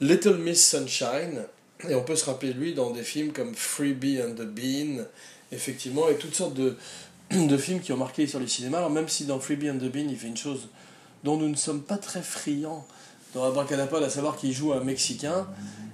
Little 0.00 0.38
Miss 0.38 0.66
Sunshine. 0.66 1.44
Et 1.88 1.94
on 1.94 2.02
peut 2.02 2.16
se 2.16 2.24
rappeler 2.24 2.52
de 2.52 2.58
lui 2.58 2.74
dans 2.74 2.90
des 2.90 3.02
films 3.02 3.32
comme 3.32 3.54
Freebie 3.54 4.20
and 4.22 4.34
the 4.34 4.46
Bean, 4.46 5.04
effectivement, 5.50 6.08
et 6.08 6.16
toutes 6.16 6.34
sortes 6.34 6.54
de, 6.54 6.76
de 7.30 7.56
films 7.56 7.80
qui 7.80 7.92
ont 7.92 7.96
marqué 7.96 8.26
sur 8.26 8.38
les 8.38 8.48
cinémas. 8.48 8.78
Alors, 8.78 8.90
même 8.90 9.08
si 9.08 9.24
dans 9.24 9.40
Freebie 9.40 9.70
and 9.70 9.78
the 9.78 9.90
Bean, 9.90 10.06
il 10.08 10.16
fait 10.16 10.28
une 10.28 10.36
chose 10.36 10.68
dont 11.24 11.36
nous 11.36 11.48
ne 11.48 11.56
sommes 11.56 11.82
pas 11.82 11.98
très 11.98 12.22
friands 12.22 12.86
dans 13.34 13.44
Abracadapod, 13.44 14.02
à 14.02 14.10
savoir 14.10 14.36
qu'il 14.36 14.52
joue 14.52 14.72
un 14.72 14.80
Mexicain, 14.80 15.46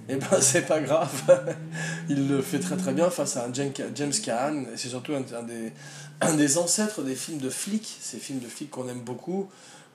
et 0.09 0.13
eh 0.13 0.15
ben 0.15 0.27
c'est 0.41 0.63
pas 0.63 0.81
grave. 0.81 1.55
il 2.09 2.27
le 2.27 2.41
fait 2.41 2.59
très 2.59 2.75
très 2.75 2.93
bien 2.93 3.09
face 3.09 3.37
à 3.37 3.45
un 3.45 3.53
James 3.53 4.13
Caan, 4.23 4.65
c'est 4.75 4.89
surtout 4.89 5.13
un, 5.13 5.43
des, 5.43 5.71
un 6.21 6.33
des 6.33 6.57
ancêtres 6.57 7.01
des 7.01 7.15
films 7.15 7.37
de 7.37 7.49
flics, 7.49 7.97
ces 8.01 8.17
films 8.17 8.39
de 8.39 8.47
flics 8.47 8.71
qu'on 8.71 8.89
aime 8.89 9.01
beaucoup, 9.01 9.49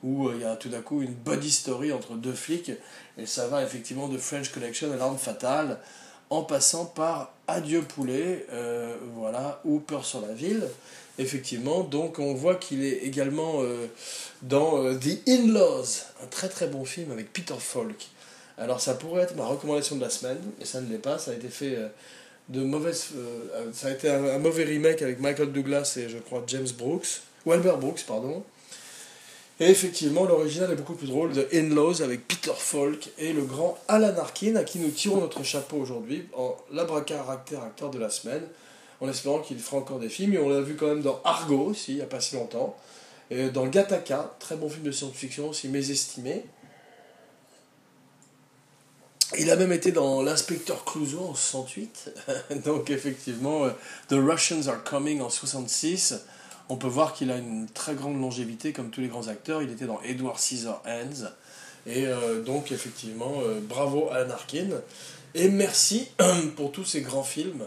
où 0.04 0.28
euh, 0.28 0.34
il 0.36 0.42
y 0.42 0.44
a 0.44 0.54
tout 0.54 0.68
d'un 0.68 0.82
coup 0.82 1.02
une 1.02 1.14
body 1.14 1.50
story 1.50 1.92
entre 1.92 2.12
deux 2.14 2.34
flics, 2.34 2.70
et 3.18 3.26
ça 3.26 3.48
va 3.48 3.64
effectivement 3.64 4.06
de 4.06 4.18
French 4.18 4.50
Connection 4.50 4.92
à 4.92 4.96
L'arme 4.96 5.18
fatale, 5.18 5.78
en 6.30 6.42
passant 6.42 6.84
par 6.84 7.32
Adieu 7.48 7.82
poulet, 7.82 8.46
euh, 8.52 8.94
voilà, 9.14 9.60
ou 9.64 9.80
Peur 9.80 10.04
sur 10.04 10.20
la 10.20 10.32
ville 10.32 10.68
effectivement. 11.18 11.84
Donc 11.84 12.18
on 12.18 12.34
voit 12.34 12.56
qu'il 12.56 12.84
est 12.84 13.04
également 13.04 13.62
euh, 13.62 13.86
dans 14.42 14.82
The 14.98 15.28
In-Laws, 15.28 16.02
un 16.22 16.26
très 16.26 16.48
très 16.48 16.66
bon 16.66 16.84
film 16.84 17.12
avec 17.12 17.32
Peter 17.32 17.54
Falk. 17.58 18.08
Alors 18.58 18.80
ça 18.80 18.94
pourrait 18.94 19.22
être 19.22 19.36
ma 19.36 19.46
recommandation 19.46 19.96
de 19.96 20.00
la 20.00 20.10
semaine, 20.10 20.38
mais 20.58 20.64
ça 20.64 20.80
ne 20.80 20.90
l'est 20.90 20.98
pas. 20.98 21.18
Ça 21.18 21.30
a 21.30 21.34
été 21.34 21.48
fait 21.48 21.78
de 22.48 22.62
mauvaise, 22.64 23.10
ça 23.72 23.88
a 23.88 23.90
été 23.92 24.10
un, 24.10 24.38
mauvais 24.38 24.64
remake 24.64 25.02
avec 25.02 25.20
Michael 25.20 25.52
Douglas 25.52 25.94
et 25.96 26.08
je 26.08 26.18
crois 26.18 26.42
James 26.48 26.68
Brooks, 26.76 27.20
ou 27.46 27.52
Albert 27.52 27.78
Brooks, 27.78 28.04
pardon. 28.06 28.44
Et 29.60 29.70
effectivement, 29.70 30.24
l'original 30.24 30.72
est 30.72 30.76
beaucoup 30.76 30.94
plus 30.94 31.06
drôle, 31.06 31.32
The 31.32 31.54
In-Laws 31.54 32.02
avec 32.02 32.26
Peter 32.26 32.52
Falk 32.56 33.10
et 33.18 33.32
le 33.32 33.42
grand 33.42 33.78
Alan 33.86 34.16
Arkin, 34.18 34.56
à 34.56 34.64
qui 34.64 34.80
nous 34.80 34.90
tirons 34.90 35.20
notre 35.20 35.44
chapeau 35.44 35.76
aujourd'hui 35.76 36.26
en 36.36 36.56
l'abracaractère 36.72 37.62
acteur 37.62 37.90
de 37.90 37.98
la 37.98 38.10
semaine 38.10 38.42
en 39.00 39.08
espérant 39.08 39.38
qu'il 39.40 39.58
fera 39.58 39.76
encore 39.76 40.00
des 40.00 40.08
films. 40.08 40.34
Et 40.34 40.38
on 40.38 40.48
l'a 40.48 40.60
vu 40.60 40.74
quand 40.74 40.88
même 40.88 41.02
dans 41.02 41.20
Argo 41.24 41.66
aussi, 41.66 41.92
il 41.92 41.96
n'y 41.96 42.02
a 42.02 42.06
pas 42.06 42.20
si 42.20 42.34
longtemps. 42.34 42.76
Et 43.30 43.50
dans 43.50 43.66
Gattaca, 43.66 44.34
très 44.40 44.56
bon 44.56 44.68
film 44.68 44.84
de 44.84 44.90
science-fiction 44.90 45.50
aussi, 45.50 45.68
mésestimé. 45.68 46.44
Il 49.38 49.50
a 49.50 49.56
même 49.56 49.72
été 49.72 49.90
dans 49.90 50.22
L'inspecteur 50.22 50.84
Clouseau 50.84 51.20
en 51.20 51.34
68. 51.34 52.12
Donc 52.64 52.90
effectivement, 52.90 53.64
euh, 53.64 53.70
The 54.08 54.14
Russians 54.14 54.68
Are 54.68 54.82
Coming 54.84 55.20
en 55.20 55.30
66. 55.30 56.24
On 56.68 56.76
peut 56.76 56.88
voir 56.88 57.12
qu'il 57.12 57.30
a 57.30 57.36
une 57.36 57.68
très 57.68 57.94
grande 57.94 58.20
longévité 58.20 58.72
comme 58.72 58.90
tous 58.90 59.00
les 59.00 59.08
grands 59.08 59.28
acteurs. 59.28 59.62
Il 59.62 59.70
était 59.70 59.86
dans 59.86 60.00
Edward 60.02 60.38
Scissorhands. 60.38 61.28
Et 61.86 62.06
euh, 62.06 62.42
donc, 62.42 62.72
effectivement, 62.72 63.34
euh, 63.42 63.60
bravo 63.60 64.08
Alan 64.10 64.30
Arkin. 64.30 64.68
Et 65.34 65.48
merci 65.48 66.08
pour 66.56 66.72
tous 66.72 66.84
ces 66.84 67.02
grands 67.02 67.24
films 67.24 67.66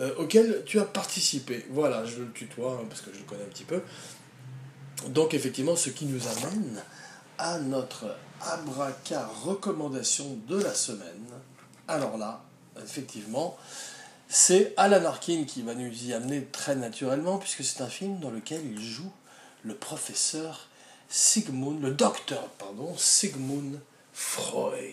euh, 0.00 0.14
auxquels 0.18 0.62
tu 0.66 0.78
as 0.78 0.84
participé. 0.84 1.64
Voilà, 1.70 2.04
je 2.04 2.18
le 2.18 2.32
tutoie 2.32 2.78
hein, 2.80 2.86
parce 2.88 3.00
que 3.00 3.12
je 3.12 3.18
le 3.18 3.24
connais 3.24 3.44
un 3.44 3.48
petit 3.48 3.64
peu. 3.64 3.80
Donc, 5.08 5.32
effectivement, 5.32 5.76
ce 5.76 5.90
qui 5.90 6.04
nous 6.04 6.26
amène 6.26 6.82
à 7.38 7.58
notre 7.58 8.16
abraca 8.42 9.26
recommandation 9.44 10.38
de 10.46 10.60
la 10.60 10.74
semaine. 10.74 11.24
Alors 11.86 12.18
là, 12.18 12.42
effectivement, 12.82 13.56
c'est 14.28 14.74
Alan 14.76 15.04
Arkin 15.04 15.44
qui 15.46 15.62
va 15.62 15.74
nous 15.74 15.90
y 16.04 16.12
amener 16.12 16.44
très 16.52 16.76
naturellement, 16.76 17.38
puisque 17.38 17.64
c'est 17.64 17.82
un 17.82 17.88
film 17.88 18.18
dans 18.20 18.30
lequel 18.30 18.60
il 18.64 18.80
joue 18.80 19.10
le 19.64 19.74
professeur 19.74 20.68
Sigmund, 21.08 21.82
le 21.82 21.90
docteur, 21.92 22.48
pardon, 22.58 22.94
Sigmund 22.96 23.80
Freud. 24.12 24.92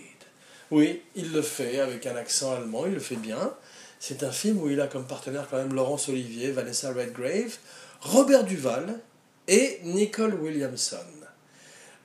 Oui, 0.71 1.01
il 1.15 1.31
le 1.33 1.41
fait 1.41 1.79
avec 1.79 2.05
un 2.05 2.15
accent 2.15 2.53
allemand, 2.53 2.85
il 2.85 2.93
le 2.93 2.99
fait 2.99 3.17
bien. 3.17 3.53
C'est 3.99 4.23
un 4.23 4.31
film 4.31 4.61
où 4.61 4.69
il 4.69 4.79
a 4.79 4.87
comme 4.87 5.05
partenaire 5.05 5.47
quand 5.49 5.57
même 5.57 5.73
Laurence 5.73 6.09
Olivier, 6.09 6.51
Vanessa 6.51 6.93
Redgrave, 6.93 7.57
Robert 8.01 8.45
Duval 8.45 8.99
et 9.47 9.79
Nicole 9.83 10.35
Williamson. 10.35 10.97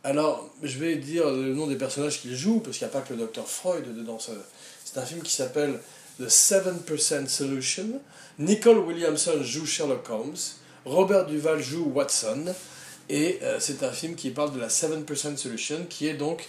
Alors, 0.03 0.51
je 0.63 0.79
vais 0.79 0.97
dire 0.97 1.31
le 1.31 1.55
nom 1.55 1.67
des 1.67 1.77
personnages 1.77 2.21
qu'il 2.21 2.35
joue, 2.35 2.61
parce 2.61 2.79
qu'il 2.79 2.87
n'y 2.87 2.93
a 2.93 2.99
pas 2.99 3.07
que 3.07 3.13
le 3.13 3.21
docteur 3.21 3.47
Freud 3.47 3.85
dedans. 3.95 4.19
C'est 4.19 4.99
un 4.99 5.05
film 5.05 5.23
qui 5.23 5.33
s'appelle 5.33 5.79
The 6.21 6.29
7% 6.29 7.29
Solution. 7.29 7.99
Nicole 8.39 8.81
Williamson 8.81 9.43
joue 9.43 9.65
Sherlock 9.65 10.07
Holmes. 10.11 10.37
Robert 10.85 11.25
Duval 11.25 11.63
joue 11.63 11.91
Watson. 11.95 12.45
Et 13.09 13.39
euh, 13.43 13.57
c'est 13.59 13.83
un 13.83 13.91
film 13.91 14.15
qui 14.17 14.29
parle 14.29 14.53
de 14.53 14.61
la 14.61 14.69
7% 14.69 15.39
Solution, 15.39 15.87
qui 15.89 16.09
est 16.09 16.15
donc 16.15 16.47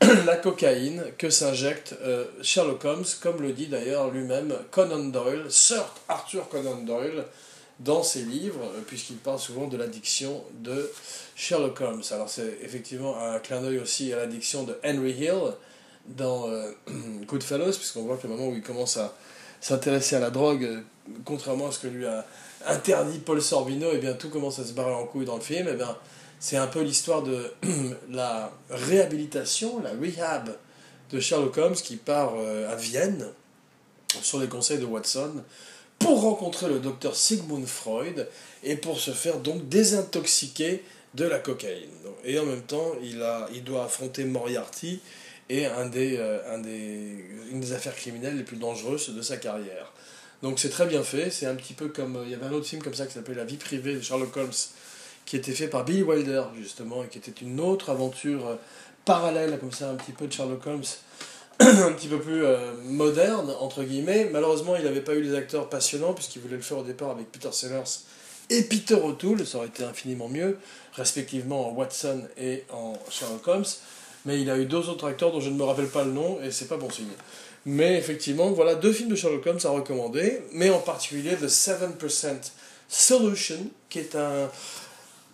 la 0.00 0.36
cocaïne 0.36 1.04
que 1.18 1.28
s'injecte 1.28 1.94
euh, 2.00 2.24
Sherlock 2.40 2.82
Holmes, 2.86 3.04
comme 3.20 3.42
le 3.42 3.52
dit 3.52 3.66
d'ailleurs 3.66 4.10
lui-même 4.10 4.56
Conan 4.70 5.04
Doyle, 5.04 5.44
Sir 5.50 5.84
Arthur 6.08 6.48
Conan 6.48 6.76
Doyle, 6.76 7.26
dans 7.80 8.02
ses 8.02 8.22
livres, 8.22 8.64
euh, 8.64 8.80
puisqu'il 8.86 9.16
parle 9.16 9.38
souvent 9.38 9.66
de 9.66 9.76
l'addiction 9.76 10.42
de 10.60 10.90
Sherlock 11.36 11.78
Holmes. 11.82 12.02
Alors 12.12 12.30
c'est 12.30 12.60
effectivement 12.62 13.20
un 13.20 13.38
clin 13.40 13.60
d'œil 13.60 13.78
aussi 13.78 14.10
à 14.14 14.16
l'addiction 14.16 14.62
de 14.62 14.78
Henry 14.82 15.12
Hill 15.12 15.52
dans 16.06 16.48
Goodfellas, 17.26 17.76
puisqu'on 17.76 18.02
voit 18.02 18.16
que 18.16 18.26
le 18.26 18.34
moment 18.34 18.48
où 18.48 18.54
il 18.54 18.62
commence 18.62 18.96
à 18.96 19.14
s'intéresser 19.60 20.16
à 20.16 20.20
la 20.20 20.30
drogue, 20.30 20.82
contrairement 21.24 21.68
à 21.68 21.72
ce 21.72 21.78
que 21.78 21.88
lui 21.88 22.06
a 22.06 22.24
interdit 22.66 23.18
Paul 23.18 23.40
Sorvino, 23.40 23.92
et 23.92 23.96
eh 23.96 23.98
bien 23.98 24.14
tout 24.14 24.28
commence 24.28 24.58
à 24.58 24.64
se 24.64 24.72
barrer 24.72 24.92
en 24.92 25.06
couille 25.06 25.24
dans 25.24 25.36
le 25.36 25.42
film, 25.42 25.68
et 25.68 25.72
eh 25.72 25.76
bien 25.76 25.96
c'est 26.42 26.56
un 26.56 26.66
peu 26.66 26.80
l'histoire 26.82 27.22
de 27.22 27.52
la 28.10 28.52
réhabilitation, 28.68 29.80
la 29.80 29.90
rehab 29.90 30.56
de 31.12 31.20
Sherlock 31.20 31.56
Holmes 31.56 31.74
qui 31.74 31.96
part 31.96 32.34
euh, 32.36 32.72
à 32.72 32.74
Vienne 32.74 33.28
sur 34.22 34.40
les 34.40 34.48
conseils 34.48 34.78
de 34.78 34.84
Watson 34.84 35.42
pour 35.98 36.22
rencontrer 36.22 36.68
le 36.68 36.80
docteur 36.80 37.14
Sigmund 37.14 37.66
Freud 37.66 38.28
et 38.64 38.76
pour 38.76 38.98
se 38.98 39.12
faire 39.12 39.38
donc 39.38 39.68
désintoxiquer 39.68 40.82
de 41.14 41.24
la 41.24 41.38
cocaïne. 41.38 41.90
Et 42.24 42.38
en 42.38 42.46
même 42.46 42.62
temps, 42.62 42.92
il, 43.02 43.22
a, 43.22 43.48
il 43.54 43.62
doit 43.62 43.84
affronter 43.84 44.24
Moriarty 44.24 45.00
et 45.52 45.66
un 45.66 45.86
des, 45.86 46.16
euh, 46.18 46.38
un 46.54 46.58
des, 46.58 47.24
une 47.50 47.60
des 47.60 47.72
affaires 47.74 47.94
criminelles 47.94 48.36
les 48.36 48.42
plus 48.42 48.56
dangereuses 48.56 49.10
de 49.10 49.20
sa 49.20 49.36
carrière. 49.36 49.92
Donc 50.42 50.58
c'est 50.58 50.70
très 50.70 50.86
bien 50.86 51.02
fait, 51.02 51.30
c'est 51.30 51.46
un 51.46 51.54
petit 51.54 51.74
peu 51.74 51.88
comme... 51.88 52.18
Il 52.24 52.30
y 52.30 52.34
avait 52.34 52.46
un 52.46 52.52
autre 52.52 52.66
film 52.66 52.82
comme 52.82 52.94
ça 52.94 53.06
qui 53.06 53.12
s'appelait 53.12 53.34
La 53.34 53.44
vie 53.44 53.58
privée 53.58 53.94
de 53.94 54.00
Sherlock 54.00 54.34
Holmes, 54.36 54.50
qui 55.26 55.36
était 55.36 55.52
fait 55.52 55.68
par 55.68 55.84
Billy 55.84 56.02
Wilder, 56.02 56.44
justement, 56.58 57.04
et 57.04 57.08
qui 57.08 57.18
était 57.18 57.34
une 57.42 57.60
autre 57.60 57.90
aventure 57.90 58.46
euh, 58.46 58.56
parallèle, 59.04 59.58
comme 59.58 59.72
ça, 59.72 59.90
un 59.90 59.94
petit 59.94 60.12
peu 60.12 60.26
de 60.26 60.32
Sherlock 60.32 60.66
Holmes, 60.66 60.82
un 61.60 61.92
petit 61.92 62.08
peu 62.08 62.18
plus 62.18 62.44
euh, 62.44 62.72
moderne, 62.84 63.54
entre 63.60 63.84
guillemets. 63.84 64.30
Malheureusement, 64.32 64.74
il 64.76 64.84
n'avait 64.84 65.02
pas 65.02 65.14
eu 65.14 65.20
les 65.20 65.34
acteurs 65.34 65.68
passionnants, 65.68 66.14
puisqu'il 66.14 66.40
voulait 66.40 66.56
le 66.56 66.62
faire 66.62 66.78
au 66.78 66.82
départ 66.82 67.10
avec 67.10 67.30
Peter 67.30 67.52
Sellers 67.52 68.00
et 68.50 68.62
Peter 68.62 68.94
O'Toole, 68.96 69.46
ça 69.46 69.58
aurait 69.58 69.68
été 69.68 69.84
infiniment 69.84 70.28
mieux, 70.28 70.58
respectivement 70.92 71.70
en 71.70 71.72
Watson 71.72 72.22
et 72.36 72.64
en 72.70 72.98
Sherlock 73.08 73.46
Holmes. 73.48 73.64
Mais 74.24 74.40
il 74.40 74.50
a 74.50 74.58
eu 74.58 74.66
deux 74.66 74.88
autres 74.88 75.06
acteurs 75.06 75.32
dont 75.32 75.40
je 75.40 75.50
ne 75.50 75.56
me 75.56 75.64
rappelle 75.64 75.88
pas 75.88 76.04
le 76.04 76.12
nom, 76.12 76.40
et 76.42 76.50
c'est 76.50 76.68
pas 76.68 76.76
bon 76.76 76.90
signe. 76.90 77.06
Mais 77.64 77.96
effectivement, 77.96 78.50
voilà 78.50 78.74
deux 78.74 78.92
films 78.92 79.10
de 79.10 79.14
Sherlock 79.14 79.46
Holmes 79.46 79.60
à 79.64 79.68
recommander, 79.68 80.42
mais 80.52 80.70
en 80.70 80.80
particulier 80.80 81.36
The 81.36 81.48
7% 81.48 82.52
Solution, 82.88 83.58
qui 83.88 84.00
est 84.00 84.16
un 84.16 84.50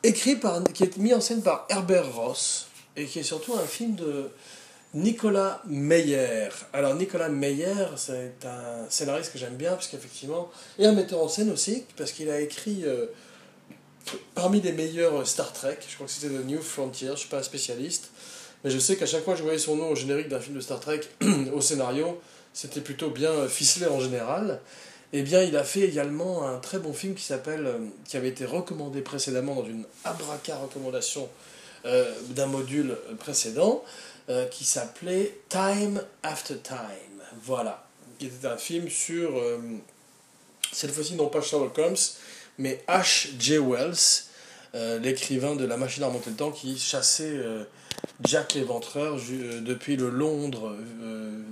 écrit 0.02 0.36
par, 0.36 0.62
qui 0.72 0.84
est 0.84 0.96
mis 0.96 1.12
en 1.12 1.20
scène 1.20 1.42
par 1.42 1.66
Herbert 1.70 2.14
Ross, 2.14 2.68
et 2.96 3.06
qui 3.06 3.20
est 3.20 3.24
surtout 3.24 3.54
un 3.54 3.66
film 3.66 3.94
de 3.94 4.30
Nicolas 4.94 5.62
Meyer. 5.66 6.48
Alors 6.72 6.94
Nicolas 6.94 7.28
Meyer, 7.28 7.86
c'est 7.96 8.44
un 8.44 8.88
scénariste 8.88 9.32
que 9.32 9.38
j'aime 9.38 9.56
bien, 9.56 9.72
parce 9.72 9.88
qu'effectivement, 9.88 10.50
et 10.78 10.86
un 10.86 10.92
metteur 10.92 11.22
en 11.22 11.28
scène 11.28 11.50
aussi, 11.50 11.84
parce 11.96 12.12
qu'il 12.12 12.30
a 12.30 12.40
écrit 12.40 12.84
euh, 12.84 13.06
parmi 14.34 14.60
les 14.60 14.72
meilleurs 14.72 15.26
Star 15.26 15.52
Trek, 15.52 15.78
je 15.86 15.94
crois 15.94 16.06
que 16.06 16.12
c'était 16.12 16.34
The 16.34 16.44
New 16.44 16.60
Frontier, 16.60 17.08
je 17.08 17.12
ne 17.12 17.18
suis 17.18 17.28
pas 17.28 17.38
un 17.38 17.42
spécialiste, 17.42 18.10
mais 18.64 18.70
je 18.70 18.78
sais 18.78 18.96
qu'à 18.96 19.06
chaque 19.06 19.24
fois 19.24 19.34
que 19.34 19.38
je 19.38 19.44
voyais 19.44 19.58
son 19.58 19.76
nom 19.76 19.90
au 19.90 19.94
générique 19.94 20.28
d'un 20.28 20.40
film 20.40 20.56
de 20.56 20.60
Star 20.60 20.80
Trek, 20.80 21.00
au 21.54 21.60
scénario, 21.60 22.20
c'était 22.52 22.80
plutôt 22.80 23.10
bien 23.10 23.46
ficelé 23.48 23.86
en 23.86 24.00
général. 24.00 24.60
Eh 25.12 25.22
bien, 25.22 25.42
il 25.42 25.56
a 25.56 25.64
fait 25.64 25.80
également 25.80 26.46
un 26.46 26.58
très 26.58 26.78
bon 26.78 26.92
film 26.92 27.14
qui 27.14 27.22
s'appelle, 27.24 27.66
euh, 27.66 27.78
qui 28.04 28.16
avait 28.16 28.28
été 28.28 28.44
recommandé 28.44 29.00
précédemment 29.00 29.54
dans 29.54 29.64
une 29.64 29.84
abraca 30.04 30.56
recommandation 30.58 31.28
euh, 31.86 32.12
d'un 32.30 32.46
module 32.46 32.96
précédent, 33.18 33.82
euh, 34.28 34.46
qui 34.46 34.64
s'appelait 34.64 35.34
Time 35.48 36.02
After 36.22 36.56
Time. 36.58 36.76
Voilà, 37.42 37.86
qui 38.18 38.26
était 38.26 38.46
un 38.46 38.58
film 38.58 38.90
sur, 38.90 39.40
cette 40.72 40.90
fois-ci 40.90 41.14
non 41.14 41.28
pas 41.28 41.40
Sherlock 41.40 41.78
Holmes, 41.78 41.96
mais 42.58 42.82
H.G. 42.88 43.58
Wells, 43.58 44.24
l'écrivain 45.00 45.54
de 45.54 45.64
La 45.64 45.76
machine 45.76 46.02
à 46.02 46.08
remonter 46.08 46.30
le 46.30 46.36
temps, 46.36 46.50
qui 46.50 46.78
chassait 46.78 47.38
Jack 48.24 48.54
l'Éventreur 48.54 49.16
depuis 49.60 49.96
le 49.96 50.10
Londres 50.10 50.74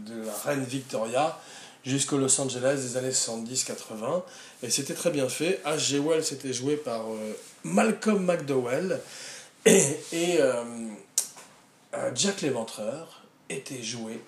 de 0.06 0.26
la 0.26 0.34
reine 0.44 0.64
Victoria 0.64 1.38
jusqu'au 1.86 2.18
Los 2.18 2.40
Angeles 2.40 2.80
des 2.82 2.96
années 2.96 3.10
70-80. 3.10 4.22
Et 4.62 4.70
c'était 4.70 4.94
très 4.94 5.10
bien 5.10 5.28
fait. 5.28 5.60
H.G. 5.64 6.00
Wells 6.00 6.32
était 6.32 6.52
joué 6.52 6.76
par 6.76 7.02
euh, 7.02 7.32
Malcolm 7.62 8.24
McDowell. 8.24 9.00
Et, 9.64 10.38
euh, 10.40 10.64
euh, 11.94 12.10
Jack 12.14 12.42
l'Éventreur 12.42 13.22
était 13.48 13.82
joué 13.82 14.20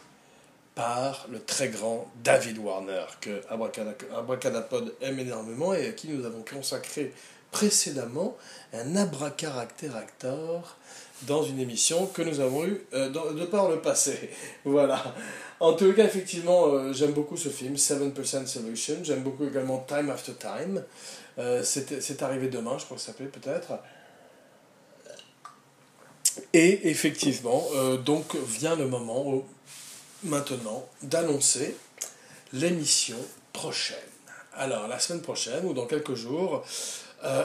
par 0.74 1.26
le 1.30 1.42
très 1.42 1.68
grand 1.68 2.10
David 2.22 2.58
Warner, 2.58 3.04
que 3.20 3.42
Abracadapod 3.50 4.94
aime 5.00 5.18
énormément 5.18 5.74
et 5.74 5.88
à 5.88 5.92
qui 5.92 6.08
nous 6.08 6.24
avons 6.24 6.42
consacré 6.42 7.12
précédemment 7.50 8.36
un 8.72 8.94
abracaractère-acteur 8.94 10.76
dans 11.22 11.42
une 11.42 11.58
émission 11.58 12.06
que 12.06 12.22
nous 12.22 12.40
avons 12.40 12.64
eue 12.64 12.80
de 12.92 13.44
par 13.44 13.68
le 13.68 13.80
passé. 13.80 14.30
Voilà. 14.64 15.14
En 15.60 15.72
tout 15.72 15.92
cas, 15.92 16.04
effectivement, 16.04 16.66
euh, 16.68 16.92
j'aime 16.92 17.12
beaucoup 17.12 17.36
ce 17.36 17.48
film, 17.48 17.74
7% 17.74 18.46
Solution. 18.46 18.98
J'aime 19.02 19.22
beaucoup 19.22 19.44
également 19.44 19.84
Time 19.88 20.10
After 20.10 20.32
Time. 20.34 20.84
Euh, 21.38 21.62
c'est 21.64 22.22
arrivé 22.22 22.48
demain, 22.48 22.78
je 22.78 22.84
crois 22.84 22.96
que 22.96 23.02
ça 23.02 23.08
s'appelait 23.08 23.26
peut-être. 23.26 23.72
Et 26.52 26.88
effectivement, 26.88 27.64
euh, 27.74 27.96
donc 27.96 28.36
vient 28.36 28.76
le 28.76 28.86
moment 28.86 29.44
maintenant 30.22 30.86
d'annoncer 31.02 31.76
l'émission 32.52 33.18
prochaine. 33.52 33.96
Alors, 34.54 34.86
la 34.86 34.98
semaine 35.00 35.22
prochaine, 35.22 35.64
ou 35.64 35.72
dans 35.72 35.86
quelques 35.86 36.14
jours, 36.14 36.64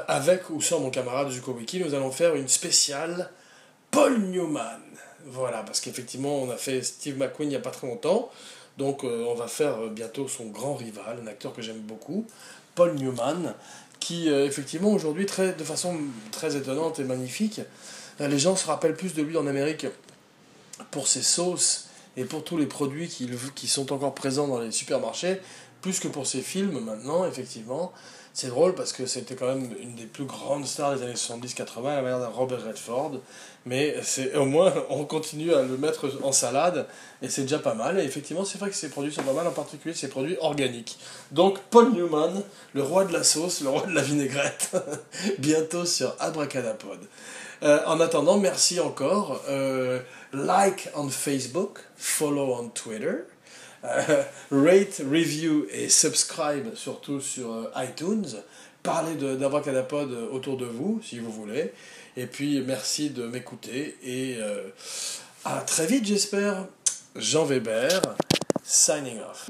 avec 0.07 0.51
ou 0.51 0.61
sans 0.61 0.79
mon 0.79 0.91
camarade 0.91 1.31
Zuko 1.31 1.53
Wiki, 1.53 1.79
nous 1.79 1.95
allons 1.95 2.11
faire 2.11 2.35
une 2.35 2.47
spéciale 2.47 3.29
Paul 3.93 4.17
Newman. 4.17 4.81
Voilà, 5.27 5.61
parce 5.61 5.79
qu'effectivement, 5.79 6.41
on 6.41 6.49
a 6.49 6.57
fait 6.57 6.81
Steve 6.81 7.15
McQueen 7.17 7.47
il 7.47 7.49
n'y 7.49 7.55
a 7.55 7.59
pas 7.59 7.69
très 7.69 7.85
longtemps. 7.87 8.31
Donc, 8.79 9.03
euh, 9.03 9.23
on 9.29 9.35
va 9.35 9.47
faire 9.47 9.83
euh, 9.83 9.89
bientôt 9.89 10.27
son 10.27 10.47
grand 10.47 10.73
rival, 10.73 11.19
un 11.23 11.27
acteur 11.27 11.53
que 11.53 11.61
j'aime 11.61 11.79
beaucoup, 11.79 12.25
Paul 12.73 12.95
Newman, 12.95 13.53
qui, 13.99 14.31
euh, 14.31 14.47
effectivement, 14.47 14.91
aujourd'hui, 14.91 15.27
de 15.27 15.63
façon 15.63 15.95
très 16.31 16.55
étonnante 16.55 16.99
et 16.99 17.03
magnifique, 17.03 17.61
les 18.19 18.39
gens 18.39 18.55
se 18.55 18.65
rappellent 18.65 18.95
plus 18.95 19.13
de 19.13 19.21
lui 19.21 19.37
en 19.37 19.45
Amérique 19.45 19.85
pour 20.89 21.07
ses 21.07 21.21
sauces 21.21 21.87
et 22.17 22.25
pour 22.25 22.43
tous 22.43 22.57
les 22.57 22.65
produits 22.65 23.07
qui, 23.07 23.29
qui 23.53 23.67
sont 23.67 23.93
encore 23.93 24.15
présents 24.15 24.47
dans 24.47 24.59
les 24.59 24.71
supermarchés, 24.71 25.39
plus 25.81 25.99
que 25.99 26.07
pour 26.07 26.25
ses 26.25 26.41
films 26.41 26.79
maintenant, 26.79 27.25
effectivement. 27.25 27.93
C'est 28.35 28.47
drôle 28.47 28.73
parce 28.73 28.93
que 28.93 29.05
c'était 29.05 29.35
quand 29.35 29.45
même 29.45 29.75
une 29.79 29.93
des 29.93 30.07
plus 30.07 30.25
grandes 30.25 30.65
stars 30.65 30.95
des 30.95 31.03
années 31.03 31.13
70-80, 31.13 31.83
la 31.83 32.01
manière 32.01 32.19
d'un 32.19 32.29
Robert 32.29 32.65
Redford. 32.65 33.19
Mais 33.67 33.95
c'est 34.01 34.33
au 34.35 34.45
moins, 34.45 34.73
on 34.89 35.05
continue 35.05 35.53
à 35.53 35.61
le 35.61 35.77
mettre 35.77 36.09
en 36.23 36.31
salade 36.31 36.87
et 37.21 37.29
c'est 37.29 37.43
déjà 37.43 37.59
pas 37.59 37.75
mal. 37.75 37.99
Et 37.99 38.03
effectivement, 38.03 38.43
c'est 38.43 38.57
vrai 38.57 38.71
que 38.71 38.75
ces 38.75 38.89
produits 38.89 39.13
sont 39.13 39.21
pas 39.21 39.33
mal, 39.33 39.45
en 39.45 39.51
particulier 39.51 39.93
ces 39.93 40.09
produits 40.09 40.35
organiques. 40.41 40.97
Donc, 41.31 41.59
Paul 41.69 41.93
Newman, 41.93 42.41
le 42.73 42.81
roi 42.81 43.05
de 43.05 43.13
la 43.13 43.23
sauce, 43.23 43.61
le 43.61 43.69
roi 43.69 43.85
de 43.85 43.93
la 43.93 44.01
vinaigrette, 44.01 44.71
bientôt 45.37 45.85
sur 45.85 46.15
Abracadapod. 46.19 46.99
Euh, 47.61 47.81
en 47.85 47.99
attendant, 47.99 48.39
merci 48.39 48.79
encore. 48.79 49.41
Euh, 49.47 49.99
like 50.33 50.89
on 50.95 51.07
Facebook, 51.09 51.79
follow 51.95 52.55
on 52.55 52.69
Twitter. 52.69 53.25
Euh, 53.85 54.23
rate, 54.51 55.01
review 55.11 55.65
et 55.71 55.89
subscribe 55.89 56.73
surtout 56.75 57.19
sur 57.19 57.51
euh, 57.51 57.71
iTunes. 57.75 58.27
Parlez 58.81 59.15
d'Abracadapod 59.15 60.11
autour 60.31 60.57
de 60.57 60.65
vous 60.65 61.01
si 61.03 61.19
vous 61.19 61.31
voulez. 61.31 61.71
Et 62.15 62.25
puis 62.25 62.61
merci 62.61 63.09
de 63.09 63.25
m'écouter 63.25 63.97
et 64.03 64.37
euh, 64.39 64.69
à 65.45 65.61
très 65.61 65.85
vite 65.87 66.05
j'espère. 66.05 66.65
Jean 67.15 67.45
Weber, 67.45 68.01
signing 68.63 69.19
off. 69.19 69.49